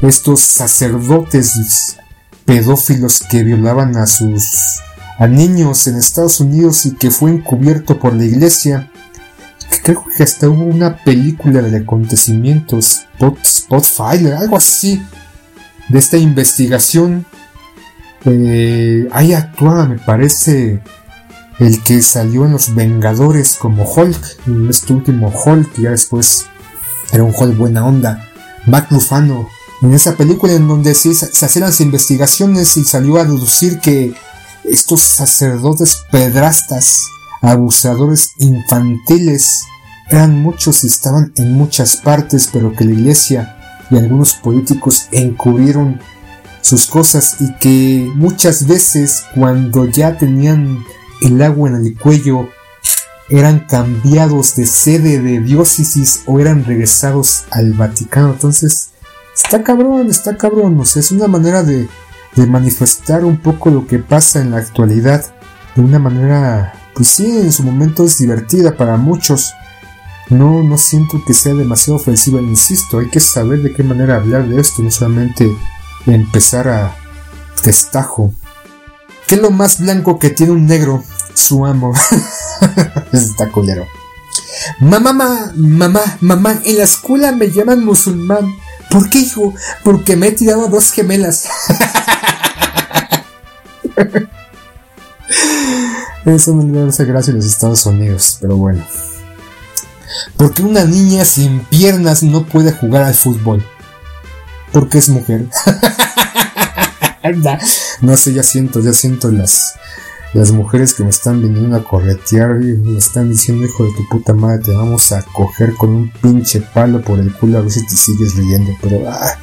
estos 0.01 0.41
sacerdotes 0.41 1.97
pedófilos 2.45 3.21
que 3.29 3.43
violaban 3.43 3.95
a 3.97 4.05
sus 4.05 4.79
a 5.17 5.27
niños 5.27 5.87
en 5.87 5.95
Estados 5.95 6.39
Unidos 6.39 6.85
y 6.85 6.95
que 6.95 7.11
fue 7.11 7.31
encubierto 7.31 7.99
por 7.99 8.13
la 8.13 8.25
iglesia. 8.25 8.91
Creo 9.83 10.03
que 10.15 10.23
hasta 10.23 10.49
hubo 10.49 10.63
una 10.63 10.97
película 11.03 11.61
de 11.61 11.77
acontecimientos, 11.77 13.05
Spotfire, 13.45 14.33
algo 14.33 14.57
así, 14.57 15.01
de 15.89 15.99
esta 15.99 16.17
investigación. 16.17 17.25
Eh, 18.25 19.07
ahí 19.11 19.33
actuaba, 19.33 19.85
me 19.85 19.99
parece, 19.99 20.81
el 21.59 21.83
que 21.83 22.01
salió 22.01 22.45
en 22.45 22.53
Los 22.53 22.73
Vengadores 22.73 23.55
como 23.55 23.83
Hulk, 23.83 24.47
en 24.47 24.69
este 24.69 24.93
último 24.93 25.31
Hulk, 25.31 25.77
ya 25.77 25.91
después 25.91 26.45
era 27.11 27.23
un 27.23 27.33
Hulk 27.35 27.55
buena 27.57 27.85
onda, 27.85 28.27
Matt 28.65 28.91
Rufano. 28.91 29.47
En 29.81 29.93
esa 29.93 30.15
película 30.15 30.53
en 30.53 30.67
donde 30.67 30.95
se, 30.95 31.13
se 31.13 31.45
hacían 31.45 31.65
las 31.65 31.81
investigaciones 31.81 32.75
y 32.77 32.85
salió 32.85 33.17
a 33.17 33.25
deducir 33.25 33.79
que 33.79 34.15
estos 34.69 35.01
sacerdotes 35.01 36.03
pedrastas, 36.11 37.03
abusadores 37.41 38.31
infantiles, 38.39 39.63
eran 40.09 40.41
muchos 40.41 40.83
y 40.83 40.87
estaban 40.87 41.33
en 41.37 41.53
muchas 41.53 41.97
partes, 41.97 42.49
pero 42.51 42.73
que 42.73 42.85
la 42.85 42.91
iglesia 42.91 43.57
y 43.89 43.97
algunos 43.97 44.33
políticos 44.33 45.07
encubrieron 45.11 45.99
sus 46.61 46.87
cosas 46.87 47.37
y 47.39 47.53
que 47.55 48.11
muchas 48.15 48.67
veces 48.67 49.23
cuando 49.35 49.85
ya 49.85 50.17
tenían 50.17 50.83
el 51.21 51.41
agua 51.41 51.69
en 51.69 51.75
el 51.75 51.97
cuello 51.97 52.49
eran 53.29 53.59
cambiados 53.59 54.55
de 54.55 54.65
sede 54.65 55.19
de 55.19 55.39
diócesis 55.39 56.21
o 56.25 56.39
eran 56.39 56.65
regresados 56.65 57.45
al 57.51 57.73
Vaticano. 57.73 58.33
Entonces, 58.33 58.89
está 59.33 59.63
cabrón, 59.63 60.09
está 60.09 60.37
cabrón. 60.37 60.79
O 60.79 60.85
sea, 60.85 60.99
es 60.99 61.11
una 61.11 61.27
manera 61.27 61.63
de 61.63 61.87
de 62.35 62.47
manifestar 62.47 63.23
un 63.23 63.37
poco 63.37 63.69
lo 63.69 63.87
que 63.87 63.99
pasa 63.99 64.41
en 64.41 64.51
la 64.51 64.57
actualidad 64.57 65.25
de 65.75 65.81
una 65.81 65.99
manera, 65.99 66.73
pues 66.93 67.09
sí, 67.09 67.25
en 67.25 67.51
su 67.51 67.63
momento 67.63 68.05
es 68.05 68.17
divertida 68.17 68.75
para 68.75 68.97
muchos. 68.97 69.53
No, 70.29 70.63
no 70.63 70.77
siento 70.77 71.23
que 71.25 71.33
sea 71.33 71.53
demasiado 71.53 71.97
ofensiva, 71.97 72.41
insisto, 72.41 72.99
hay 72.99 73.09
que 73.09 73.19
saber 73.19 73.61
de 73.61 73.73
qué 73.73 73.83
manera 73.83 74.15
hablar 74.15 74.47
de 74.47 74.59
esto, 74.59 74.81
no 74.81 74.89
solamente 74.89 75.55
empezar 76.07 76.67
a 76.67 76.95
destajo. 77.63 78.33
¿Qué 79.27 79.35
es 79.35 79.41
lo 79.41 79.51
más 79.51 79.79
blanco 79.79 80.19
que 80.19 80.29
tiene 80.29 80.53
un 80.53 80.65
negro? 80.65 81.03
Su 81.33 81.65
amo. 81.65 81.93
Está 83.11 83.51
culero. 83.51 83.85
Mamá, 84.79 85.13
mamá, 85.13 85.51
mamá, 85.55 86.01
mamá, 86.21 86.61
en 86.63 86.77
la 86.77 86.83
escuela 86.83 87.31
me 87.31 87.49
llaman 87.51 87.83
musulmán. 87.83 88.55
¿Por 88.89 89.09
qué, 89.09 89.19
hijo? 89.19 89.53
Porque 89.83 90.15
me 90.15 90.27
he 90.27 90.31
tirado 90.31 90.67
dos 90.67 90.91
gemelas. 90.91 91.47
Eso 96.25 96.53
no 96.53 96.63
le 96.63 96.89
hace 96.89 97.05
gracia 97.05 97.31
en 97.31 97.37
los 97.37 97.45
Estados 97.45 97.85
Unidos, 97.85 98.39
pero 98.41 98.57
bueno. 98.57 98.83
Porque 100.37 100.63
una 100.63 100.85
niña 100.85 101.25
sin 101.25 101.59
piernas 101.65 102.23
no 102.23 102.45
puede 102.45 102.71
jugar 102.71 103.03
al 103.03 103.13
fútbol? 103.13 103.63
Porque 104.71 104.97
es 104.97 105.09
mujer. 105.09 105.45
no 108.01 108.17
sé, 108.17 108.33
ya 108.33 108.43
siento, 108.43 108.81
ya 108.81 108.93
siento 108.93 109.31
las, 109.31 109.75
las 110.35 110.51
mujeres 110.51 110.93
que 110.93 111.03
me 111.03 111.11
están 111.11 111.41
viniendo 111.41 111.77
a 111.77 111.83
corretear 111.85 112.61
y 112.61 112.73
me 112.73 112.97
están 112.97 113.29
diciendo, 113.29 113.65
hijo 113.65 113.85
de 113.85 113.93
tu 113.93 114.05
puta 114.09 114.33
madre, 114.33 114.63
te 114.63 114.71
vamos 114.71 115.13
a 115.13 115.21
coger 115.21 115.73
con 115.75 115.91
un 115.91 116.11
pinche 116.11 116.59
palo 116.59 117.01
por 117.01 117.19
el 117.19 117.33
culo 117.33 117.57
a 117.57 117.61
ver 117.61 117.71
si 117.71 117.85
te 117.87 117.95
sigues 117.95 118.35
riendo. 118.35 118.73
Pero 118.81 119.09
ah, 119.09 119.37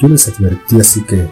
yo 0.00 0.08
les 0.08 0.26
advertí, 0.26 0.80
así 0.80 1.02
que 1.02 1.28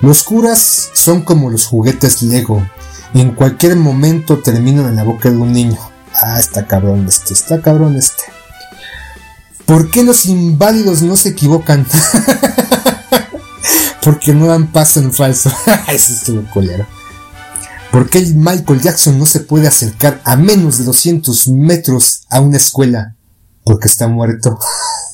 los 0.00 0.22
curas 0.22 0.90
son 0.94 1.20
como 1.20 1.50
los 1.50 1.66
juguetes 1.66 2.22
Lego. 2.22 2.66
En 3.12 3.34
cualquier 3.34 3.76
momento 3.76 4.38
terminan 4.38 4.86
en 4.86 4.96
la 4.96 5.04
boca 5.04 5.30
de 5.30 5.36
un 5.36 5.52
niño. 5.52 5.78
Ah, 6.14 6.40
está 6.40 6.66
cabrón 6.66 7.04
este, 7.06 7.34
está 7.34 7.60
cabrón 7.60 7.96
este. 7.96 8.24
¿Por 9.66 9.90
qué 9.90 10.02
los 10.02 10.24
inválidos 10.24 11.02
no 11.02 11.14
se 11.14 11.28
equivocan? 11.28 11.86
Porque 14.02 14.32
no 14.32 14.46
dan 14.46 14.72
paso 14.72 14.98
en 14.98 15.12
falso. 15.12 15.50
Eso 15.88 16.14
estuvo 16.14 16.42
colero. 16.54 16.86
¿Por 17.92 18.08
qué 18.08 18.22
Michael 18.34 18.80
Jackson 18.80 19.18
no 19.18 19.26
se 19.26 19.40
puede 19.40 19.68
acercar 19.68 20.22
a 20.24 20.34
menos 20.36 20.78
de 20.78 20.84
200 20.84 21.48
metros 21.48 22.22
a 22.30 22.40
una 22.40 22.56
escuela? 22.56 23.16
Porque 23.64 23.86
está 23.86 24.08
muerto. 24.08 24.58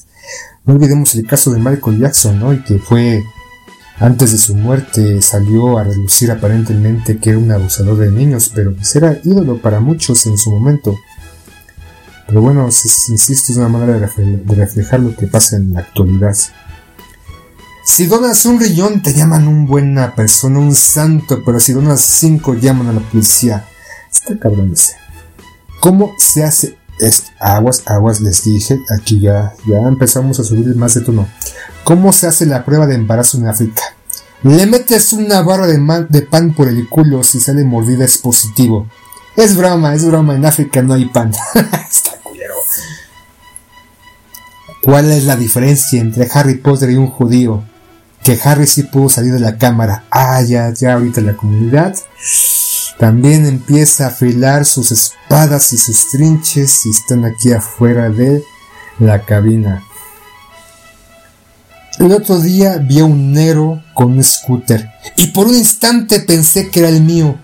no 0.65 0.75
olvidemos 0.75 1.13
el 1.17 1.27
caso 1.27 1.51
de 1.51 1.59
Michael 1.59 1.99
Jackson, 1.99 2.39
¿no? 2.39 2.53
Y 2.53 2.63
que 2.63 2.79
fue 2.79 3.21
antes 3.99 4.31
de 4.31 4.39
su 4.39 4.55
muerte 4.55 5.21
salió 5.23 5.77
a 5.77 5.83
relucir 5.83 6.31
aparentemente 6.31 7.19
que 7.19 7.31
era 7.31 7.39
un 7.41 7.51
abusador 7.51 7.97
de 7.97 8.13
niños, 8.13 8.53
pero 8.55 8.73
pues 8.73 8.95
era 8.95 9.19
ídolo 9.25 9.61
para 9.61 9.81
muchos 9.81 10.25
en 10.27 10.39
su 10.39 10.53
momento. 10.53 10.97
Pero 12.29 12.43
bueno, 12.43 12.67
insisto, 12.67 13.53
es 13.53 13.57
una 13.57 13.69
manera 13.69 13.95
de 13.99 14.55
reflejar 14.55 15.01
lo 15.01 15.17
que 15.17 15.27
pasa 15.27 15.57
en 15.57 15.73
la 15.73 15.81
actualidad. 15.81 16.37
Si 17.89 18.07
donas 18.07 18.45
un 18.45 18.61
riñón 18.61 19.03
te 19.03 19.15
llaman 19.15 19.49
un 19.49 19.67
buena 19.67 20.15
persona, 20.15 20.59
un 20.59 20.75
santo, 20.75 21.43
pero 21.43 21.59
si 21.59 21.73
donas 21.73 22.03
cinco 22.03 22.53
llaman 22.53 22.89
a 22.89 22.93
la 22.93 23.01
policía. 23.01 23.67
Está 24.13 24.39
cabrón 24.39 24.73
ese. 24.75 24.95
¿Cómo 25.81 26.13
se 26.19 26.45
hace 26.45 26.77
esto? 27.01 27.31
Aguas, 27.41 27.83
aguas, 27.87 28.21
les 28.21 28.45
dije. 28.45 28.79
Aquí 29.01 29.21
ya, 29.21 29.55
ya 29.67 29.79
empezamos 29.79 30.39
a 30.39 30.45
subir 30.45 30.77
más 30.77 30.95
de 30.95 31.01
tono. 31.01 31.27
¿Cómo 31.83 32.13
se 32.13 32.27
hace 32.27 32.45
la 32.45 32.63
prueba 32.63 32.87
de 32.87 32.95
embarazo 32.95 33.39
en 33.39 33.49
África? 33.49 33.83
Le 34.43 34.67
metes 34.67 35.15
una 35.15 35.41
barra 35.41 35.67
de, 35.67 36.23
pan 36.23 36.55
por 36.55 36.69
el 36.69 36.89
culo 36.91 37.25
si 37.25 37.41
sale 37.41 37.65
mordida 37.65 38.05
es 38.05 38.19
positivo. 38.19 38.87
Es 39.35 39.57
broma, 39.57 39.95
es 39.95 40.05
broma, 40.05 40.35
en 40.35 40.45
África 40.45 40.83
no 40.83 40.93
hay 40.93 41.07
pan. 41.07 41.33
Está 41.55 42.19
culero. 42.23 42.55
¿Cuál 44.83 45.11
es 45.11 45.25
la 45.25 45.37
diferencia 45.37 45.99
entre 45.99 46.29
Harry 46.31 46.57
Potter 46.57 46.91
y 46.91 46.97
un 46.97 47.09
judío? 47.09 47.65
Que 48.29 48.39
Harry 48.45 48.67
sí 48.67 48.83
pudo 48.83 49.09
salir 49.09 49.33
de 49.33 49.41
la 49.41 49.57
cámara. 49.57 50.05
Ah, 50.11 50.43
ya, 50.43 50.71
ya 50.75 50.93
ahorita 50.93 51.23
la 51.23 51.35
comunidad 51.35 51.97
también 52.99 53.47
empieza 53.47 54.05
a 54.05 54.09
afilar 54.09 54.67
sus 54.67 54.93
espadas 54.93 55.73
y 55.73 55.79
sus 55.79 56.11
trinches 56.11 56.85
y 56.85 56.91
están 56.91 57.25
aquí 57.25 57.53
afuera 57.53 58.11
de 58.11 58.45
la 58.99 59.23
cabina. 59.25 59.83
El 61.99 62.13
otro 62.13 62.39
día 62.39 62.77
vi 62.77 63.01
a 63.01 63.07
un 63.07 63.33
negro 63.33 63.83
con 63.95 64.13
un 64.13 64.23
scooter 64.23 64.91
y 65.17 65.29
por 65.29 65.47
un 65.47 65.55
instante 65.55 66.21
pensé 66.21 66.69
que 66.69 66.81
era 66.81 66.91
el 66.91 67.01
mío. 67.01 67.39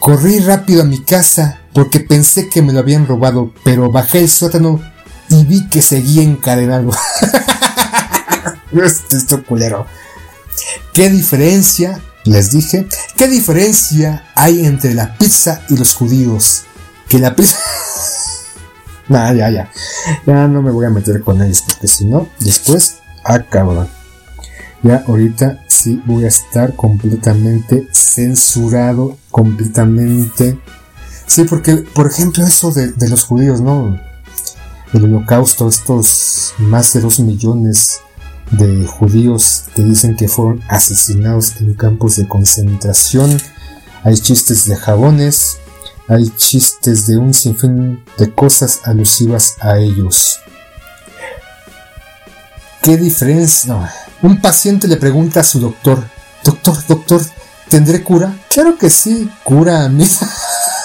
Corrí 0.00 0.40
rápido 0.40 0.82
a 0.82 0.84
mi 0.84 1.00
casa 1.00 1.60
porque 1.72 2.00
pensé 2.00 2.48
que 2.48 2.60
me 2.60 2.72
lo 2.72 2.80
habían 2.80 3.06
robado, 3.06 3.52
pero 3.62 3.92
bajé 3.92 4.18
el 4.18 4.28
sótano 4.28 4.80
y 5.30 5.44
vi 5.44 5.68
que 5.68 5.80
seguía 5.80 6.24
encadenado. 6.24 6.90
Esto 9.12 9.44
culero. 9.44 9.86
¿Qué 10.92 11.10
diferencia, 11.10 12.00
les 12.24 12.50
dije, 12.50 12.86
qué 13.16 13.28
diferencia 13.28 14.24
hay 14.34 14.64
entre 14.66 14.94
la 14.94 15.16
pizza 15.16 15.62
y 15.68 15.76
los 15.76 15.94
judíos? 15.94 16.64
Que 17.08 17.18
la 17.18 17.34
pizza... 17.34 17.56
nah, 19.08 19.32
ya, 19.32 19.50
ya. 19.50 19.70
Ya 20.26 20.48
no 20.48 20.62
me 20.62 20.70
voy 20.70 20.86
a 20.86 20.90
meter 20.90 21.22
con 21.22 21.42
ellos 21.42 21.62
porque 21.66 21.88
si 21.88 22.06
no, 22.06 22.28
después, 22.40 22.96
ah, 23.24 23.44
Ya 24.82 25.04
ahorita 25.06 25.64
sí 25.66 26.02
voy 26.06 26.24
a 26.24 26.28
estar 26.28 26.74
completamente 26.74 27.88
censurado, 27.92 29.16
completamente... 29.30 30.58
Sí, 31.26 31.44
porque, 31.44 31.76
por 31.76 32.06
ejemplo, 32.06 32.46
eso 32.46 32.72
de, 32.72 32.92
de 32.92 33.08
los 33.08 33.24
judíos, 33.24 33.60
¿no? 33.60 34.00
El 34.94 35.04
holocausto, 35.04 35.68
estos 35.68 36.54
más 36.58 36.94
de 36.94 37.00
dos 37.00 37.20
millones 37.20 38.00
de 38.50 38.86
judíos 38.86 39.64
que 39.74 39.82
dicen 39.82 40.16
que 40.16 40.28
fueron 40.28 40.62
asesinados 40.68 41.56
en 41.60 41.74
campos 41.74 42.16
de 42.16 42.26
concentración. 42.26 43.38
Hay 44.04 44.16
chistes 44.16 44.66
de 44.66 44.76
jabones, 44.76 45.58
hay 46.08 46.30
chistes 46.36 47.06
de 47.06 47.18
un 47.18 47.34
sinfín 47.34 48.04
de 48.16 48.32
cosas 48.32 48.80
alusivas 48.84 49.56
a 49.60 49.78
ellos. 49.78 50.40
¿Qué 52.82 52.96
diferencia? 52.96 53.92
Un 54.22 54.40
paciente 54.40 54.88
le 54.88 54.96
pregunta 54.96 55.40
a 55.40 55.44
su 55.44 55.60
doctor, 55.60 56.02
doctor, 56.42 56.76
doctor, 56.86 57.20
¿tendré 57.68 58.02
cura? 58.02 58.34
Claro 58.48 58.78
que 58.78 58.88
sí, 58.88 59.30
cura 59.44 59.88
misa. 59.88 60.30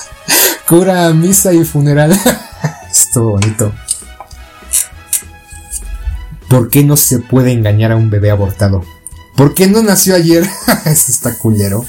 cura 0.68 1.08
a 1.08 1.14
misa 1.14 1.54
y 1.54 1.64
funeral. 1.64 2.20
Esto 2.92 3.24
bonito. 3.24 3.74
¿Por 6.54 6.70
qué 6.70 6.84
no 6.84 6.98
se 6.98 7.18
puede 7.18 7.52
engañar 7.52 7.92
a 7.92 7.96
un 7.96 8.12
bebé 8.12 8.30
abortado? 8.30 8.84
¿Por 9.36 9.56
qué 9.56 9.66
no 9.66 9.82
nació 9.82 10.14
ayer? 10.14 10.44
Eso 10.86 11.12
está 11.12 11.36
culero. 11.36 11.84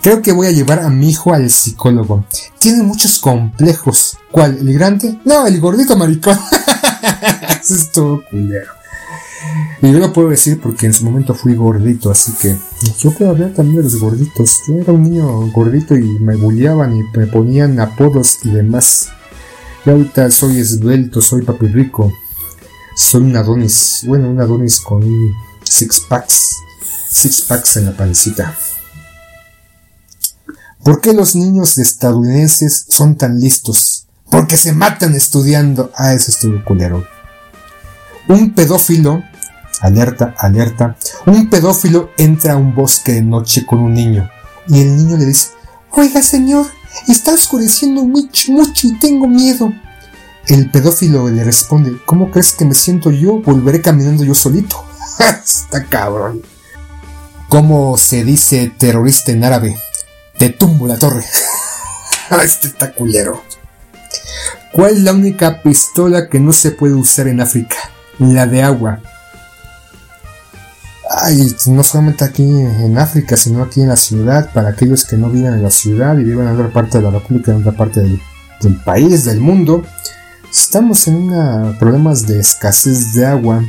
Creo 0.00 0.22
que 0.22 0.30
voy 0.30 0.46
a 0.46 0.52
llevar 0.52 0.78
a 0.78 0.90
mi 0.90 1.10
hijo 1.10 1.34
al 1.34 1.50
psicólogo. 1.50 2.24
Tiene 2.60 2.84
muchos 2.84 3.18
complejos. 3.18 4.16
¿Cuál? 4.30 4.58
¿El 4.58 4.72
grande? 4.74 5.18
No, 5.24 5.48
el 5.48 5.60
gordito 5.60 5.96
maricón. 5.96 6.38
Eso 7.60 7.74
es 7.74 7.90
todo 7.90 8.22
culero. 8.30 8.70
Y 9.82 9.90
yo 9.90 9.98
lo 9.98 10.12
puedo 10.12 10.28
decir 10.28 10.60
porque 10.60 10.86
en 10.86 10.94
su 10.94 11.04
momento 11.04 11.34
fui 11.34 11.56
gordito, 11.56 12.12
así 12.12 12.30
que 12.40 12.56
yo 12.98 13.10
puedo 13.10 13.32
hablar 13.32 13.54
también 13.54 13.78
de 13.78 13.82
los 13.82 13.98
gorditos. 13.98 14.60
Yo 14.68 14.74
era 14.74 14.92
un 14.92 15.02
niño 15.02 15.50
gordito 15.50 15.96
y 15.96 16.20
me 16.20 16.36
bulleaban 16.36 16.96
y 16.96 17.02
me 17.18 17.26
ponían 17.26 17.80
apodos 17.80 18.38
y 18.44 18.50
demás. 18.50 19.08
Y 19.84 19.90
ahorita 19.90 20.30
soy 20.30 20.60
esbelto, 20.60 21.20
soy 21.20 21.42
papi 21.42 21.66
rico. 21.66 22.12
Soy 22.96 23.22
un 23.22 23.36
Adonis, 23.36 24.04
bueno, 24.06 24.30
un 24.30 24.40
Adonis 24.40 24.80
con 24.80 25.02
six 25.64 26.00
packs, 26.08 26.56
six 27.10 27.42
packs 27.42 27.76
en 27.76 27.86
la 27.86 27.96
pancita. 27.96 28.56
¿Por 30.84 31.00
qué 31.00 31.12
los 31.12 31.34
niños 31.34 31.78
estadounidenses 31.78 32.86
son 32.88 33.16
tan 33.16 33.40
listos? 33.40 34.06
Porque 34.30 34.56
se 34.56 34.72
matan 34.72 35.14
estudiando. 35.14 35.90
Ah, 35.96 36.12
eso 36.12 36.30
estuvo 36.30 36.64
culero. 36.64 37.04
Un 38.28 38.54
pedófilo, 38.54 39.24
alerta, 39.80 40.34
alerta, 40.38 40.96
un 41.26 41.50
pedófilo 41.50 42.10
entra 42.16 42.52
a 42.52 42.56
un 42.56 42.74
bosque 42.74 43.12
de 43.12 43.22
noche 43.22 43.66
con 43.66 43.80
un 43.80 43.94
niño 43.94 44.30
y 44.68 44.80
el 44.80 44.96
niño 44.96 45.16
le 45.16 45.26
dice, 45.26 45.48
oiga 45.90 46.22
señor, 46.22 46.66
está 47.08 47.34
oscureciendo 47.34 48.04
mucho, 48.04 48.52
mucho 48.52 48.86
y 48.86 48.98
tengo 48.98 49.26
miedo. 49.26 49.72
El 50.46 50.70
pedófilo 50.70 51.28
le 51.30 51.42
responde, 51.42 51.96
¿cómo 52.04 52.30
crees 52.30 52.52
que 52.52 52.64
me 52.64 52.74
siento 52.74 53.10
yo? 53.10 53.40
Volveré 53.40 53.80
caminando 53.80 54.24
yo 54.24 54.34
solito. 54.34 54.84
Está 55.44 55.84
cabrón. 55.84 56.42
¿Cómo 57.48 57.96
se 57.96 58.24
dice 58.24 58.72
terrorista 58.76 59.32
en 59.32 59.44
árabe? 59.44 59.76
Te 60.38 60.50
tumbo 60.50 60.86
la 60.86 60.98
torre. 60.98 61.24
este 62.44 62.68
está 62.68 62.92
culero. 62.92 63.42
¿Cuál 64.72 64.94
es 64.94 65.00
la 65.02 65.12
única 65.12 65.62
pistola 65.62 66.28
que 66.28 66.40
no 66.40 66.52
se 66.52 66.72
puede 66.72 66.94
usar 66.94 67.28
en 67.28 67.40
África? 67.40 67.76
La 68.18 68.46
de 68.46 68.62
agua. 68.62 69.00
Ay, 71.16 71.54
no 71.66 71.84
solamente 71.84 72.24
aquí 72.24 72.42
en 72.42 72.98
África, 72.98 73.36
sino 73.36 73.62
aquí 73.62 73.82
en 73.82 73.88
la 73.88 73.96
ciudad, 73.96 74.50
para 74.52 74.70
aquellos 74.70 75.04
que 75.04 75.16
no 75.16 75.30
viven 75.30 75.54
en 75.54 75.62
la 75.62 75.70
ciudad 75.70 76.18
y 76.18 76.24
viven 76.24 76.48
en 76.48 76.54
otra 76.54 76.72
parte 76.72 76.98
de 76.98 77.04
la 77.04 77.10
República, 77.10 77.52
en 77.52 77.60
otra 77.60 77.72
parte 77.72 78.00
del 78.00 78.76
país, 78.84 79.24
del 79.24 79.40
mundo. 79.40 79.84
Estamos 80.56 81.08
en 81.08 81.16
una, 81.16 81.76
problemas 81.80 82.28
de 82.28 82.38
escasez 82.38 83.12
de 83.12 83.26
agua 83.26 83.64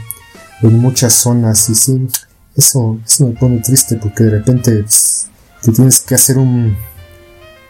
en 0.61 0.79
muchas 0.79 1.13
zonas 1.13 1.67
y 1.67 1.73
sí, 1.73 2.07
eso, 2.55 2.99
eso 3.03 3.27
me 3.27 3.33
pone 3.33 3.57
triste 3.57 3.95
porque 3.95 4.25
de 4.25 4.29
repente 4.29 4.83
pues, 4.83 5.27
te 5.63 5.71
tienes 5.71 6.01
que 6.01 6.13
hacer 6.13 6.38
un, 6.38 6.77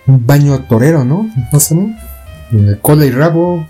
baño 0.05 0.61
torero, 0.65 1.05
¿no? 1.05 1.29
No 1.49 1.59
sé, 1.61 1.75
¿no? 1.75 1.95
Cola 2.81 3.05
y 3.05 3.11
rabo, 3.11 3.65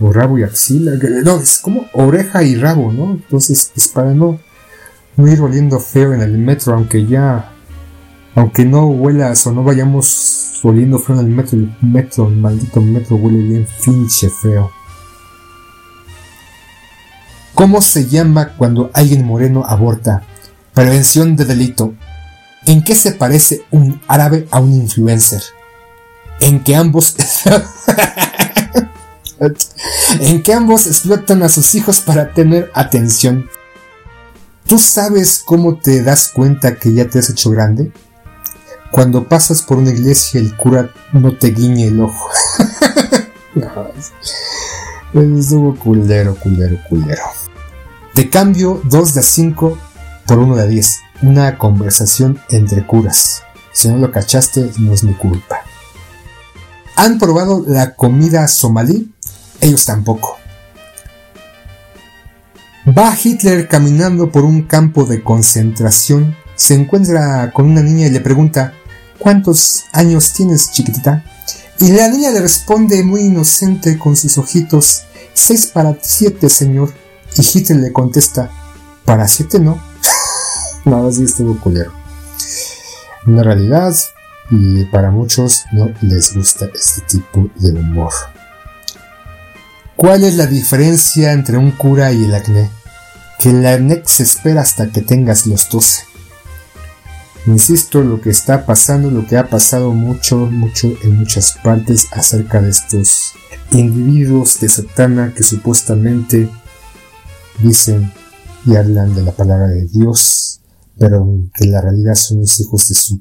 o 0.00 0.12
rabo 0.12 0.38
y 0.38 0.42
axila, 0.42 0.92
no, 1.24 1.40
es 1.40 1.56
como 1.56 1.86
oreja 1.94 2.42
y 2.42 2.56
rabo, 2.56 2.92
¿no? 2.92 3.12
Entonces, 3.12 3.70
pues 3.74 3.88
para 3.88 4.12
no, 4.12 4.38
no 5.16 5.32
ir 5.32 5.40
oliendo 5.40 5.80
feo 5.80 6.12
en 6.12 6.20
el 6.20 6.36
metro, 6.36 6.74
aunque 6.74 7.06
ya, 7.06 7.52
aunque 8.34 8.66
no 8.66 8.86
huelas 8.86 9.46
o 9.46 9.52
no 9.52 9.64
vayamos 9.64 10.45
oliendo 10.62 10.98
feo 10.98 11.16
en 11.20 11.26
el 11.26 11.32
metro, 11.32 11.58
el 11.58 11.74
metro, 11.80 12.28
el 12.28 12.36
maldito 12.36 12.80
metro 12.80 13.16
huele 13.16 13.38
bien 13.38 13.66
finche 13.66 14.30
feo. 14.30 14.70
¿Cómo 17.54 17.80
se 17.80 18.06
llama 18.06 18.50
cuando 18.56 18.90
alguien 18.92 19.24
moreno 19.24 19.64
aborta? 19.66 20.22
Prevención 20.74 21.36
de 21.36 21.46
delito. 21.46 21.94
¿En 22.66 22.84
qué 22.84 22.94
se 22.94 23.12
parece 23.12 23.62
un 23.70 24.00
árabe 24.08 24.46
a 24.50 24.60
un 24.60 24.74
influencer? 24.74 25.42
En 26.40 26.62
que 26.62 26.76
ambos... 26.76 27.16
en 30.20 30.42
que 30.42 30.52
ambos 30.52 30.86
explotan 30.86 31.42
a 31.42 31.48
sus 31.48 31.74
hijos 31.74 32.00
para 32.00 32.34
tener 32.34 32.70
atención. 32.74 33.48
¿Tú 34.66 34.78
sabes 34.78 35.42
cómo 35.44 35.78
te 35.78 36.02
das 36.02 36.28
cuenta 36.34 36.74
que 36.74 36.92
ya 36.92 37.08
te 37.08 37.20
has 37.20 37.30
hecho 37.30 37.50
grande? 37.50 37.92
Cuando 38.96 39.28
pasas 39.28 39.60
por 39.60 39.76
una 39.76 39.90
iglesia 39.90 40.40
el 40.40 40.56
cura 40.56 40.90
no 41.12 41.36
te 41.36 41.48
guiñe 41.48 41.88
el 41.88 42.00
ojo. 42.00 42.30
es 45.12 45.54
culero, 45.78 46.34
culero, 46.36 46.78
culero. 46.88 47.22
Te 48.14 48.30
cambio 48.30 48.80
2 48.84 49.12
de 49.12 49.22
5 49.22 49.78
por 50.24 50.38
1 50.38 50.56
de 50.56 50.68
10. 50.68 51.00
Una 51.20 51.58
conversación 51.58 52.40
entre 52.48 52.86
curas. 52.86 53.42
Si 53.70 53.88
no 53.88 53.98
lo 53.98 54.10
cachaste, 54.10 54.70
no 54.78 54.94
es 54.94 55.04
mi 55.04 55.12
culpa. 55.12 55.60
¿Han 56.96 57.18
probado 57.18 57.64
la 57.66 57.94
comida 57.96 58.48
somalí? 58.48 59.12
Ellos 59.60 59.84
tampoco. 59.84 60.38
Va 62.96 63.14
Hitler 63.22 63.68
caminando 63.68 64.32
por 64.32 64.44
un 64.44 64.62
campo 64.62 65.04
de 65.04 65.22
concentración 65.22 66.34
se 66.56 66.74
encuentra 66.74 67.52
con 67.52 67.66
una 67.66 67.82
niña 67.82 68.06
y 68.06 68.10
le 68.10 68.20
pregunta, 68.20 68.72
¿cuántos 69.18 69.84
años 69.92 70.32
tienes, 70.32 70.70
chiquitita? 70.72 71.24
Y 71.78 71.92
la 71.92 72.08
niña 72.08 72.30
le 72.30 72.40
responde 72.40 73.02
muy 73.02 73.22
inocente 73.22 73.98
con 73.98 74.16
sus 74.16 74.38
ojitos, 74.38 75.02
seis 75.34 75.66
para 75.66 75.96
siete, 76.00 76.48
señor. 76.48 76.92
Y 77.36 77.42
Hitler 77.42 77.80
le 77.80 77.92
contesta, 77.92 78.50
para 79.04 79.28
siete 79.28 79.58
no. 79.58 79.80
no, 80.84 81.06
así 81.06 81.24
estuvo 81.24 81.58
culero. 81.60 81.92
Una 83.26 83.42
realidad, 83.42 83.94
y 84.50 84.84
para 84.86 85.10
muchos 85.10 85.64
no 85.72 85.90
les 86.00 86.34
gusta 86.34 86.66
este 86.74 87.02
tipo 87.02 87.50
de 87.56 87.72
humor. 87.72 88.12
¿Cuál 89.96 90.24
es 90.24 90.34
la 90.36 90.46
diferencia 90.46 91.32
entre 91.32 91.58
un 91.58 91.72
cura 91.72 92.12
y 92.12 92.24
el 92.24 92.34
acné? 92.34 92.70
Que 93.38 93.50
el 93.50 93.66
acné 93.66 94.02
se 94.06 94.22
espera 94.22 94.62
hasta 94.62 94.88
que 94.90 95.02
tengas 95.02 95.46
los 95.46 95.68
12 95.68 96.15
Insisto, 97.46 98.02
lo 98.02 98.20
que 98.20 98.30
está 98.30 98.66
pasando, 98.66 99.10
lo 99.10 99.24
que 99.24 99.36
ha 99.36 99.48
pasado 99.48 99.92
mucho, 99.92 100.36
mucho 100.36 100.88
en 101.04 101.16
muchas 101.16 101.56
partes 101.62 102.08
acerca 102.10 102.60
de 102.60 102.70
estos 102.70 103.34
individuos 103.70 104.58
de 104.58 104.68
Satana 104.68 105.32
que 105.32 105.44
supuestamente 105.44 106.50
dicen 107.58 108.12
y 108.64 108.74
hablan 108.74 109.14
de 109.14 109.22
la 109.22 109.30
palabra 109.30 109.68
de 109.68 109.86
Dios, 109.86 110.60
pero 110.98 111.24
que 111.54 111.64
en 111.64 111.72
la 111.72 111.80
realidad 111.80 112.16
son 112.16 112.38
los 112.40 112.58
hijos 112.58 112.88
de 112.88 112.94
su... 112.96 113.20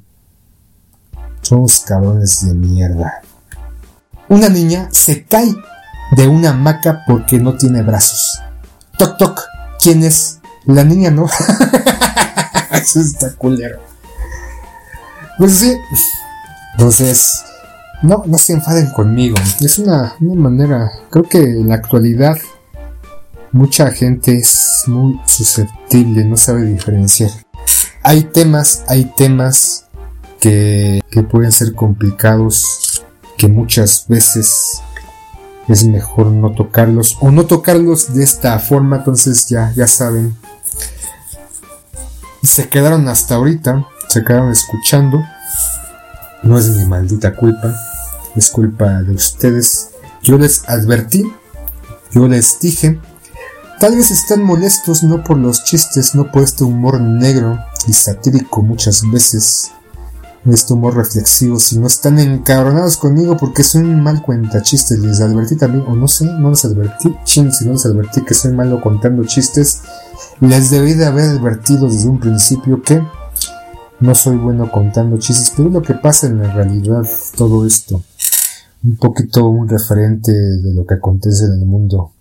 Son 1.41 1.61
los 1.61 1.81
cabrones 1.81 2.47
de 2.47 2.55
mierda. 2.55 3.21
Una 4.27 4.49
niña 4.49 4.89
se 4.91 5.23
cae 5.25 5.53
de 6.15 6.27
una 6.27 6.49
hamaca 6.49 7.03
porque 7.05 7.37
no 7.37 7.55
tiene 7.57 7.83
brazos. 7.83 8.41
Toc 8.97 9.17
toc. 9.19 9.43
¿Quién 9.79 10.03
es? 10.03 10.39
La 10.65 10.83
niña 10.83 11.11
no. 11.11 11.27
Eso 12.71 13.01
está 13.01 13.31
culero. 13.35 13.94
Pues 15.37 15.57
sí, 15.57 15.73
Entonces, 16.73 17.43
no, 18.01 18.23
no 18.25 18.37
se 18.37 18.53
enfaden 18.53 18.89
conmigo. 18.91 19.35
Es 19.59 19.77
una, 19.79 20.15
una 20.21 20.49
manera, 20.49 20.91
creo 21.09 21.23
que 21.23 21.39
en 21.39 21.69
la 21.69 21.75
actualidad 21.75 22.37
mucha 23.51 23.91
gente 23.91 24.37
es 24.37 24.83
muy 24.87 25.19
susceptible, 25.25 26.23
no 26.23 26.37
sabe 26.37 26.63
diferenciar. 26.63 27.31
Hay 28.03 28.23
temas, 28.23 28.83
hay 28.87 29.05
temas 29.17 29.85
que, 30.39 31.01
que 31.09 31.23
pueden 31.23 31.51
ser 31.51 31.73
complicados, 31.73 33.03
que 33.37 33.47
muchas 33.47 34.05
veces 34.07 34.81
es 35.67 35.83
mejor 35.85 36.27
no 36.27 36.51
tocarlos 36.51 37.17
o 37.19 37.31
no 37.31 37.45
tocarlos 37.45 38.13
de 38.13 38.23
esta 38.23 38.57
forma, 38.59 38.97
entonces 38.97 39.47
ya, 39.47 39.73
ya 39.75 39.87
saben. 39.87 40.35
Se 42.43 42.69
quedaron 42.69 43.07
hasta 43.07 43.35
ahorita, 43.35 43.87
se 44.15 44.23
quedaron 44.23 44.49
escuchando. 44.49 45.21
No 46.41 46.57
es 46.57 46.69
mi 46.69 46.85
maldita 46.85 47.35
culpa, 47.35 47.75
es 48.35 48.49
culpa 48.49 49.01
de 49.01 49.13
ustedes. 49.13 49.89
Yo 50.23 50.37
les 50.37 50.67
advertí, 50.69 51.25
yo 52.11 52.27
les 52.29 52.57
dije, 52.61 52.97
tal 53.77 53.97
vez 53.97 54.11
están 54.11 54.41
molestos 54.41 55.03
no 55.03 55.21
por 55.21 55.37
los 55.37 55.65
chistes, 55.65 56.15
no 56.15 56.31
por 56.31 56.43
este 56.43 56.63
humor 56.63 57.01
negro 57.01 57.59
y 57.87 57.93
satírico 57.93 58.61
muchas 58.61 59.01
veces 59.11 59.71
este 60.45 60.73
humor 60.73 60.95
reflexivo, 60.95 61.59
si 61.59 61.77
no 61.79 61.87
están 61.87 62.19
encabronados 62.19 62.97
conmigo 62.97 63.35
porque 63.35 63.63
soy 63.63 63.81
un 63.81 64.03
mal 64.03 64.21
cuenta 64.21 64.61
chistes, 64.61 64.99
les 64.99 65.19
advertí 65.19 65.55
también, 65.55 65.83
o 65.87 65.95
no 65.95 66.07
sé, 66.07 66.25
no 66.25 66.51
les 66.51 66.63
advertí, 66.63 67.13
chin, 67.23 67.51
si 67.51 67.65
no 67.65 67.73
les 67.73 67.85
advertí 67.87 68.21
que 68.23 68.35
soy 68.35 68.53
malo 68.53 68.79
contando 68.79 69.25
chistes, 69.25 69.81
les 70.39 70.69
debí 70.69 70.93
de 70.93 71.05
haber 71.07 71.31
advertido 71.31 71.89
desde 71.89 72.07
un 72.07 72.19
principio 72.19 72.83
que 72.83 73.01
no 73.99 74.15
soy 74.15 74.37
bueno 74.37 74.71
contando 74.71 75.17
chistes, 75.17 75.53
pero 75.55 75.69
es 75.69 75.73
lo 75.73 75.81
que 75.81 75.93
pasa 75.93 76.27
en 76.27 76.41
la 76.41 76.53
realidad 76.53 77.03
todo 77.35 77.65
esto, 77.65 78.03
un 78.83 78.97
poquito 78.97 79.45
un 79.47 79.67
referente 79.67 80.31
de 80.31 80.73
lo 80.73 80.85
que 80.85 80.95
acontece 80.95 81.45
en 81.45 81.53
el 81.53 81.65
mundo, 81.65 82.11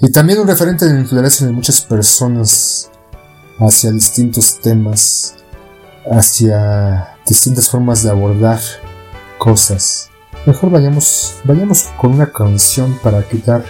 y 0.00 0.10
también 0.10 0.40
un 0.40 0.48
referente 0.48 0.86
de 0.86 0.94
la 0.94 1.00
influencia 1.00 1.46
de 1.46 1.52
muchas 1.52 1.80
personas 1.82 2.90
hacia 3.58 3.90
distintos 3.90 4.60
temas, 4.60 5.34
hacia 6.10 7.08
distintas 7.26 7.68
formas 7.68 8.02
de 8.02 8.10
abordar 8.10 8.60
cosas. 9.38 10.10
Mejor 10.46 10.70
vayamos, 10.70 11.34
vayamos 11.44 11.88
con 12.00 12.14
una 12.14 12.32
canción 12.32 12.98
para 13.02 13.26
quitar 13.26 13.64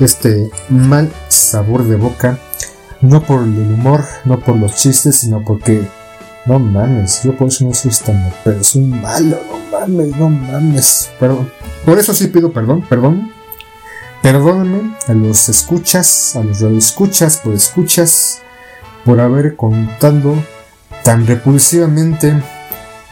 este 0.00 0.50
mal 0.68 1.10
sabor 1.28 1.86
de 1.86 1.96
boca. 1.96 2.38
No 3.00 3.22
por 3.22 3.42
el 3.42 3.56
humor, 3.58 4.04
no 4.24 4.40
por 4.40 4.56
los 4.56 4.76
chistes, 4.76 5.16
sino 5.16 5.44
porque 5.44 5.86
no 6.46 6.58
mames, 6.58 7.22
yo 7.22 7.34
por 7.36 7.48
eso 7.48 7.64
no 7.64 7.72
soy 7.72 7.90
tan 8.04 8.32
pero 8.44 8.62
soy 8.62 8.82
malo, 8.82 9.38
no 9.50 9.78
mames, 9.78 10.16
no 10.16 10.28
mames. 10.28 11.10
Perdón. 11.18 11.50
Por 11.84 11.98
eso 11.98 12.12
sí 12.12 12.26
pido 12.26 12.52
perdón, 12.52 12.82
perdón. 12.82 13.32
Perdónenme 14.22 14.96
a 15.06 15.12
los 15.12 15.48
escuchas, 15.48 16.36
a 16.36 16.42
los 16.42 16.60
escuchas 16.62 17.38
por 17.38 17.54
escuchas, 17.54 18.42
por 19.04 19.20
haber 19.20 19.56
contando 19.56 20.34
tan 21.02 21.26
repulsivamente 21.26 22.42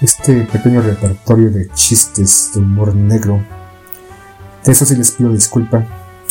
este 0.01 0.43
pequeño 0.43 0.83
repertorio 0.83 1.51
de 1.51 1.69
chistes 1.75 2.51
de 2.55 2.61
humor 2.61 2.95
negro. 2.95 3.45
De 4.65 4.73
eso 4.73 4.85
sí 4.85 4.97
les 4.97 5.13
pido 5.13 5.33
disculpa. 5.33 5.87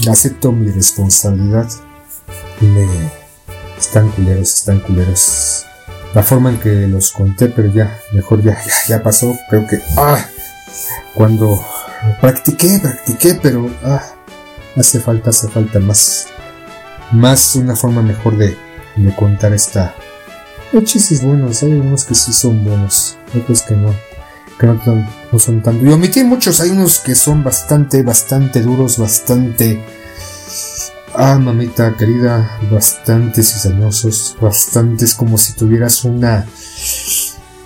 Acepto 0.10 0.52
mi 0.52 0.70
responsabilidad. 0.72 1.70
Me... 2.62 2.88
Están 3.78 4.10
culeros, 4.12 4.54
están 4.54 4.80
culeros. 4.80 5.66
La 6.14 6.24
forma 6.24 6.49
en 6.49 6.59
que 6.59 6.88
los 6.88 7.12
conté, 7.12 7.47
pero 7.47 7.72
ya, 7.72 7.97
mejor 8.12 8.41
ya, 8.41 8.57
ya, 8.88 9.01
pasó. 9.01 9.38
Creo 9.49 9.66
que... 9.66 9.80
Ah, 9.97 10.26
cuando 11.14 11.64
practiqué, 12.20 12.80
practiqué, 12.82 13.39
pero... 13.41 13.70
Ah, 13.84 14.03
hace 14.76 14.99
falta, 14.99 15.30
hace 15.30 15.47
falta 15.47 15.80
más. 15.80 16.28
Más 17.12 17.55
una 17.55 17.76
forma 17.76 18.01
mejor 18.01 18.38
de, 18.38 18.57
de 18.95 19.16
contar 19.16 19.53
esta, 19.53 19.93
hay 20.74 20.84
chistes 20.86 21.22
buenos, 21.22 21.64
hay 21.64 21.74
unos 21.74 22.05
que 22.05 22.16
sí 22.16 22.32
son 22.32 22.64
buenos, 22.64 23.18
otros 23.38 23.62
que 23.64 23.76
no, 23.76 23.93
que 24.57 24.68
no, 24.68 25.39
son 25.39 25.62
tanto. 25.62 25.84
Y 25.86 25.89
omití 25.89 26.24
muchos, 26.24 26.62
hay 26.62 26.70
unos 26.70 26.99
que 26.99 27.14
son 27.14 27.43
bastante, 27.43 28.03
bastante 28.03 28.62
duros, 28.62 28.97
bastante. 28.97 29.84
Ah, 31.24 31.38
mamita 31.38 31.96
querida, 31.98 32.58
bastante 32.72 33.44
cizañosos, 33.44 34.36
bastantes 34.42 35.14
como 35.14 35.38
si 35.38 35.54
tuvieras 35.54 36.04
una. 36.04 36.48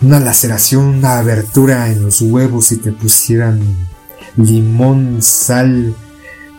Una 0.01 0.19
laceración, 0.19 0.83
una 0.97 1.19
abertura 1.19 1.89
en 1.89 2.03
los 2.03 2.19
huevos 2.19 2.73
y 2.73 2.77
te 2.79 2.91
pusieran 2.91 3.61
limón, 4.35 5.21
sal 5.21 5.95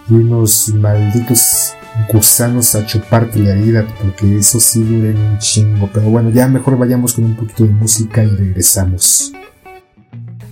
y 0.08 0.14
unos 0.14 0.70
malditos 0.70 1.74
gusanos 2.10 2.74
a 2.74 2.86
chuparte 2.86 3.40
la 3.40 3.50
herida, 3.50 3.86
porque 4.00 4.38
eso 4.38 4.58
sí 4.58 4.82
duele 4.82 5.20
un 5.20 5.38
chingo. 5.38 5.90
Pero 5.92 6.08
bueno, 6.08 6.30
ya 6.30 6.48
mejor 6.48 6.78
vayamos 6.78 7.12
con 7.12 7.26
un 7.26 7.36
poquito 7.36 7.64
de 7.64 7.72
música 7.72 8.24
y 8.24 8.28
regresamos. 8.28 9.32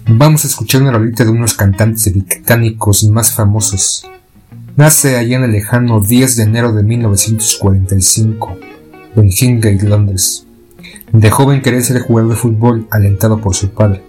Vamos 0.07 0.45
a 0.45 0.49
escuchar 0.49 0.83
una 0.83 0.93
rolita 0.93 1.25
de 1.25 1.31
unos 1.31 1.55
cantantes 1.55 2.13
británicos 2.13 3.03
más 3.05 3.33
famosos. 3.33 4.05
Nace 4.77 5.16
allá 5.16 5.37
en 5.37 5.45
el 5.45 5.53
lejano 5.53 6.01
10 6.01 6.35
de 6.35 6.43
enero 6.43 6.72
de 6.72 6.83
1945, 6.83 8.57
en 9.14 9.31
Hingate, 9.31 9.89
Londres. 9.89 10.47
De 11.12 11.31
joven 11.31 11.62
quería 11.62 11.81
ser 11.81 12.01
jugador 12.01 12.33
de 12.33 12.37
fútbol 12.37 12.89
alentado 12.91 13.41
por 13.41 13.55
su 13.55 13.70
padre. 13.70 14.03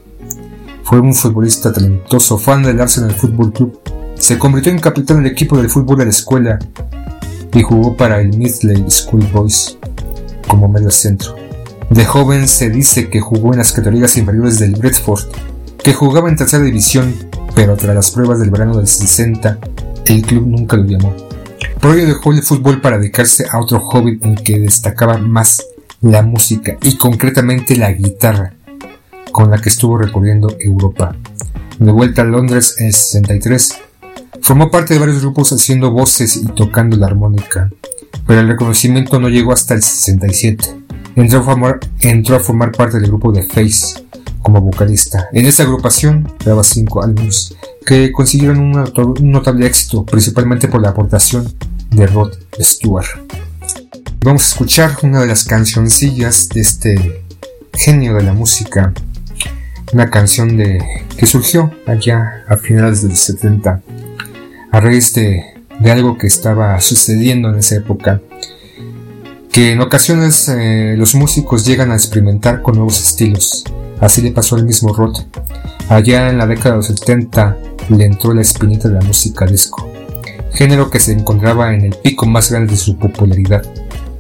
Fue 0.84 1.00
un 1.00 1.14
futbolista 1.14 1.72
talentoso, 1.72 2.40
fan 2.40 2.64
del 2.64 2.82
Arsenal 2.82 3.14
Football 3.14 3.54
Club. 3.54 3.80
Se 4.16 4.40
convirtió 4.40 4.72
en 4.72 4.80
capitán 4.80 5.22
del 5.22 5.34
equipo 5.34 5.62
de 5.62 5.70
fútbol 5.70 6.00
de 6.00 6.06
la 6.06 6.10
escuela 6.10 6.58
y 7.54 7.62
jugó 7.62 7.96
para 7.96 8.20
el 8.20 8.36
Midley 8.36 8.90
Schoolboys 8.90 9.78
como 10.48 10.68
medio 10.68 10.90
centro. 10.90 11.36
De 11.92 12.06
joven 12.06 12.48
se 12.48 12.72
dice 12.72 13.12
que 13.12 13.22
jugó 13.22 13.52
en 13.52 13.60
las 13.60 13.72
categorías 13.72 14.18
inferiores 14.18 14.58
del 14.58 14.74
Bradford, 14.74 15.26
que 15.84 15.94
jugaba 15.94 16.28
en 16.28 16.38
tercera 16.38 16.64
división, 16.64 17.14
pero 17.54 17.76
tras 17.76 17.94
las 17.94 18.10
pruebas 18.10 18.40
del 18.40 18.50
verano 18.50 18.78
del 18.78 18.88
60, 18.88 19.60
el 20.06 20.22
club 20.24 20.48
nunca 20.48 20.78
lo 20.78 20.86
llamó. 20.86 21.16
Ello 21.82 22.08
dejó 22.08 22.32
el 22.32 22.42
fútbol 22.42 22.82
para 22.82 22.98
dedicarse 22.98 23.46
a 23.50 23.60
otro 23.60 23.80
hobby 23.80 24.20
en 24.24 24.36
que 24.36 24.60
destacaba 24.60 25.18
más 25.18 25.64
la 26.02 26.24
música 26.24 26.78
y 26.82 26.98
concretamente 26.98 27.76
la 27.76 27.92
guitarra, 27.92 28.54
con 29.32 29.52
la 29.52 29.60
que 29.60 29.70
estuvo 29.70 29.98
recorriendo 29.98 30.56
Europa. 30.60 31.16
De 31.78 31.92
vuelta 31.92 32.24
a 32.24 32.26
Londres 32.26 32.76
en 32.80 32.88
el 32.88 32.94
63, 32.94 33.80
Formó 34.46 34.70
parte 34.70 34.94
de 34.94 35.00
varios 35.00 35.22
grupos 35.22 35.52
haciendo 35.54 35.90
voces 35.90 36.38
y 36.38 36.46
tocando 36.46 36.96
la 36.98 37.08
armónica, 37.08 37.72
pero 38.28 38.42
el 38.42 38.48
reconocimiento 38.48 39.20
no 39.20 39.30
llegó 39.30 39.52
hasta 39.52 39.74
el 39.74 39.82
67. 39.82 40.85
Entró 41.16 41.40
a 41.40 41.44
formar, 41.44 41.80
entró 42.02 42.36
a 42.36 42.40
formar 42.40 42.72
parte 42.72 43.00
del 43.00 43.08
grupo 43.08 43.32
de 43.32 43.44
Face 43.44 44.04
como 44.42 44.62
vocalista. 44.62 45.28
En 45.34 45.46
esta 45.46 45.64
agrupación 45.64 46.32
graba 46.44 46.64
cinco 46.64 47.04
álbumes 47.04 47.56
que 47.86 48.12
consiguieron 48.12 48.60
un, 48.60 49.32
notable 49.32 49.66
éxito, 49.66 50.06
principalmente 50.06 50.68
por 50.68 50.82
la 50.82 50.90
aportación 50.90 51.52
de 51.92 52.08
Rod 52.08 52.34
Stewart. 52.60 53.08
Vamos 54.24 54.44
a 54.44 54.48
escuchar 54.48 54.98
una 55.04 55.22
de 55.22 55.28
las 55.28 55.46
cancioncillas 55.46 56.50
de 56.50 56.62
este 56.62 57.24
genio 57.74 58.16
de 58.16 58.24
la 58.24 58.34
música, 58.34 58.94
una 59.94 60.10
canción 60.10 60.58
de, 60.58 60.84
que 61.18 61.26
surgió 61.26 61.72
allá 61.86 62.44
a 62.48 62.58
finales 62.58 63.02
del 63.02 63.16
70 63.16 63.82
a 64.72 64.80
raíz 64.80 65.14
de, 65.14 65.44
algo 65.90 66.18
que 66.18 66.28
estaba 66.28 66.80
sucediendo 66.82 67.50
en 67.50 67.60
esa 67.60 67.78
época, 67.78 68.22
que 69.56 69.72
en 69.72 69.80
ocasiones 69.80 70.50
eh, 70.50 70.96
los 70.98 71.16
músicos 71.16 71.66
llegan 71.66 71.90
a 71.92 71.96
experimentar 71.96 72.62
con 72.62 72.76
nuevos 72.76 73.00
estilos. 73.00 73.64
Así 74.02 74.22
le 74.22 74.34
pasó 74.34 74.58
al 74.58 74.66
mismo 74.66 74.94
Roth. 74.94 75.20
Allá 75.88 76.30
en 76.30 76.40
la 76.40 76.46
década 76.46 76.72
de 76.72 76.76
los 76.80 76.88
70 76.88 77.58
le 77.88 78.04
entró 78.04 78.34
la 78.34 78.42
espinita 78.42 78.90
de 78.90 78.96
la 78.96 79.06
música 79.06 79.46
disco, 79.46 79.90
género 80.52 80.90
que 80.90 81.00
se 81.00 81.14
encontraba 81.14 81.74
en 81.74 81.86
el 81.86 81.96
pico 81.96 82.26
más 82.26 82.52
grande 82.52 82.72
de 82.72 82.78
su 82.78 82.98
popularidad. 82.98 83.64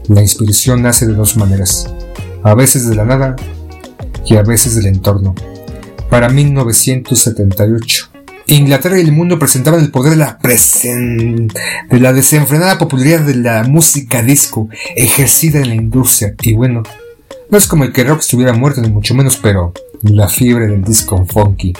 La 0.07 0.21
inspiración 0.21 0.83
nace 0.83 1.05
de 1.05 1.15
dos 1.15 1.35
maneras, 1.35 1.93
a 2.41 2.55
veces 2.55 2.87
de 2.87 2.95
la 2.95 3.03
nada 3.03 3.35
y 4.25 4.37
a 4.37 4.41
veces 4.41 4.75
del 4.75 4.85
entorno. 4.85 5.35
Para 6.09 6.29
1978, 6.29 8.09
Inglaterra 8.47 8.97
y 8.99 9.01
el 9.01 9.11
mundo 9.11 9.39
presentaban 9.39 9.81
el 9.81 9.91
poder 9.91 10.11
de 10.11 10.17
la, 10.17 10.37
de 11.89 11.99
la 11.99 12.13
desenfrenada 12.13 12.77
popularidad 12.77 13.21
de 13.21 13.35
la 13.35 13.63
música 13.63 14.21
disco 14.21 14.69
ejercida 14.95 15.59
en 15.59 15.69
la 15.69 15.75
industria. 15.75 16.35
Y 16.41 16.53
bueno, 16.53 16.83
no 17.49 17.57
es 17.57 17.67
como 17.67 17.83
el 17.83 17.91
que 17.91 18.03
rock 18.03 18.19
estuviera 18.19 18.53
muerto, 18.53 18.81
ni 18.81 18.89
mucho 18.89 19.15
menos, 19.15 19.37
pero 19.37 19.73
la 20.03 20.27
fiebre 20.27 20.67
del 20.67 20.83
disco 20.83 21.25
funky, 21.25 21.73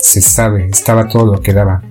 se 0.00 0.20
sabe, 0.20 0.68
estaba 0.70 1.08
todo 1.08 1.34
lo 1.34 1.40
que 1.40 1.54
daba. 1.54 1.82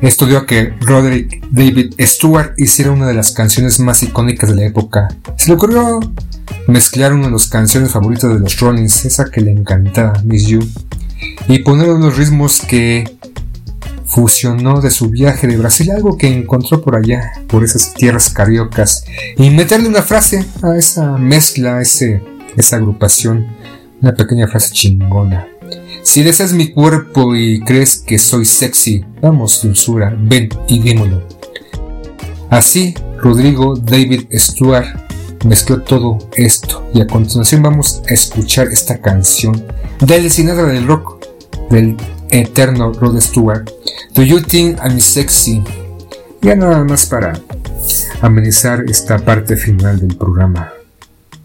Esto 0.00 0.26
dio 0.26 0.38
a 0.38 0.46
que 0.46 0.74
Roderick 0.80 1.44
David 1.50 1.94
Stewart 2.00 2.54
hiciera 2.56 2.92
una 2.92 3.06
de 3.06 3.14
las 3.14 3.32
canciones 3.32 3.80
más 3.80 4.02
icónicas 4.02 4.50
de 4.50 4.56
la 4.56 4.66
época. 4.66 5.08
Se 5.36 5.48
le 5.48 5.54
ocurrió 5.54 6.00
mezclar 6.68 7.12
una 7.12 7.26
de 7.26 7.32
las 7.32 7.48
canciones 7.48 7.90
favoritas 7.90 8.32
de 8.32 8.40
los 8.40 8.58
Rollins, 8.60 9.04
esa 9.04 9.30
que 9.30 9.40
le 9.40 9.50
encantaba, 9.52 10.20
Miss 10.24 10.46
You 10.46 10.60
y 11.48 11.58
poner 11.60 11.88
los 11.88 12.16
ritmos 12.16 12.60
que 12.60 13.04
fusionó 14.04 14.80
de 14.80 14.90
su 14.90 15.10
viaje 15.10 15.46
de 15.46 15.56
Brasil, 15.56 15.90
algo 15.90 16.16
que 16.16 16.28
encontró 16.28 16.80
por 16.80 16.96
allá, 16.96 17.32
por 17.46 17.62
esas 17.62 17.94
tierras 17.94 18.30
cariocas, 18.30 19.04
y 19.36 19.50
meterle 19.50 19.88
una 19.88 20.02
frase 20.02 20.44
a 20.62 20.76
esa 20.76 21.18
mezcla, 21.18 21.76
a 21.76 21.82
ese, 21.82 22.22
esa 22.56 22.76
agrupación, 22.76 23.46
una 24.00 24.14
pequeña 24.14 24.48
frase 24.48 24.72
chingona. 24.72 25.46
Si 26.02 26.22
deseas 26.22 26.54
mi 26.54 26.72
cuerpo 26.72 27.36
y 27.36 27.60
crees 27.60 27.98
que 27.98 28.18
soy 28.18 28.46
sexy, 28.46 29.04
vamos, 29.20 29.60
dulzura, 29.62 30.16
ven 30.18 30.48
y 30.66 30.80
dímelo. 30.80 31.22
Así, 32.48 32.94
Rodrigo 33.18 33.76
David 33.76 34.26
Stewart 34.32 35.07
mezcló 35.44 35.82
todo 35.82 36.18
esto 36.36 36.88
y 36.94 37.00
a 37.00 37.06
continuación 37.06 37.62
vamos 37.62 38.02
a 38.08 38.14
escuchar 38.14 38.68
esta 38.68 39.00
canción 39.00 39.64
del 40.00 40.28
del 40.28 40.86
Rock 40.86 41.26
del 41.70 41.96
eterno 42.30 42.92
Rod 42.92 43.20
Stewart. 43.20 43.70
Do 44.14 44.22
you 44.22 44.40
think 44.40 44.78
I'm 44.80 45.00
sexy? 45.00 45.62
Ya 46.40 46.54
nada 46.54 46.84
más 46.84 47.06
para 47.06 47.40
amenizar 48.20 48.84
esta 48.88 49.18
parte 49.18 49.56
final 49.56 50.00
del 50.00 50.16
programa 50.16 50.72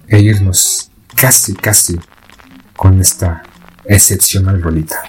e 0.08 0.20
irnos 0.20 0.92
casi, 1.16 1.54
casi 1.54 2.00
con 2.76 3.00
esta 3.00 3.44
excepcional 3.86 4.62
rolita. 4.62 5.02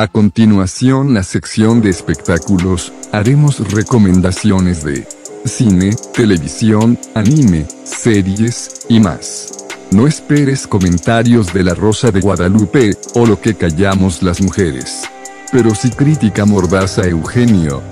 A 0.00 0.06
continuación 0.06 1.12
la 1.12 1.24
sección 1.24 1.82
de 1.82 1.90
espectáculos, 1.90 2.92
haremos 3.10 3.58
recomendaciones 3.72 4.84
de 4.84 5.08
cine, 5.44 5.90
televisión, 6.14 6.96
anime, 7.16 7.66
series 7.82 8.86
y 8.88 9.00
más. 9.00 9.48
No 9.90 10.06
esperes 10.06 10.68
comentarios 10.68 11.52
de 11.52 11.64
la 11.64 11.74
Rosa 11.74 12.12
de 12.12 12.20
Guadalupe, 12.20 12.96
o 13.16 13.26
lo 13.26 13.40
que 13.40 13.56
callamos 13.56 14.22
las 14.22 14.40
mujeres. 14.40 15.02
Pero 15.50 15.74
sí 15.74 15.90
crítica 15.90 16.44
mordaza 16.44 17.02
Eugenio. 17.02 17.82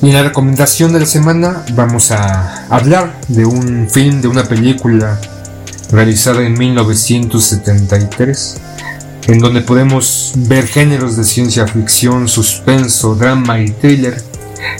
Y 0.00 0.10
en 0.10 0.14
la 0.14 0.22
recomendación 0.22 0.92
de 0.92 1.00
la 1.00 1.06
semana 1.06 1.64
vamos 1.74 2.12
a 2.12 2.68
hablar 2.68 3.18
de 3.26 3.44
un 3.44 3.90
film, 3.90 4.20
de 4.20 4.28
una 4.28 4.44
película 4.44 5.20
realizada 5.90 6.46
en 6.46 6.56
1973 6.56 8.60
en 9.28 9.38
donde 9.38 9.60
podemos 9.60 10.32
ver 10.36 10.66
géneros 10.66 11.16
de 11.16 11.24
ciencia 11.24 11.66
ficción, 11.66 12.28
suspenso, 12.28 13.14
drama 13.14 13.60
y 13.60 13.70
thriller. 13.70 14.22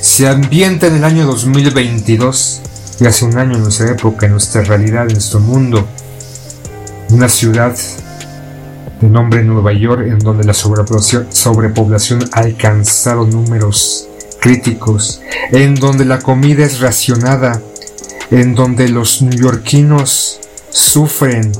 Se 0.00 0.28
ambienta 0.28 0.86
en 0.86 0.96
el 0.96 1.04
año 1.04 1.26
2022 1.26 2.60
y 3.00 3.06
hace 3.06 3.24
un 3.24 3.38
año 3.38 3.56
en 3.56 3.62
nuestra 3.62 3.90
época, 3.90 4.26
en 4.26 4.32
nuestra 4.32 4.62
realidad, 4.62 5.06
en 5.06 5.14
nuestro 5.14 5.40
mundo. 5.40 5.86
Una 7.10 7.28
ciudad 7.28 7.76
de 9.00 9.08
nombre 9.08 9.42
Nueva 9.42 9.72
York 9.72 10.06
en 10.06 10.18
donde 10.18 10.44
la 10.44 10.54
sobrepoblación, 10.54 12.30
ha 12.32 12.40
alcanzado 12.40 13.26
números 13.26 14.08
críticos, 14.40 15.20
en 15.50 15.74
donde 15.74 16.04
la 16.04 16.20
comida 16.20 16.64
es 16.64 16.80
racionada, 16.80 17.60
en 18.30 18.54
donde 18.54 18.88
los 18.88 19.22
neoyorquinos 19.22 20.40
sufren 20.70 21.52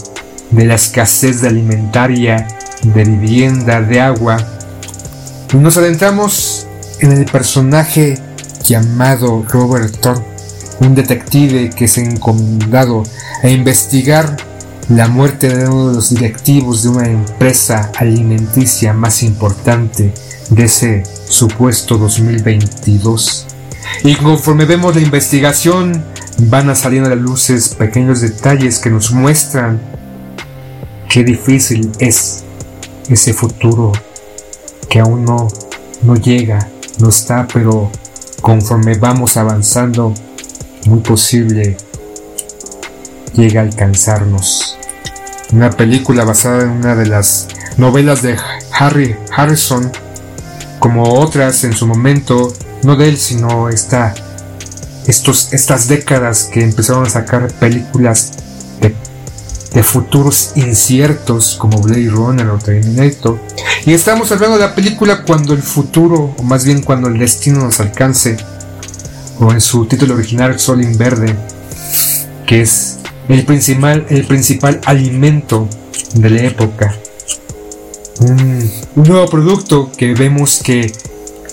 de 0.50 0.64
la 0.64 0.74
escasez 0.74 1.40
de 1.40 1.48
alimentaria 1.48 2.46
de 2.82 3.04
vivienda, 3.04 3.80
de 3.80 4.00
agua, 4.00 4.36
nos 5.54 5.76
adentramos 5.76 6.66
en 7.00 7.12
el 7.12 7.24
personaje 7.26 8.18
llamado 8.64 9.44
Robert 9.48 10.00
Thorne, 10.00 10.24
un 10.80 10.94
detective 10.94 11.70
que 11.70 11.86
se 11.86 12.00
ha 12.00 12.04
encomendado 12.04 13.02
a 13.42 13.48
investigar 13.48 14.36
la 14.88 15.08
muerte 15.08 15.48
de 15.48 15.68
uno 15.68 15.90
de 15.90 15.94
los 15.96 16.10
directivos 16.10 16.82
de 16.82 16.88
una 16.88 17.08
empresa 17.08 17.90
alimenticia 17.96 18.92
más 18.92 19.22
importante 19.22 20.12
de 20.50 20.64
ese 20.64 21.02
supuesto 21.28 21.98
2022. 21.98 23.46
Y 24.04 24.14
conforme 24.16 24.64
vemos 24.64 24.94
la 24.94 25.02
investigación, 25.02 26.04
van 26.38 26.70
a 26.70 26.74
salir 26.74 27.02
a 27.02 27.08
la 27.08 27.14
luces 27.14 27.74
pequeños 27.74 28.20
detalles 28.20 28.78
que 28.78 28.90
nos 28.90 29.12
muestran 29.12 29.80
qué 31.08 31.22
difícil 31.24 31.90
es 31.98 32.44
ese 33.08 33.32
futuro 33.32 33.92
que 34.88 35.00
aún 35.00 35.24
no, 35.24 35.48
no 36.02 36.16
llega, 36.16 36.68
no 36.98 37.08
está, 37.08 37.46
pero 37.52 37.90
conforme 38.40 38.94
vamos 38.98 39.36
avanzando, 39.36 40.12
muy 40.86 41.00
posible 41.00 41.76
llega 43.34 43.60
a 43.60 43.64
alcanzarnos. 43.64 44.78
Una 45.52 45.70
película 45.70 46.24
basada 46.24 46.62
en 46.62 46.70
una 46.70 46.94
de 46.94 47.06
las 47.06 47.48
novelas 47.76 48.22
de 48.22 48.36
Harry 48.78 49.16
Harrison, 49.34 49.90
como 50.78 51.20
otras 51.20 51.64
en 51.64 51.72
su 51.74 51.86
momento, 51.86 52.52
no 52.82 52.96
de 52.96 53.08
él, 53.08 53.16
sino 53.16 53.68
esta, 53.68 54.14
estos, 55.06 55.52
estas 55.52 55.88
décadas 55.88 56.44
que 56.52 56.62
empezaron 56.62 57.06
a 57.06 57.10
sacar 57.10 57.52
películas 57.54 58.32
de 58.80 58.94
futuros 59.82 60.52
inciertos 60.54 61.56
como 61.58 61.80
Blade 61.80 62.10
Runner 62.10 62.46
o 62.48 62.58
Terminator. 62.58 63.38
Y 63.86 63.94
estamos 63.94 64.30
hablando 64.30 64.58
de 64.58 64.66
la 64.66 64.74
película 64.74 65.22
cuando 65.24 65.54
el 65.54 65.62
futuro, 65.62 66.34
o 66.36 66.42
más 66.42 66.64
bien 66.64 66.82
cuando 66.82 67.08
el 67.08 67.18
destino 67.18 67.60
nos 67.60 67.80
alcance, 67.80 68.36
o 69.40 69.50
en 69.50 69.60
su 69.60 69.86
título 69.86 70.14
original 70.14 70.60
Sol 70.60 70.82
en 70.82 70.96
Verde, 70.98 71.34
que 72.46 72.60
es 72.60 72.98
el 73.28 73.44
principal, 73.44 74.06
el 74.10 74.26
principal 74.26 74.80
alimento 74.84 75.68
de 76.14 76.30
la 76.30 76.42
época. 76.42 76.94
Un 78.20 78.70
nuevo 78.94 79.26
producto 79.26 79.90
que 79.90 80.12
vemos 80.14 80.60
que 80.62 80.92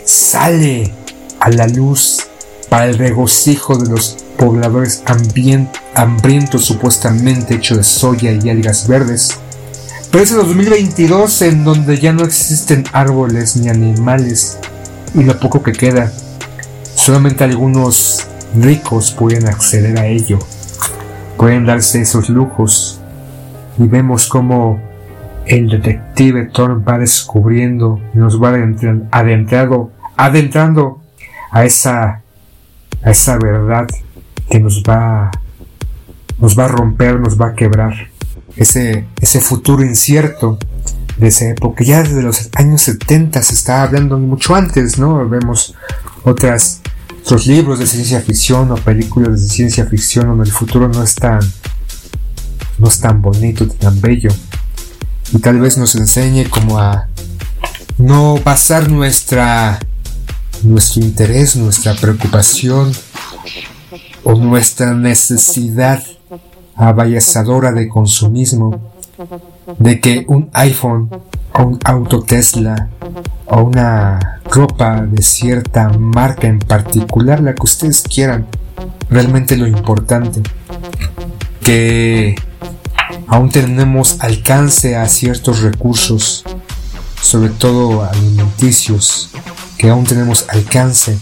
sale 0.03 0.91
a 1.39 1.49
la 1.49 1.67
luz 1.67 2.27
para 2.67 2.85
el 2.85 2.97
regocijo 2.97 3.77
de 3.77 3.89
los 3.89 4.17
pobladores 4.40 5.03
hambrientos 5.95 6.66
supuestamente 6.66 7.56
hecho 7.56 7.76
de 7.76 7.84
soya 7.84 8.32
y 8.32 8.49
algas 8.49 8.88
verdes. 8.88 9.38
Pero 10.10 10.24
es 10.24 10.32
el 10.32 10.38
2022 10.38 11.41
en 11.44 11.66
donde 11.66 11.98
ya 11.98 12.14
no 12.14 12.24
existen 12.24 12.86
árboles 12.94 13.57
ni 13.57 13.68
animales 13.68 14.57
y 15.14 15.24
lo 15.24 15.38
poco 15.38 15.61
que 15.61 15.74
queda, 15.74 16.11
solamente 16.95 17.44
algunos 17.44 18.28
ricos 18.56 19.11
pueden 19.11 19.48
acceder 19.48 19.99
a 19.99 20.07
ello, 20.07 20.40
pueden 21.38 21.66
darse 21.66 22.02
esos 22.02 22.30
lujos 22.30 23.02
y 23.78 23.88
vemos 23.88 24.28
como 24.28 24.80
el 25.45 25.70
detective 25.70 26.45
Thor 26.45 26.88
va 26.88 26.98
descubriendo, 26.98 27.99
nos 28.14 28.41
va 28.41 28.49
adentrando, 29.11 29.91
adentrando 30.16 31.02
a 31.52 31.66
esa 31.66 32.22
verdad 33.38 33.88
que 34.49 34.59
nos 34.59 34.84
va, 34.84 35.31
nos 36.39 36.57
va 36.57 36.65
a 36.65 36.67
romper, 36.67 37.19
nos 37.19 37.39
va 37.39 37.49
a 37.49 37.55
quebrar. 37.55 38.09
Ese, 38.55 39.05
ese 39.21 39.39
futuro 39.39 39.85
incierto 39.85 40.57
de 41.17 41.27
esa 41.27 41.49
época. 41.49 41.84
Ya 41.84 42.03
desde 42.03 42.21
los 42.21 42.49
años 42.55 42.81
70 42.81 43.41
se 43.43 43.53
estaba 43.53 43.84
hablando 43.84 44.17
mucho 44.17 44.55
antes, 44.55 44.97
¿no? 44.97 45.27
Vemos 45.30 45.76
otras, 46.23 46.81
otros 47.23 47.47
libros 47.47 47.80
de 47.80 47.88
ciencia 47.88 48.21
ficción 48.21 48.71
o 48.71 48.76
películas 48.76 49.41
de 49.41 49.47
ciencia 49.47 49.85
ficción 49.85 50.27
donde 50.27 50.45
el 50.45 50.51
futuro 50.51 50.88
no 50.88 51.03
es 51.03 51.15
tan, 51.15 51.39
no 52.77 52.88
es 52.88 52.99
tan 52.99 53.21
bonito, 53.21 53.67
tan 53.67 54.01
bello. 54.01 54.31
Y 55.31 55.39
tal 55.39 55.59
vez 55.59 55.77
nos 55.77 55.95
enseñe 55.95 56.49
como 56.49 56.80
a 56.80 57.07
no 57.97 58.39
basar 58.43 58.89
nuestra, 58.89 59.80
nuestro 60.63 61.01
interés, 61.01 61.55
nuestra 61.55 61.93
preocupación 61.93 62.91
o 64.23 64.33
nuestra 64.35 64.93
necesidad 64.93 66.03
abayazadora 66.75 67.71
de 67.71 67.89
consumismo, 67.89 68.79
de 69.77 69.99
que 69.99 70.25
un 70.27 70.49
iPhone 70.53 71.09
o 71.53 71.63
un 71.63 71.79
auto 71.83 72.21
Tesla 72.23 72.89
o 73.47 73.63
una 73.63 74.41
ropa 74.45 75.01
de 75.01 75.21
cierta 75.21 75.89
marca 75.89 76.47
en 76.47 76.59
particular, 76.59 77.41
la 77.41 77.53
que 77.53 77.63
ustedes 77.63 78.01
quieran, 78.01 78.47
realmente 79.09 79.57
lo 79.57 79.67
importante, 79.67 80.41
que 81.63 82.35
aún 83.27 83.49
tenemos 83.49 84.17
alcance 84.21 84.95
a 84.95 85.07
ciertos 85.07 85.61
recursos, 85.61 86.45
sobre 87.21 87.49
todo 87.49 88.03
alimenticios, 88.03 89.31
que 89.77 89.89
aún 89.89 90.05
tenemos 90.05 90.45
alcance 90.49 91.17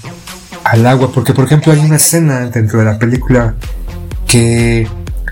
al 0.67 0.85
agua, 0.85 1.11
porque 1.13 1.33
por 1.33 1.45
ejemplo 1.45 1.71
hay 1.71 1.79
una 1.79 1.95
escena 1.95 2.41
dentro 2.47 2.79
de 2.79 2.85
la 2.85 2.99
película 2.99 3.55
que 4.27 4.87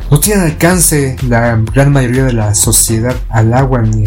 no 0.10 0.20
tiene 0.20 0.44
alcance 0.44 1.18
la 1.28 1.60
gran 1.74 1.92
mayoría 1.92 2.24
de 2.24 2.32
la 2.32 2.56
sociedad 2.56 3.16
al 3.30 3.54
agua 3.54 3.82
ni 3.82 4.06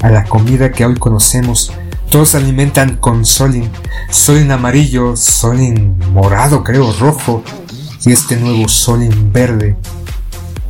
a 0.00 0.08
la 0.08 0.24
comida 0.24 0.70
que 0.72 0.86
hoy 0.86 0.94
conocemos. 0.94 1.72
Todos 2.10 2.30
se 2.30 2.38
alimentan 2.38 2.96
con 2.96 3.26
solin, 3.26 3.70
solin 4.10 4.50
amarillo, 4.50 5.16
solin 5.16 5.98
morado, 6.12 6.64
creo, 6.64 6.92
rojo, 6.98 7.44
y 8.06 8.12
este 8.12 8.36
nuevo 8.36 8.66
solin 8.66 9.32
verde, 9.32 9.76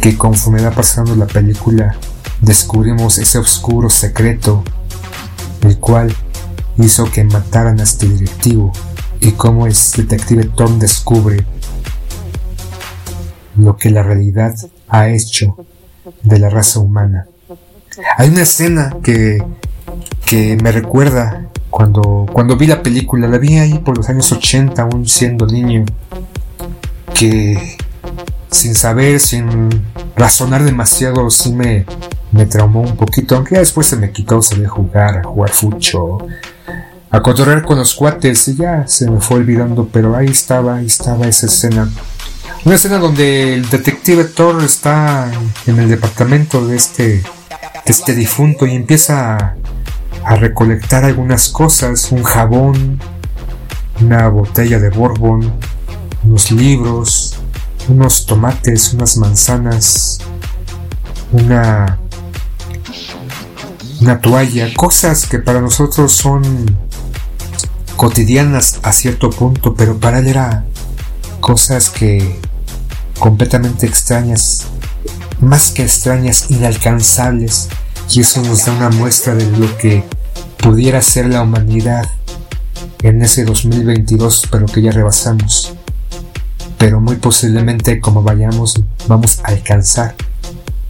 que 0.01 0.17
conforme 0.19 0.61
va 0.61 0.73
pasando 0.73 1.15
la 1.15 1.27
película, 1.27 1.95
descubrimos 2.41 3.19
ese 3.19 3.39
oscuro 3.39 3.89
secreto, 3.89 4.65
el 5.63 5.79
cual 5.79 6.13
hizo 6.79 7.11
que 7.11 7.23
mataran 7.23 7.79
a 7.79 7.85
este 7.85 8.09
directivo 8.09 8.73
y 9.21 9.33
cómo 9.33 9.67
el 9.67 9.75
detective 9.97 10.45
Tom 10.45 10.79
descubre 10.79 11.45
lo 13.57 13.77
que 13.77 13.91
la 13.91 14.03
realidad 14.03 14.55
ha 14.89 15.09
hecho 15.09 15.57
de 16.23 16.39
la 16.39 16.49
raza 16.49 16.81
humana. 16.81 17.27
Hay 18.17 18.31
una 18.31 18.43
escena 18.43 18.97
que, 19.03 19.43
que 20.25 20.57
me 20.63 20.73
recuerda 20.73 21.49
cuando, 21.69 22.27
cuando 22.33 22.57
vi 22.57 22.67
la 22.67 22.83
película, 22.83 23.29
la 23.29 23.39
vi 23.39 23.59
ahí 23.59 23.79
por 23.79 23.97
los 23.97 24.09
años 24.09 24.33
80, 24.33 24.83
aún 24.83 25.07
siendo 25.07 25.47
niño, 25.47 25.85
que 27.15 27.77
sin 28.51 28.75
saber, 28.75 29.21
sin 29.21 29.69
razonar 30.17 30.65
demasiado, 30.65 31.31
sí 31.31 31.53
me, 31.53 31.85
me 32.33 32.47
traumó 32.47 32.81
un 32.81 32.97
poquito, 32.97 33.37
aunque 33.37 33.55
ya 33.55 33.61
después 33.61 33.87
se 33.87 33.97
me 33.97 34.11
quitó, 34.11 34.43
se 34.43 34.59
de 34.59 34.67
jugar, 34.67 35.23
jugar 35.25 35.51
fucho, 35.51 36.19
a 37.11 37.21
cotorrear 37.23 37.63
con 37.63 37.79
los 37.79 37.95
cuates 37.95 38.47
y 38.49 38.57
ya 38.57 38.87
se 38.87 39.11
me 39.11 39.21
fue 39.21 39.39
olvidando, 39.39 39.89
pero 39.93 40.17
ahí 40.17 40.29
estaba, 40.29 40.77
ahí 40.77 40.87
estaba 40.87 41.27
esa 41.27 41.47
escena. 41.47 41.91
Una 42.65 42.75
escena 42.77 42.99
donde 42.99 43.55
el 43.55 43.69
detective 43.69 44.25
Thor 44.25 44.63
está 44.63 45.31
en 45.67 45.79
el 45.79 45.89
departamento 45.89 46.67
de 46.67 46.77
este, 46.77 47.23
este 47.87 48.15
difunto 48.15 48.67
y 48.67 48.75
empieza 48.75 49.37
a, 49.37 49.57
a 50.25 50.37
recolectar 50.37 51.05
algunas 51.05 51.49
cosas, 51.49 52.13
un 52.13 52.23
jabón, 52.23 53.01
una 54.01 54.29
botella 54.29 54.79
de 54.79 54.91
bourbon, 54.91 55.53
unos 56.23 56.53
libros, 56.53 57.41
unos 57.89 58.27
tomates, 58.27 58.93
unas 58.93 59.17
manzanas, 59.17 60.19
una 61.33 61.99
una 64.01 64.19
toalla, 64.19 64.73
cosas 64.75 65.27
que 65.27 65.39
para 65.39 65.61
nosotros 65.61 66.13
son 66.13 66.43
cotidianas 68.01 68.81
a 68.83 68.95
cierto 68.95 69.29
punto, 69.29 69.75
pero 69.75 69.99
para 69.99 70.21
él 70.21 70.29
era 70.29 70.65
cosas 71.41 71.91
que 71.91 72.41
completamente 73.19 73.85
extrañas, 73.85 74.69
más 75.39 75.71
que 75.73 75.83
extrañas, 75.83 76.51
inalcanzables, 76.51 77.69
y 78.09 78.21
eso 78.21 78.41
nos 78.41 78.65
da 78.65 78.73
una 78.73 78.89
muestra 78.89 79.35
de 79.35 79.45
lo 79.51 79.77
que 79.77 80.03
pudiera 80.57 81.03
ser 81.03 81.27
la 81.27 81.43
humanidad 81.43 82.09
en 83.03 83.21
ese 83.21 83.45
2022, 83.45 84.45
pero 84.51 84.65
que 84.65 84.81
ya 84.81 84.93
rebasamos. 84.93 85.75
Pero 86.79 87.03
muy 87.03 87.17
posiblemente 87.17 88.01
como 88.01 88.23
vayamos, 88.23 88.83
vamos 89.09 89.41
a 89.43 89.49
alcanzar, 89.49 90.15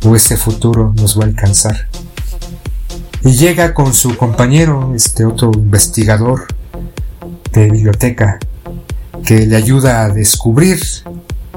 o 0.04 0.14
ese 0.14 0.36
futuro 0.36 0.94
nos 0.94 1.18
va 1.18 1.24
a 1.24 1.26
alcanzar. 1.26 1.88
Y 3.24 3.32
llega 3.32 3.74
con 3.74 3.94
su 3.94 4.16
compañero, 4.16 4.92
este 4.94 5.24
otro 5.24 5.50
investigador 5.52 6.59
de 7.52 7.70
biblioteca, 7.70 8.38
que 9.24 9.46
le 9.46 9.56
ayuda 9.56 10.04
a 10.04 10.08
descubrir 10.10 10.80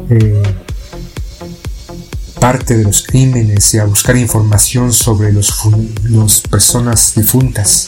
eh, 0.09 0.43
parte 2.39 2.77
de 2.77 2.83
los 2.83 3.03
crímenes 3.03 3.73
y 3.73 3.79
a 3.79 3.85
buscar 3.85 4.17
información 4.17 4.91
sobre 4.91 5.31
las 5.31 6.41
personas 6.49 7.13
difuntas. 7.15 7.87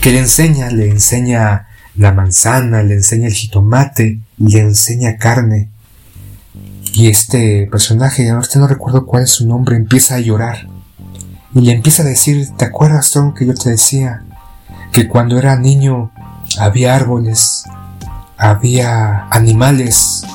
Que 0.00 0.12
le 0.12 0.20
enseña, 0.20 0.70
le 0.70 0.88
enseña 0.88 1.68
la 1.96 2.12
manzana, 2.12 2.82
le 2.82 2.94
enseña 2.94 3.28
el 3.28 3.34
jitomate, 3.34 4.20
le 4.38 4.60
enseña 4.60 5.18
carne. 5.18 5.68
Y 6.94 7.08
este 7.08 7.68
personaje, 7.70 8.30
ahorita 8.30 8.58
no 8.58 8.66
recuerdo 8.66 9.06
cuál 9.06 9.24
es 9.24 9.30
su 9.30 9.46
nombre, 9.46 9.76
empieza 9.76 10.16
a 10.16 10.20
llorar. 10.20 10.68
Y 11.54 11.60
le 11.60 11.72
empieza 11.72 12.02
a 12.02 12.06
decir, 12.06 12.48
¿te 12.56 12.64
acuerdas, 12.64 13.10
Tom, 13.10 13.34
que 13.34 13.46
yo 13.46 13.54
te 13.54 13.70
decía? 13.70 14.24
Que 14.92 15.06
cuando 15.06 15.38
era 15.38 15.56
niño 15.56 16.12
había 16.58 16.94
árboles, 16.94 17.64
había 18.36 19.26
animales, 19.30 20.26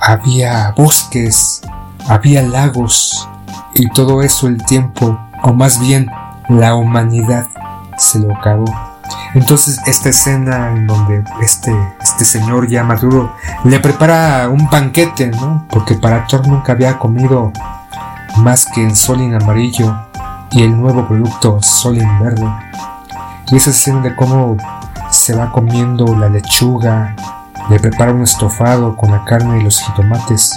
había 0.00 0.72
bosques, 0.76 1.62
había 2.08 2.42
lagos 2.42 3.28
y 3.74 3.88
todo 3.90 4.22
eso 4.22 4.48
el 4.48 4.64
tiempo, 4.64 5.18
o 5.42 5.52
más 5.52 5.80
bien 5.80 6.10
la 6.48 6.74
humanidad, 6.74 7.46
se 7.96 8.18
lo 8.18 8.34
acabó. 8.34 8.64
Entonces 9.34 9.80
esta 9.86 10.10
escena 10.10 10.72
en 10.72 10.86
donde 10.86 11.24
este, 11.40 11.74
este 12.02 12.24
señor 12.24 12.68
ya 12.68 12.84
maduro 12.84 13.34
le 13.64 13.80
prepara 13.80 14.48
un 14.48 14.68
banquete, 14.68 15.28
¿no? 15.28 15.66
Porque 15.68 15.94
para 15.94 16.26
Thor 16.26 16.46
nunca 16.46 16.72
había 16.72 16.98
comido 16.98 17.52
más 18.38 18.66
que 18.66 18.82
en 18.82 18.94
Solin 18.94 19.34
amarillo 19.34 19.94
y 20.50 20.62
el 20.62 20.78
nuevo 20.78 21.06
producto 21.06 21.62
Solin 21.62 22.18
verde. 22.20 22.46
Y 23.50 23.56
esa 23.56 23.70
escena 23.70 24.00
de 24.00 24.14
cómo 24.14 24.56
se 25.22 25.36
va 25.36 25.52
comiendo 25.52 26.16
la 26.16 26.28
lechuga, 26.28 27.14
le 27.70 27.78
prepara 27.78 28.12
un 28.12 28.22
estofado 28.22 28.96
con 28.96 29.12
la 29.12 29.24
carne 29.24 29.60
y 29.60 29.62
los 29.62 29.80
jitomates. 29.80 30.50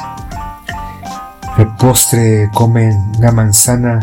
De 1.56 1.68
postre 1.68 2.50
comen 2.52 3.12
una 3.16 3.32
manzana. 3.32 4.00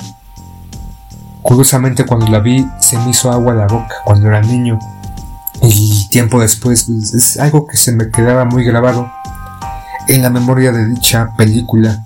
Curiosamente 1.42 2.06
cuando 2.06 2.28
la 2.28 2.38
vi 2.38 2.64
se 2.78 2.96
me 2.98 3.10
hizo 3.10 3.32
agua 3.32 3.54
la 3.54 3.66
boca 3.66 3.96
cuando 4.04 4.28
era 4.28 4.40
niño. 4.40 4.78
Y 5.62 6.08
tiempo 6.10 6.40
después 6.40 6.84
pues, 6.84 7.12
es 7.12 7.40
algo 7.40 7.66
que 7.66 7.76
se 7.76 7.90
me 7.90 8.10
quedaba 8.10 8.44
muy 8.44 8.62
grabado 8.62 9.10
en 10.06 10.22
la 10.22 10.30
memoria 10.30 10.70
de 10.70 10.86
dicha 10.86 11.34
película. 11.36 12.04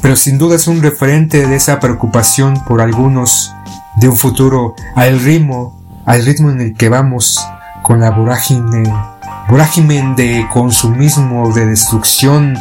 Pero 0.00 0.16
sin 0.16 0.38
duda 0.38 0.56
es 0.56 0.66
un 0.66 0.80
referente 0.80 1.46
de 1.46 1.56
esa 1.56 1.78
preocupación 1.80 2.64
por 2.64 2.80
algunos 2.80 3.54
de 3.96 4.08
un 4.08 4.16
futuro 4.16 4.74
al 4.96 5.20
ritmo, 5.20 5.78
al 6.06 6.24
ritmo 6.24 6.50
en 6.50 6.62
el 6.62 6.74
que 6.74 6.88
vamos 6.88 7.38
con 7.90 7.98
la 7.98 8.12
vorágine, 8.12 8.84
vorágine 9.48 10.14
de 10.14 10.46
consumismo, 10.52 11.52
de 11.52 11.66
destrucción, 11.66 12.56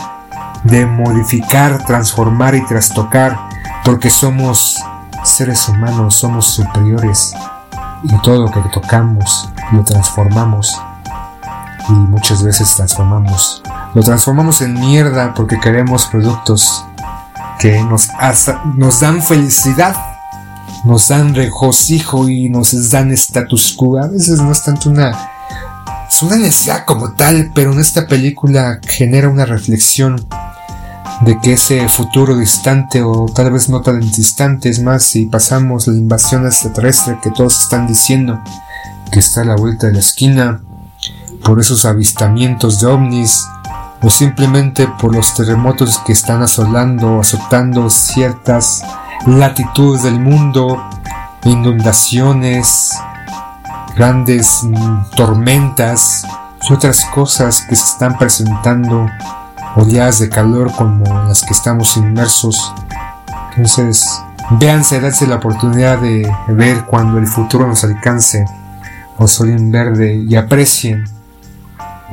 de 0.64 0.88
modificar, 0.88 1.86
transformar 1.86 2.56
y 2.56 2.66
trastocar, 2.66 3.38
porque 3.86 4.10
somos 4.10 4.84
seres 5.24 5.70
humanos, 5.70 6.16
somos 6.16 6.48
superiores 6.48 7.36
y 8.02 8.18
todo 8.24 8.42
lo 8.42 8.52
que 8.52 8.60
tocamos 8.74 9.48
lo 9.72 9.84
transformamos 9.84 10.82
y 11.88 11.92
muchas 11.92 12.42
veces 12.42 12.76
transformamos. 12.76 13.62
Lo 13.94 14.02
transformamos 14.02 14.62
en 14.62 14.74
mierda 14.80 15.36
porque 15.36 15.60
queremos 15.60 16.08
productos 16.08 16.88
que 17.60 17.80
nos 17.84 19.00
dan 19.00 19.22
felicidad, 19.22 19.96
nos 20.90 21.08
dan 21.08 21.36
regocijo 21.36 22.28
y 22.28 22.50
nos 22.50 22.90
dan 22.90 23.12
status 23.12 23.74
quo. 23.78 24.00
A 24.00 24.08
veces 24.08 24.40
no 24.42 24.52
es 24.52 24.64
tanto 24.64 24.90
una 24.90 25.16
es 26.10 26.24
una 26.24 26.38
necesidad 26.38 26.86
como 26.86 27.12
tal, 27.12 27.52
pero 27.54 27.72
en 27.72 27.80
esta 27.80 28.08
película 28.08 28.80
genera 28.84 29.30
una 29.30 29.46
reflexión 29.46 30.26
de 31.22 31.40
que 31.40 31.54
ese 31.54 31.88
futuro 31.88 32.36
distante 32.36 33.04
o 33.04 33.28
tal 33.28 33.52
vez 33.52 33.70
no 33.70 33.82
tan 33.82 34.00
distante 34.00 34.70
es 34.70 34.82
más 34.82 35.04
si 35.04 35.28
pasamos 35.28 35.88
la 35.88 35.98
invasión 35.98 36.48
extraterrestre 36.48 37.20
que 37.22 37.30
todos 37.30 37.62
están 37.62 37.86
diciendo 37.86 38.42
que 39.12 39.20
está 39.20 39.42
a 39.42 39.46
la 39.46 39.56
vuelta 39.56 39.88
de 39.88 39.94
la 39.94 40.00
esquina 40.00 40.62
por 41.44 41.60
esos 41.60 41.86
avistamientos 41.86 42.80
de 42.80 42.88
ovnis 42.88 43.46
o 44.02 44.10
simplemente 44.10 44.88
por 45.00 45.14
los 45.14 45.36
terremotos 45.36 46.00
que 46.00 46.14
están 46.14 46.42
asolando, 46.42 47.20
azotando 47.20 47.90
ciertas 47.90 48.82
latitudes 49.26 50.04
del 50.04 50.20
mundo, 50.20 50.82
inundaciones, 51.44 52.92
grandes 53.96 54.62
mm, 54.64 55.12
tormentas 55.16 56.26
y 56.70 56.74
otras 56.74 57.06
cosas 57.14 57.62
que 57.62 57.76
se 57.76 57.86
están 57.86 58.18
presentando, 58.18 59.08
oleadas 59.76 60.20
de 60.20 60.30
calor 60.30 60.72
como 60.74 61.06
las 61.26 61.44
que 61.44 61.54
estamos 61.54 61.98
inmersos. 61.98 62.74
Entonces, 63.52 64.08
véanse, 64.52 65.00
darse 65.00 65.28
la 65.28 65.36
oportunidad 65.36 66.00
de 66.00 66.32
ver 66.48 66.86
cuando 66.86 67.18
el 67.18 67.28
futuro 67.28 67.68
nos 67.68 67.84
alcance 67.84 68.46
o 69.18 69.28
sol 69.28 69.50
en 69.50 69.72
verde 69.72 70.16
y 70.16 70.36
aprecien 70.36 71.04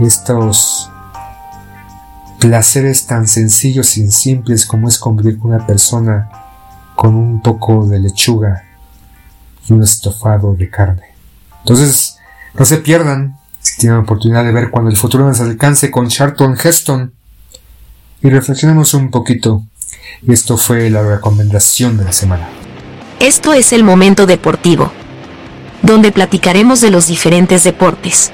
estos 0.01 0.91
placeres 2.39 3.07
tan 3.07 3.27
sencillos 3.27 3.97
y 3.97 4.11
simples 4.11 4.67
como 4.67 4.89
es 4.89 4.99
convivir 4.99 5.39
con 5.39 5.53
una 5.53 5.67
persona 5.67 6.29
con 6.97 7.15
un 7.15 7.41
poco 7.43 7.87
de 7.87 8.01
lechuga 8.01 8.65
y 9.69 9.73
un 9.73 9.83
estofado 9.83 10.55
de 10.55 10.69
carne. 10.71 11.15
Entonces, 11.61 12.19
no 12.55 12.65
se 12.65 12.79
pierdan 12.79 13.39
si 13.61 13.79
tienen 13.79 13.99
la 13.99 14.05
oportunidad 14.05 14.45
de 14.45 14.53
ver 14.53 14.71
cuando 14.71 14.91
el 14.91 14.97
futuro 14.97 15.27
nos 15.27 15.41
alcance 15.41 15.91
con 15.91 16.09
Charlton 16.09 16.57
Heston 16.63 17.13
y 18.23 18.31
reflexionemos 18.31 18.95
un 18.95 19.11
poquito. 19.11 19.65
Esto 20.27 20.57
fue 20.57 20.89
la 20.89 21.03
recomendación 21.03 21.99
de 21.99 22.05
la 22.05 22.13
semana. 22.13 22.49
Esto 23.21 23.53
es 23.53 23.73
el 23.73 23.85
momento 23.85 24.27
deportivo, 24.27 24.91
donde 25.83 26.13
platicaremos 26.13 26.81
de 26.81 26.91
los 26.91 27.07
diferentes 27.07 27.65
deportes. 27.65 28.31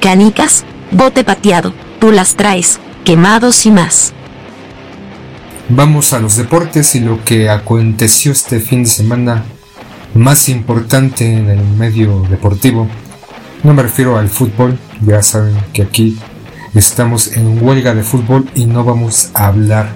Canicas, 0.00 0.64
bote 0.90 1.24
pateado, 1.24 1.74
tú 1.98 2.12
las 2.12 2.36
traes, 2.36 2.78
quemados 3.04 3.66
y 3.66 3.70
más. 3.70 4.12
Vamos 5.68 6.12
a 6.12 6.20
los 6.20 6.36
deportes 6.36 6.94
y 6.94 7.00
lo 7.00 7.24
que 7.24 7.50
aconteció 7.50 8.30
este 8.30 8.60
fin 8.60 8.84
de 8.84 8.88
semana 8.88 9.42
más 10.14 10.48
importante 10.48 11.28
en 11.28 11.50
el 11.50 11.60
medio 11.60 12.20
deportivo. 12.30 12.86
No 13.64 13.74
me 13.74 13.82
refiero 13.82 14.16
al 14.16 14.28
fútbol, 14.28 14.78
ya 15.04 15.24
saben 15.24 15.56
que 15.72 15.82
aquí 15.82 16.16
estamos 16.72 17.36
en 17.36 17.60
huelga 17.60 17.96
de 17.96 18.04
fútbol 18.04 18.48
y 18.54 18.66
no 18.66 18.84
vamos 18.84 19.30
a 19.34 19.48
hablar 19.48 19.88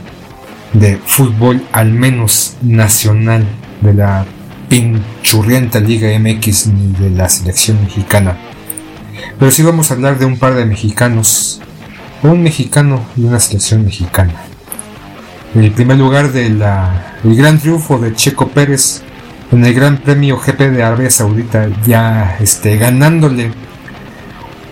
de 0.73 0.97
fútbol 1.07 1.63
al 1.71 1.93
menos 1.93 2.57
nacional 2.63 3.47
de 3.81 3.95
la 3.95 4.27
pinchurrienta 4.69 5.79
Liga 5.79 6.09
MX 6.19 6.67
ni 6.67 6.93
de 6.99 7.11
la 7.11 7.29
selección 7.29 7.81
mexicana. 7.81 8.37
Pero 9.39 9.53
sí 9.53 9.63
vamos 9.63 9.93
a 9.93 9.95
hablar 9.95 10.19
de 10.19 10.25
un 10.25 10.37
par 10.37 10.55
de 10.55 10.67
mexicanos, 10.67 11.61
un 12.25 12.43
mexicano 12.43 13.05
y 13.17 13.23
una 13.23 13.39
selección 13.39 13.85
mexicana. 13.85 14.50
El 15.55 15.73
primer 15.73 15.99
lugar 15.99 16.31
del 16.31 16.63
gran 17.25 17.59
triunfo 17.59 17.99
de 17.99 18.15
Checo 18.15 18.49
Pérez 18.49 19.03
en 19.51 19.65
el 19.65 19.75
Gran 19.75 19.99
Premio 19.99 20.39
GP 20.39 20.71
de 20.71 20.83
Arabia 20.85 21.11
Saudita, 21.11 21.69
ya 21.85 22.37
este, 22.39 22.77
ganándole 22.77 23.51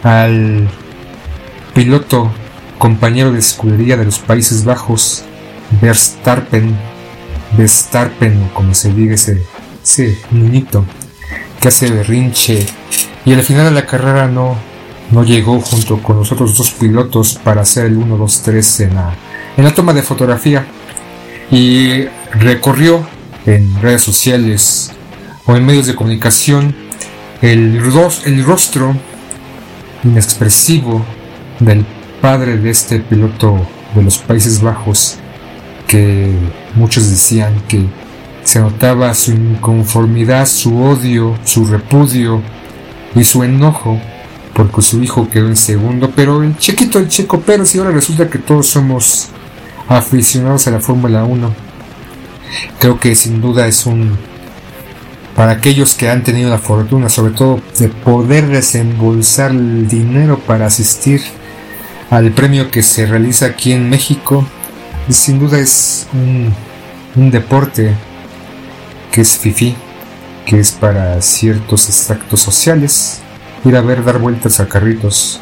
al 0.04 0.68
piloto 1.74 2.30
compañero 2.78 3.32
de 3.32 3.40
escudería 3.40 3.96
de 3.96 4.04
los 4.04 4.20
Países 4.20 4.64
Bajos, 4.64 5.24
Verstappen, 5.82 6.76
Verstappen, 7.56 8.50
como 8.54 8.72
se 8.72 8.92
diga 8.92 9.16
ese, 9.16 9.42
ese 9.82 10.16
niñito, 10.30 10.84
que 11.60 11.68
hace 11.68 11.90
berrinche. 11.90 12.64
Y 13.24 13.32
al 13.32 13.42
final 13.42 13.64
de 13.64 13.72
la 13.72 13.84
carrera 13.84 14.28
no, 14.28 14.54
no 15.10 15.24
llegó 15.24 15.60
junto 15.60 16.00
con 16.00 16.18
los 16.18 16.30
otros 16.30 16.56
dos 16.56 16.70
pilotos 16.70 17.34
para 17.34 17.62
hacer 17.62 17.86
el 17.86 17.96
1, 17.96 18.16
2, 18.16 18.42
3 18.42 18.80
en 18.80 18.94
la, 18.94 19.16
en 19.58 19.64
la 19.64 19.74
toma 19.74 19.92
de 19.92 20.02
fotografía 20.02 20.64
y 21.50 22.04
recorrió 22.32 23.04
en 23.44 23.82
redes 23.82 24.02
sociales 24.02 24.92
o 25.46 25.56
en 25.56 25.66
medios 25.66 25.86
de 25.86 25.96
comunicación 25.96 26.74
el, 27.42 27.82
el 28.24 28.44
rostro 28.44 28.96
inexpresivo 30.04 31.04
del 31.58 31.84
padre 32.20 32.56
de 32.56 32.70
este 32.70 33.00
piloto 33.00 33.58
de 33.96 34.02
los 34.04 34.18
Países 34.18 34.62
Bajos 34.62 35.18
que 35.88 36.30
muchos 36.76 37.10
decían 37.10 37.60
que 37.66 37.84
se 38.44 38.60
notaba 38.60 39.12
su 39.14 39.32
inconformidad, 39.32 40.46
su 40.46 40.80
odio, 40.80 41.36
su 41.44 41.64
repudio 41.64 42.42
y 43.16 43.24
su 43.24 43.42
enojo 43.42 44.00
porque 44.54 44.82
su 44.82 45.02
hijo 45.02 45.28
quedó 45.28 45.48
en 45.48 45.56
segundo, 45.56 46.12
pero 46.14 46.42
el 46.44 46.56
chiquito, 46.58 46.98
el 46.98 47.08
Checo 47.08 47.40
Pérez, 47.40 47.74
y 47.74 47.78
ahora 47.78 47.90
resulta 47.90 48.28
que 48.28 48.38
todos 48.38 48.66
somos 48.66 49.30
aficionados 49.88 50.66
a 50.66 50.72
la 50.72 50.80
Fórmula 50.80 51.24
1. 51.24 51.54
Creo 52.78 53.00
que 53.00 53.14
sin 53.14 53.40
duda 53.40 53.66
es 53.66 53.86
un 53.86 54.16
para 55.34 55.52
aquellos 55.52 55.94
que 55.94 56.08
han 56.08 56.24
tenido 56.24 56.50
la 56.50 56.58
fortuna, 56.58 57.08
sobre 57.08 57.32
todo, 57.32 57.60
de 57.78 57.88
poder 57.88 58.48
desembolsar 58.48 59.52
el 59.52 59.86
dinero 59.86 60.40
para 60.40 60.66
asistir 60.66 61.22
al 62.10 62.32
premio 62.32 62.72
que 62.72 62.82
se 62.82 63.06
realiza 63.06 63.46
aquí 63.46 63.70
en 63.70 63.88
México, 63.88 64.44
sin 65.08 65.38
duda 65.38 65.60
es 65.60 66.08
un, 66.12 66.52
un 67.14 67.30
deporte 67.30 67.94
que 69.12 69.20
es 69.20 69.38
fifi, 69.38 69.76
que 70.44 70.58
es 70.58 70.72
para 70.72 71.22
ciertos 71.22 71.88
extractos 71.88 72.40
sociales, 72.40 73.20
ir 73.64 73.76
a 73.76 73.80
ver 73.80 74.02
dar 74.02 74.18
vueltas 74.18 74.58
a 74.58 74.66
carritos 74.66 75.40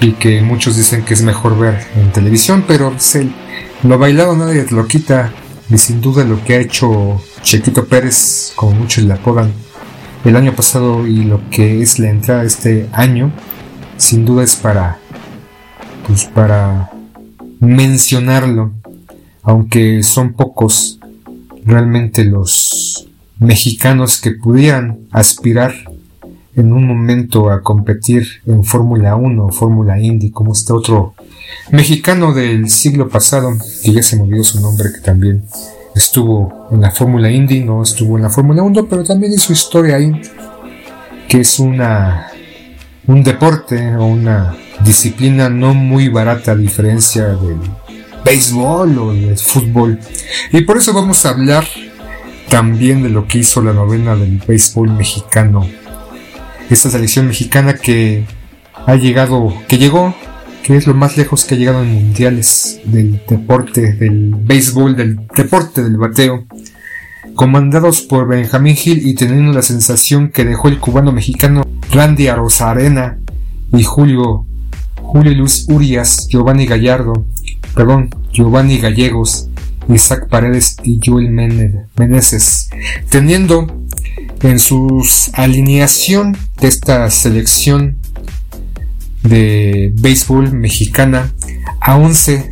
y 0.00 0.12
que 0.12 0.42
muchos 0.42 0.76
dicen 0.76 1.04
que 1.04 1.14
es 1.14 1.22
mejor 1.22 1.58
ver 1.58 1.88
en 1.96 2.12
televisión, 2.12 2.64
pero 2.68 2.94
lo 3.84 3.98
bailado 3.98 4.36
nadie 4.36 4.62
te 4.62 4.74
lo 4.74 4.86
quita 4.86 5.32
y 5.70 5.78
sin 5.78 6.00
duda 6.00 6.24
lo 6.24 6.42
que 6.44 6.54
ha 6.54 6.60
hecho 6.60 7.20
Chequito 7.42 7.86
Pérez, 7.86 8.52
como 8.56 8.72
muchos 8.72 9.04
le 9.04 9.12
apodan, 9.12 9.52
el 10.24 10.36
año 10.36 10.54
pasado 10.54 11.06
y 11.06 11.24
lo 11.24 11.40
que 11.50 11.80
es 11.82 11.98
la 11.98 12.10
entrada 12.10 12.44
este 12.44 12.88
año, 12.92 13.30
sin 13.96 14.24
duda 14.24 14.42
es 14.42 14.56
para, 14.56 14.98
pues 16.06 16.24
para 16.24 16.90
mencionarlo, 17.60 18.72
aunque 19.42 20.02
son 20.02 20.32
pocos 20.32 20.98
realmente 21.64 22.24
los 22.24 23.06
mexicanos 23.38 24.20
que 24.20 24.32
pudieran 24.32 24.98
aspirar 25.12 25.74
en 26.58 26.72
un 26.72 26.86
momento 26.86 27.50
a 27.50 27.62
competir 27.62 28.26
en 28.46 28.64
Fórmula 28.64 29.16
1 29.16 29.46
o 29.46 29.52
Fórmula 29.52 29.98
Indy, 29.98 30.30
como 30.30 30.52
este 30.52 30.72
otro 30.72 31.14
mexicano 31.70 32.34
del 32.34 32.68
siglo 32.68 33.08
pasado, 33.08 33.52
que 33.82 33.92
ya 33.92 34.02
se 34.02 34.16
me 34.16 34.22
olvidó 34.22 34.42
su 34.42 34.60
nombre, 34.60 34.88
que 34.92 35.00
también 35.00 35.44
estuvo 35.94 36.66
en 36.72 36.80
la 36.80 36.90
Fórmula 36.90 37.30
Indy, 37.30 37.64
no 37.64 37.82
estuvo 37.82 38.16
en 38.16 38.24
la 38.24 38.30
Fórmula 38.30 38.62
1, 38.62 38.86
pero 38.88 39.04
también 39.04 39.32
hizo 39.32 39.52
historia 39.52 39.96
ahí, 39.96 40.20
que 41.28 41.40
es 41.40 41.58
una 41.58 42.26
un 43.06 43.22
deporte 43.22 43.96
o 43.96 44.04
una 44.04 44.54
disciplina 44.84 45.48
no 45.48 45.72
muy 45.74 46.08
barata 46.08 46.52
a 46.52 46.56
diferencia 46.56 47.28
del 47.28 47.58
béisbol 48.24 48.98
o 48.98 49.12
del 49.12 49.38
fútbol. 49.38 49.98
Y 50.52 50.60
por 50.62 50.76
eso 50.76 50.92
vamos 50.92 51.24
a 51.24 51.30
hablar 51.30 51.66
también 52.50 53.02
de 53.02 53.08
lo 53.08 53.26
que 53.26 53.38
hizo 53.38 53.62
la 53.62 53.72
novena 53.72 54.14
del 54.14 54.42
béisbol 54.46 54.90
mexicano. 54.90 55.66
Esta 56.70 56.90
selección 56.90 57.26
mexicana 57.26 57.74
que 57.74 58.24
ha 58.86 58.94
llegado, 58.96 59.54
que 59.68 59.78
llegó 59.78 60.14
que 60.62 60.76
es 60.76 60.86
lo 60.86 60.92
más 60.92 61.16
lejos 61.16 61.46
que 61.46 61.54
ha 61.54 61.58
llegado 61.58 61.82
en 61.82 61.94
mundiales 61.94 62.78
del 62.84 63.22
deporte, 63.26 63.94
del 63.94 64.34
béisbol, 64.34 64.96
del 64.96 65.18
deporte 65.34 65.82
del 65.82 65.96
bateo, 65.96 66.44
comandados 67.34 68.02
por 68.02 68.28
Benjamín 68.28 68.76
Gil 68.76 69.06
y 69.06 69.14
teniendo 69.14 69.54
la 69.54 69.62
sensación 69.62 70.28
que 70.28 70.44
dejó 70.44 70.68
el 70.68 70.78
cubano 70.78 71.10
mexicano 71.10 71.62
Randy 71.90 72.28
Arozarena 72.28 73.18
y 73.72 73.82
Julio, 73.82 74.44
Julio 75.00 75.32
Luis 75.32 75.64
Urias, 75.70 76.28
Giovanni 76.28 76.66
Gallardo, 76.66 77.24
perdón, 77.74 78.10
Giovanni 78.32 78.76
Gallegos, 78.76 79.47
Isaac 79.88 80.28
Paredes 80.28 80.76
y 80.82 81.00
Joel 81.04 81.30
Meneses, 81.30 82.70
teniendo 83.08 83.66
en 84.42 84.58
su 84.58 85.02
alineación 85.32 86.36
de 86.60 86.68
esta 86.68 87.10
selección 87.10 87.96
de 89.22 89.92
béisbol 89.94 90.52
mexicana 90.52 91.32
a 91.80 91.96
11 91.96 92.50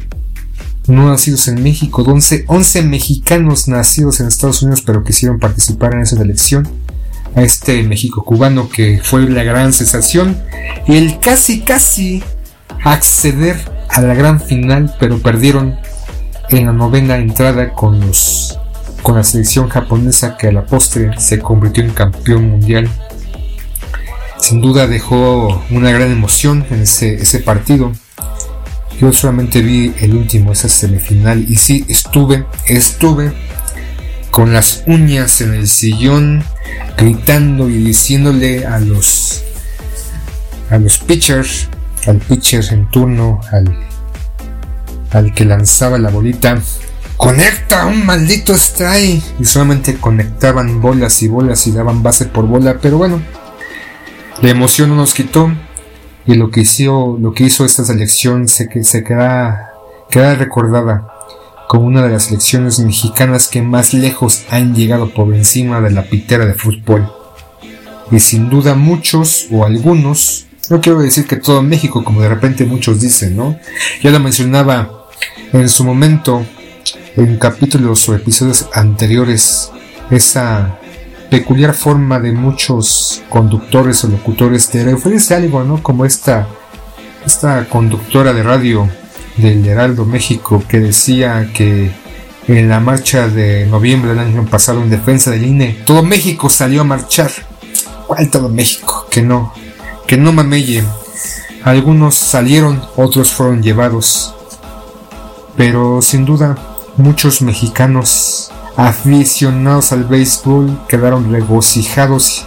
no 0.89 1.11
nacidos 1.11 1.49
en 1.49 1.63
México, 1.63 2.03
11, 2.03 2.45
11 2.47 2.83
mexicanos 2.83 3.67
nacidos 3.67 4.21
en 4.21 4.29
Estados 4.29 4.63
Unidos 4.63 4.83
pero 4.83 5.03
quisieron 5.03 5.39
participar 5.39 5.95
en 5.95 6.01
esa 6.01 6.21
elección 6.21 6.69
a 7.35 7.43
este 7.43 7.83
México 7.83 8.25
cubano 8.25 8.69
que 8.69 9.01
fue 9.03 9.29
la 9.29 9.43
gran 9.43 9.73
sensación 9.73 10.41
y 10.87 10.97
el 10.97 11.19
casi 11.19 11.61
casi 11.61 12.23
acceder 12.85 13.57
a 13.89 14.01
la 14.01 14.15
gran 14.15 14.41
final 14.41 14.95
pero 15.01 15.19
perdieron 15.19 15.77
en 16.51 16.67
la 16.67 16.73
novena 16.73 17.17
entrada 17.17 17.73
con 17.73 18.01
los 18.01 18.59
con 19.03 19.17
la 19.17 19.23
selección 19.23 19.69
japonesa 19.69 20.37
que 20.37 20.49
a 20.49 20.53
la 20.53 20.67
postre 20.67 21.19
se 21.19 21.39
convirtió 21.39 21.85
en 21.85 21.91
campeón 21.91 22.51
mundial 22.51 22.91
sin 24.39 24.61
duda 24.61 24.87
dejó 24.87 25.65
una 25.71 25.91
gran 25.91 26.13
emoción 26.13 26.65
en 26.71 26.83
ese, 26.83 27.41
partido. 27.41 27.93
Yo 29.01 29.13
solamente 29.13 29.61
vi 29.61 29.93
el 30.01 30.15
último, 30.15 30.53
esa 30.53 30.69
semifinal, 30.69 31.45
y 31.51 31.57
sí, 31.57 31.85
estuve, 31.89 32.47
estuve 32.67 33.33
con 34.31 34.53
las 34.53 34.85
uñas 34.87 35.41
en 35.41 35.55
el 35.55 35.67
sillón, 35.67 36.45
gritando 36.97 37.69
y 37.69 37.79
diciéndole 37.79 38.67
a 38.67 38.79
los, 38.79 39.43
a 40.71 40.79
los 40.79 40.99
pitchers, 40.99 41.69
al 42.07 42.19
pitcher 42.19 42.65
en 42.73 42.89
turno, 42.91 43.41
al, 43.51 43.77
al 45.17 45.33
que 45.33 45.45
lanzaba 45.45 45.99
la 45.99 46.11
bolita, 46.11 46.61
conecta 47.17 47.87
un 47.87 48.05
maldito 48.05 48.55
strike. 48.55 49.23
Y 49.41 49.45
solamente 49.45 49.97
conectaban 49.97 50.81
bolas 50.81 51.23
y 51.23 51.29
bolas 51.29 51.67
y 51.67 51.73
daban 51.73 52.03
base 52.03 52.27
por 52.27 52.47
bola, 52.47 52.79
pero 52.81 52.99
bueno, 52.99 53.21
la 54.43 54.51
emoción 54.51 54.91
no 54.91 54.97
nos 54.97 55.15
quitó 55.15 55.51
y 56.27 56.35
lo 56.35 56.51
que 56.51 56.61
hizo, 56.61 57.17
lo 57.21 57.33
que 57.33 57.45
hizo 57.45 57.65
esta 57.65 57.85
selección 57.85 58.49
se, 58.49 58.69
se 58.85 59.05
queda, 59.05 59.73
queda 60.11 60.35
recordada 60.35 61.09
como 61.69 61.87
una 61.87 62.03
de 62.03 62.11
las 62.11 62.25
selecciones 62.25 62.79
mexicanas 62.79 63.49
que 63.49 63.63
más 63.63 63.95
lejos 63.95 64.45
han 64.51 64.75
llegado 64.75 65.13
por 65.13 65.35
encima 65.35 65.81
de 65.81 65.91
la 65.91 66.03
pitera 66.03 66.47
de 66.47 66.55
fútbol. 66.55 67.11
Y 68.11 68.21
sin 68.21 68.51
duda 68.51 68.75
muchos 68.75 69.47
o 69.51 69.65
algunos, 69.65 70.47
no 70.69 70.81
quiero 70.81 71.01
decir 71.01 71.27
que 71.27 71.37
todo 71.37 71.63
México 71.63 72.05
como 72.05 72.21
de 72.21 72.29
repente 72.29 72.65
muchos 72.65 73.01
dicen, 73.01 73.37
¿no? 73.37 73.59
Ya 74.03 74.11
lo 74.11 74.21
mencionaba 74.21 74.96
en 75.53 75.69
su 75.69 75.85
momento 75.85 76.45
en 77.17 77.39
capítulos 77.39 78.09
o 78.09 78.15
episodios 78.15 78.69
anteriores 78.73 79.71
esa 80.11 80.79
peculiar 81.31 81.75
forma 81.75 82.21
de 82.21 82.33
muchos 82.33 83.23
conductores 83.29 84.05
o 84.05 84.09
locutores 84.09 84.71
de 84.71 84.85
referirse 84.85 85.35
a 85.35 85.39
algo, 85.39 85.65
¿no? 85.65 85.83
Como 85.83 86.05
esta, 86.05 86.47
esta 87.25 87.65
conductora 87.69 88.33
de 88.33 88.43
radio 88.43 88.89
del 89.37 89.67
Heraldo 89.67 90.05
México 90.05 90.63
que 90.69 90.79
decía 90.81 91.51
que 91.53 91.91
en 92.49 92.69
la 92.69 92.81
marcha 92.81 93.29
de 93.29 93.67
noviembre 93.67 94.11
del 94.11 94.21
año 94.21 94.47
pasado 94.47 94.81
en 94.83 94.91
defensa 94.91 95.31
del 95.31 95.45
INE, 95.45 95.79
todo 95.85 96.03
México 96.03 96.49
salió 96.49 96.83
a 96.83 96.85
marchar. 96.85 97.31
¿Cuál 98.07 98.31
todo 98.31 98.49
México? 98.49 99.07
Que 99.11 99.23
no, 99.23 99.53
que 100.07 100.17
no 100.17 100.33
mamelle. 100.33 100.85
Algunos 101.65 102.15
salieron, 102.15 102.81
otros 102.95 103.33
fueron 103.33 103.63
llevados. 103.63 104.33
Pero 105.57 106.03
sin 106.03 106.25
duda, 106.25 106.57
muchos 106.97 107.43
mexicanos 107.43 108.51
aficionados 108.77 109.93
al 109.93 110.05
béisbol 110.05 110.81
quedaron 110.89 111.33
regocijados 111.33 112.47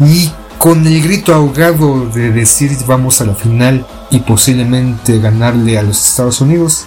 y 0.00 0.30
con 0.58 0.86
el 0.86 1.02
grito 1.02 1.34
ahogado 1.34 2.06
de 2.06 2.32
decir 2.32 2.70
vamos 2.86 3.20
a 3.20 3.26
la 3.26 3.34
final 3.34 3.86
y 4.10 4.20
posiblemente 4.20 5.18
ganarle 5.20 5.78
a 5.78 5.82
los 5.82 6.04
Estados 6.08 6.40
Unidos. 6.40 6.86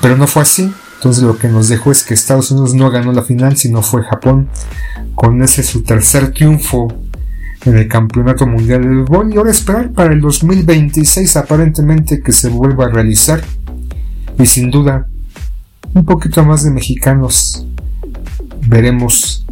Pero 0.00 0.16
no 0.16 0.26
fue 0.26 0.42
así. 0.42 0.72
Entonces 0.96 1.22
lo 1.22 1.36
que 1.36 1.48
nos 1.48 1.68
dejó 1.68 1.92
es 1.92 2.02
que 2.02 2.14
Estados 2.14 2.50
Unidos 2.50 2.72
no 2.74 2.90
ganó 2.90 3.12
la 3.12 3.22
final, 3.22 3.56
sino 3.56 3.82
fue 3.82 4.04
Japón, 4.04 4.48
con 5.14 5.42
ese 5.42 5.62
su 5.62 5.82
tercer 5.82 6.32
triunfo 6.32 6.88
en 7.66 7.76
el 7.76 7.88
Campeonato 7.88 8.46
Mundial 8.46 8.82
de 8.82 8.88
Béisbol 8.88 9.34
y 9.34 9.36
ahora 9.36 9.50
esperar 9.50 9.92
para 9.92 10.14
el 10.14 10.20
2026 10.20 11.36
aparentemente 11.36 12.22
que 12.22 12.32
se 12.32 12.48
vuelva 12.48 12.86
a 12.86 12.88
realizar. 12.88 13.42
Y 14.38 14.46
sin 14.46 14.70
duda, 14.70 15.06
un 15.94 16.04
poquito 16.04 16.44
más 16.44 16.64
de 16.64 16.70
mexicanos 16.70 17.66
veremos 18.66 19.46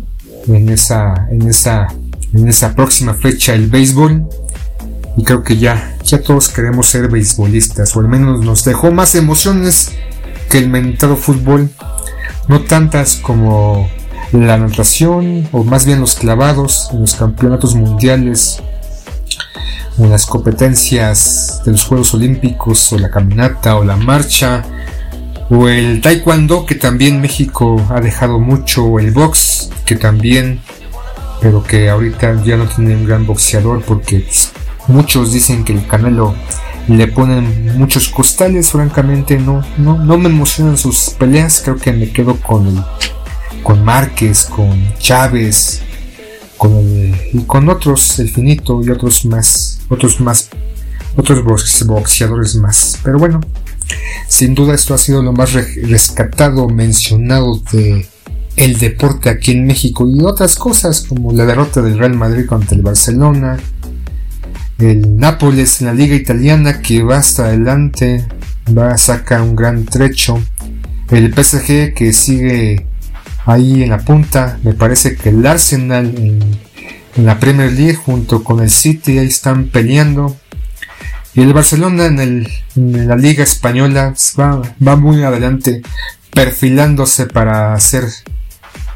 en 0.48 0.68
esa, 0.68 1.28
en 1.30 1.48
esa 1.48 1.88
en 2.32 2.48
esa 2.48 2.74
próxima 2.74 3.14
fecha 3.14 3.54
el 3.54 3.68
béisbol. 3.68 4.26
Y 5.16 5.24
creo 5.24 5.42
que 5.42 5.58
ya, 5.58 5.96
ya 6.04 6.22
todos 6.22 6.48
queremos 6.48 6.88
ser 6.88 7.08
beisbolistas, 7.08 7.94
o 7.96 8.00
al 8.00 8.08
menos 8.08 8.40
nos 8.44 8.64
dejó 8.64 8.90
más 8.90 9.14
emociones 9.14 9.92
que 10.50 10.58
el 10.58 10.70
mentado 10.70 11.16
fútbol. 11.16 11.70
No 12.48 12.62
tantas 12.62 13.16
como 13.16 13.88
la 14.32 14.56
natación, 14.56 15.48
o 15.52 15.64
más 15.64 15.84
bien 15.84 16.00
los 16.00 16.14
clavados 16.14 16.88
en 16.92 17.00
los 17.00 17.14
campeonatos 17.14 17.74
mundiales, 17.74 18.62
o 19.98 20.06
las 20.06 20.26
competencias 20.26 21.62
de 21.64 21.72
los 21.72 21.84
Juegos 21.84 22.14
Olímpicos, 22.14 22.92
o 22.92 22.98
la 22.98 23.10
caminata, 23.10 23.76
o 23.76 23.84
la 23.84 23.96
marcha, 23.96 24.64
o 25.50 25.68
el 25.68 26.00
taekwondo, 26.00 26.64
que 26.66 26.74
también 26.74 27.20
México 27.20 27.80
ha 27.90 28.00
dejado 28.00 28.38
mucho, 28.38 28.84
o 28.84 28.98
el 28.98 29.10
box, 29.10 29.70
que 29.84 29.96
también, 29.96 30.60
pero 31.40 31.62
que 31.62 31.90
ahorita 31.90 32.42
ya 32.44 32.56
no 32.56 32.66
tiene 32.66 32.96
un 32.96 33.04
gran 33.04 33.26
boxeador 33.26 33.82
porque 33.82 34.26
muchos 34.88 35.32
dicen 35.32 35.64
que 35.64 35.72
el 35.72 35.86
Canelo 35.86 36.34
le 36.88 37.06
ponen 37.08 37.78
muchos 37.78 38.08
costales, 38.08 38.70
francamente 38.70 39.38
no, 39.38 39.62
no, 39.78 39.98
no 39.98 40.18
me 40.18 40.28
emocionan 40.28 40.76
sus 40.76 41.10
peleas, 41.10 41.60
creo 41.62 41.76
que 41.76 41.92
me 41.92 42.10
quedo 42.10 42.36
con 42.36 42.66
el, 42.66 42.82
con 43.62 43.84
Márquez, 43.84 44.44
con 44.44 44.92
Chávez, 44.98 45.82
y 47.32 47.42
con 47.46 47.68
otros, 47.68 48.18
el 48.18 48.30
finito 48.30 48.80
y 48.84 48.90
otros 48.90 49.24
más, 49.24 49.80
otros 49.88 50.20
más, 50.20 50.50
otros 51.16 51.42
boxeadores 51.86 52.56
más. 52.56 52.98
Pero 53.02 53.18
bueno, 53.18 53.40
sin 54.28 54.54
duda 54.54 54.74
esto 54.74 54.94
ha 54.94 54.98
sido 54.98 55.22
lo 55.22 55.32
más 55.32 55.52
rescatado, 55.52 56.68
mencionado 56.68 57.60
de 57.72 58.06
el 58.56 58.78
deporte 58.78 59.30
aquí 59.30 59.52
en 59.52 59.66
México 59.66 60.06
y 60.06 60.22
otras 60.22 60.56
cosas 60.56 61.02
como 61.02 61.32
la 61.32 61.46
derrota 61.46 61.80
del 61.80 61.98
Real 61.98 62.14
Madrid 62.14 62.46
contra 62.46 62.76
el 62.76 62.82
Barcelona, 62.82 63.58
el 64.78 65.16
Nápoles 65.16 65.80
en 65.80 65.86
la 65.86 65.94
liga 65.94 66.14
italiana 66.14 66.82
que 66.82 67.02
va 67.02 67.16
hasta 67.16 67.46
adelante, 67.46 68.26
va 68.76 68.92
a 68.92 68.98
sacar 68.98 69.42
un 69.42 69.56
gran 69.56 69.84
trecho, 69.84 70.42
el 71.10 71.32
PSG 71.32 71.94
que 71.94 72.12
sigue 72.12 72.86
ahí 73.46 73.82
en 73.82 73.90
la 73.90 73.98
punta, 73.98 74.58
me 74.62 74.74
parece 74.74 75.16
que 75.16 75.30
el 75.30 75.46
Arsenal 75.46 76.06
en, 76.16 76.60
la 77.24 77.38
Premier 77.38 77.70
League 77.70 77.94
junto 77.94 78.42
con 78.42 78.60
el 78.60 78.70
City 78.70 79.18
ahí 79.18 79.26
están 79.26 79.68
peleando. 79.68 80.36
Y 81.34 81.42
el 81.42 81.52
Barcelona 81.52 82.06
en, 82.06 82.46
la 82.74 83.16
Liga 83.16 83.42
Española 83.42 84.14
va, 84.38 84.62
va 84.86 84.96
muy 84.96 85.22
adelante, 85.22 85.82
perfilándose 86.30 87.26
para 87.26 87.78
ser 87.80 88.04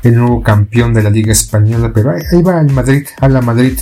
el 0.03 0.15
nuevo 0.17 0.43
campeón 0.43 0.95
de 0.95 1.03
la 1.03 1.11
Liga 1.11 1.33
Española, 1.33 1.91
pero 1.95 2.13
ahí, 2.13 2.43
va 2.43 2.61
el 2.61 2.71
Madrid, 2.73 3.07
a 3.21 3.29
la 3.29 3.41
Madrid. 3.41 3.79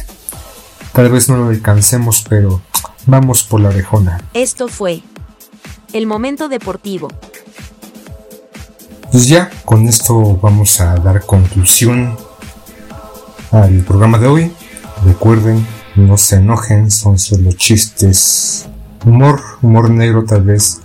Tal 0.93 1.11
vez 1.11 1.29
no 1.29 1.37
lo 1.37 1.49
alcancemos, 1.49 2.25
pero 2.29 2.63
vamos 3.07 3.45
por 3.45 3.61
la 3.61 3.69
orejona. 3.69 4.21
Esto 4.33 4.69
fue 4.69 5.03
el 5.93 6.07
momento 6.07 6.49
deportivo. 6.49 7.09
Pues 9.15 9.29
ya, 9.29 9.49
con 9.65 9.87
esto 9.87 10.41
vamos 10.43 10.81
a 10.81 10.97
dar 10.97 11.25
conclusión 11.25 12.17
al 13.53 13.85
programa 13.85 14.19
de 14.19 14.27
hoy. 14.27 14.53
Recuerden, 15.05 15.65
no 15.95 16.19
se 16.19 16.39
enojen, 16.39 16.91
son 16.91 17.17
solo 17.21 17.53
chistes, 17.53 18.67
humor, 19.07 19.41
humor 19.63 19.89
negro 19.91 20.25
tal 20.25 20.43
vez 20.43 20.81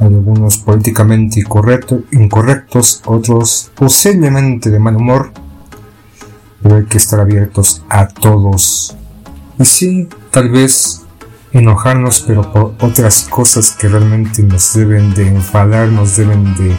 algunos 0.00 0.56
políticamente 0.56 1.44
incorrectos, 2.12 3.02
otros 3.04 3.70
posiblemente 3.74 4.70
de 4.70 4.78
mal 4.78 4.96
humor, 4.96 5.32
pero 6.62 6.76
hay 6.76 6.86
que 6.86 6.96
estar 6.96 7.20
abiertos 7.20 7.84
a 7.90 8.08
todos. 8.08 8.96
Y 9.58 9.66
sí, 9.66 10.08
tal 10.30 10.48
vez 10.48 11.02
enojarnos, 11.52 12.24
pero 12.26 12.50
por 12.50 12.76
otras 12.80 13.24
cosas 13.24 13.72
que 13.72 13.88
realmente 13.88 14.42
nos 14.42 14.72
deben 14.72 15.12
de 15.12 15.28
enfadar, 15.28 15.88
nos 15.88 16.16
deben 16.16 16.54
de 16.56 16.74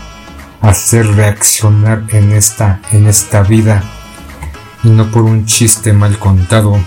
hacer 0.61 1.07
reaccionar 1.07 2.03
en 2.10 2.31
esta, 2.31 2.81
en 2.91 3.07
esta 3.07 3.44
vida, 3.44 3.84
y 4.84 4.90
no 4.90 5.10
por 5.11 5.23
un 5.23 5.45
chiste 5.45 5.94
mal 5.94 6.18
contado 6.18 6.80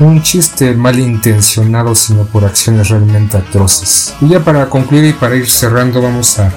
un 0.00 0.22
chiste 0.22 0.74
mal 0.74 0.98
intencionado, 0.98 1.94
sino 1.94 2.24
por 2.24 2.44
acciones 2.44 2.88
realmente 2.88 3.36
atroces. 3.36 4.14
Y 4.20 4.28
ya 4.28 4.40
para 4.40 4.68
concluir 4.68 5.04
y 5.04 5.12
para 5.12 5.36
ir 5.36 5.48
cerrando, 5.48 6.02
vamos 6.02 6.38
a, 6.38 6.52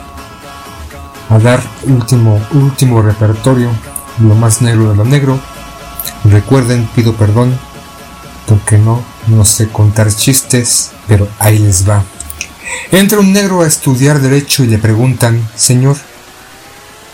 a 1.30 1.40
dar 1.40 1.62
último, 1.84 2.42
último 2.52 3.02
repertorio, 3.02 3.70
lo 4.20 4.36
más 4.36 4.62
negro 4.62 4.90
de 4.90 4.96
lo 4.96 5.06
negro. 5.06 5.40
Recuerden, 6.26 6.88
pido 6.96 7.14
perdón, 7.14 7.58
porque 8.48 8.78
no, 8.78 9.04
no 9.28 9.46
sé 9.46 9.68
contar 9.70 10.14
chistes, 10.14 10.92
pero 11.08 11.28
ahí 11.40 11.60
les 11.60 11.88
va. 11.88 12.04
Entra 12.92 13.20
un 13.20 13.34
negro 13.34 13.62
a 13.62 13.68
estudiar 13.68 14.20
derecho 14.20 14.64
y 14.64 14.68
le 14.68 14.78
preguntan, 14.78 15.48
Señor, 15.56 15.96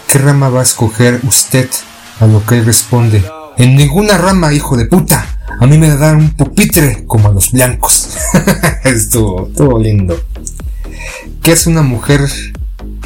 ¿qué 0.08 0.20
rama 0.20 0.50
va 0.50 0.62
a 0.62 0.64
escoger 0.64 1.20
usted? 1.24 1.70
A 2.20 2.28
lo 2.28 2.46
que 2.46 2.60
él 2.60 2.66
responde, 2.66 3.24
en 3.58 3.76
ninguna 3.76 4.18
rama, 4.18 4.54
hijo 4.54 4.78
de 4.78 4.86
puta. 4.86 5.28
A 5.60 5.68
mí 5.68 5.78
me 5.78 5.96
dan 5.96 6.18
un 6.18 6.30
pupitre 6.32 7.06
como 7.06 7.30
a 7.30 7.32
los 7.32 7.52
blancos. 7.52 8.10
estuvo, 8.84 9.50
todo 9.56 9.80
lindo. 9.80 10.20
¿Qué 11.42 11.52
es 11.52 11.68
una 11.68 11.82
mujer 11.82 12.22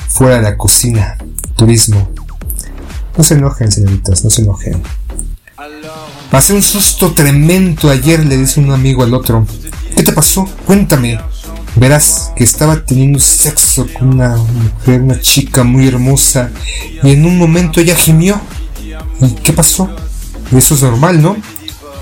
fuera 0.08 0.38
de 0.38 0.44
la 0.44 0.58
cocina? 0.58 1.18
Turismo. 1.56 2.10
No 3.18 3.24
se 3.24 3.34
enojen, 3.34 3.72
señoritas, 3.72 4.24
no 4.24 4.30
se 4.30 4.42
enojen. 4.44 4.82
Pasé 6.32 6.54
un 6.54 6.62
susto 6.62 7.14
tremendo 7.14 7.90
ayer, 7.90 8.26
le 8.26 8.38
dice 8.38 8.60
un 8.60 8.72
amigo 8.72 9.04
al 9.04 9.14
otro. 9.14 9.46
¿Qué 9.96 10.04
te 10.04 10.14
pasó? 10.14 10.48
Cuéntame. 10.66 11.20
Verás 11.80 12.32
que 12.36 12.44
estaba 12.44 12.84
teniendo 12.84 13.20
sexo 13.20 13.88
con 13.98 14.16
una 14.16 14.36
mujer, 14.36 15.02
una 15.02 15.20
chica 15.20 15.64
muy 15.64 15.88
hermosa, 15.88 16.50
y 17.04 17.12
en 17.12 17.26
un 17.26 17.38
momento 17.38 17.80
ella 17.80 17.96
gimió. 17.96 18.42
¿Y 19.22 19.30
qué 19.44 19.54
pasó? 19.54 19.90
Eso 20.52 20.76
es 20.76 20.82
normal, 20.82 21.22
¿no? 21.22 21.38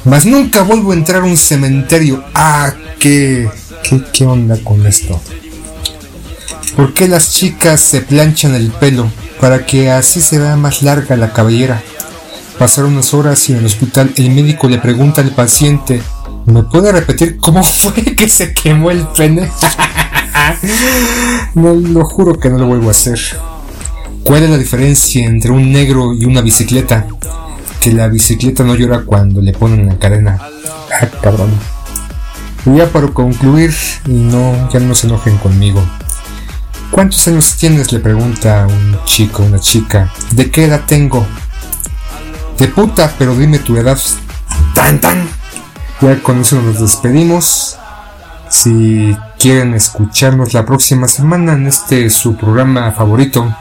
Mas 0.06 0.26
nunca 0.26 0.62
vuelvo 0.62 0.92
a 0.92 0.96
entrar 0.96 1.24
a 1.24 1.26
un 1.26 1.36
cementerio. 1.36 2.24
Ah, 2.34 2.74
¿qué, 3.00 3.50
qué, 3.84 4.02
qué 4.14 4.26
onda 4.26 4.58
con 4.64 4.86
esto? 4.86 5.20
¿Por 6.76 6.94
qué 6.94 7.08
las 7.08 7.34
chicas 7.34 7.82
se 7.82 8.02
planchan 8.02 8.54
el 8.54 8.72
pelo? 8.72 9.10
Para 9.42 9.66
que 9.66 9.92
así 9.92 10.22
se 10.22 10.40
vea 10.40 10.56
más 10.56 10.84
larga 10.84 11.16
la 11.16 11.34
cabellera. 11.34 11.82
Pasaron 12.60 12.94
unas 12.94 13.14
horas 13.14 13.50
y 13.50 13.54
en 13.54 13.60
el 13.60 13.66
hospital 13.66 14.14
el 14.16 14.30
médico 14.30 14.70
le 14.70 14.78
pregunta 14.78 15.22
al 15.22 15.32
paciente, 15.32 16.02
¿me 16.46 16.64
puede 16.64 16.92
repetir 16.92 17.38
cómo 17.38 17.64
fue 17.64 17.94
que 18.16 18.30
se 18.30 18.54
quemó 18.54 18.92
el 18.92 19.08
pene? 19.10 19.50
no 21.56 21.74
lo 21.74 22.06
juro 22.06 22.40
que 22.40 22.50
no 22.50 22.58
lo 22.58 22.68
vuelvo 22.68 22.90
a 22.90 22.92
hacer. 22.92 23.20
¿Cuál 24.24 24.44
es 24.44 24.50
la 24.50 24.58
diferencia 24.58 25.26
entre 25.26 25.52
un 25.52 25.72
negro 25.72 26.14
y 26.14 26.26
una 26.26 26.42
bicicleta? 26.42 27.08
que 27.86 27.92
la 27.92 28.08
bicicleta 28.08 28.64
no 28.64 28.74
llora 28.74 29.04
cuando 29.06 29.44
le 29.44 29.54
ponen 29.54 29.86
la 29.86 30.00
cadena. 30.00 30.40
Ah, 30.42 31.08
cabrón. 31.22 31.52
Y 32.66 32.78
ya 32.78 32.88
para 32.88 33.10
concluir, 33.10 33.76
y 34.08 34.10
no, 34.10 34.68
ya 34.72 34.80
no 34.80 34.96
se 34.96 35.06
enojen 35.06 35.38
conmigo. 35.38 35.84
¿Cuántos 36.90 37.28
años 37.28 37.56
tienes? 37.58 37.92
Le 37.92 38.00
pregunta 38.00 38.66
un 38.68 38.98
chico, 39.06 39.44
una 39.44 39.60
chica. 39.60 40.12
¿De 40.32 40.50
qué 40.50 40.66
edad 40.66 40.82
tengo? 40.88 41.28
De 42.58 42.68
puta, 42.70 43.14
pero 43.20 43.36
dime 43.36 43.60
tu 43.60 43.78
edad. 43.78 44.00
Tan 44.74 45.00
tan. 45.00 45.30
Ya 46.02 46.22
con 46.22 46.42
eso 46.42 46.62
nos 46.62 46.80
despedimos. 46.80 47.78
Si 48.50 49.16
quieren 49.40 49.74
escucharnos 49.74 50.54
la 50.54 50.66
próxima 50.66 51.08
semana 51.08 51.54
en 51.54 51.68
este 51.68 52.10
su 52.10 52.36
programa 52.36 52.92
favorito, 52.92 53.54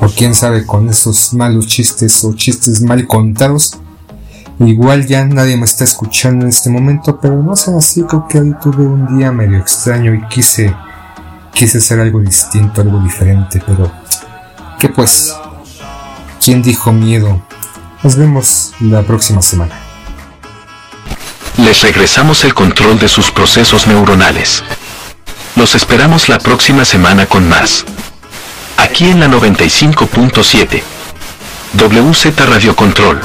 o 0.00 0.08
quién 0.08 0.34
sabe 0.34 0.66
con 0.66 0.88
esos 0.88 1.34
malos 1.34 1.66
chistes 1.66 2.24
o 2.24 2.34
chistes 2.34 2.80
mal 2.82 3.06
contados. 3.06 3.78
Igual 4.58 5.06
ya 5.06 5.24
nadie 5.24 5.56
me 5.56 5.64
está 5.64 5.84
escuchando 5.84 6.44
en 6.44 6.50
este 6.50 6.68
momento, 6.68 7.18
pero 7.20 7.42
no 7.42 7.56
sé 7.56 7.74
así, 7.74 8.02
creo 8.02 8.26
que 8.28 8.40
hoy 8.40 8.54
tuve 8.62 8.86
un 8.86 9.16
día 9.16 9.32
medio 9.32 9.58
extraño 9.58 10.14
y 10.14 10.26
quise 10.28 10.74
quise 11.54 11.78
hacer 11.78 12.00
algo 12.00 12.20
distinto, 12.20 12.80
algo 12.80 13.00
diferente, 13.00 13.62
pero 13.66 13.90
¿qué 14.78 14.88
pues? 14.88 15.34
¿Quién 16.42 16.62
dijo 16.62 16.92
miedo? 16.92 17.40
Nos 18.02 18.16
vemos 18.16 18.72
la 18.80 19.02
próxima 19.02 19.42
semana. 19.42 19.89
Les 21.64 21.82
regresamos 21.82 22.44
el 22.44 22.54
control 22.54 22.98
de 22.98 23.08
sus 23.08 23.30
procesos 23.30 23.86
neuronales. 23.86 24.62
Los 25.56 25.74
esperamos 25.74 26.28
la 26.28 26.38
próxima 26.38 26.84
semana 26.84 27.26
con 27.26 27.48
más 27.48 27.84
aquí 28.80 29.10
en 29.10 29.20
la 29.20 29.28
95.7. 29.28 30.82
WZ 31.74 32.46
Radio 32.46 32.74
Control. 32.74 33.20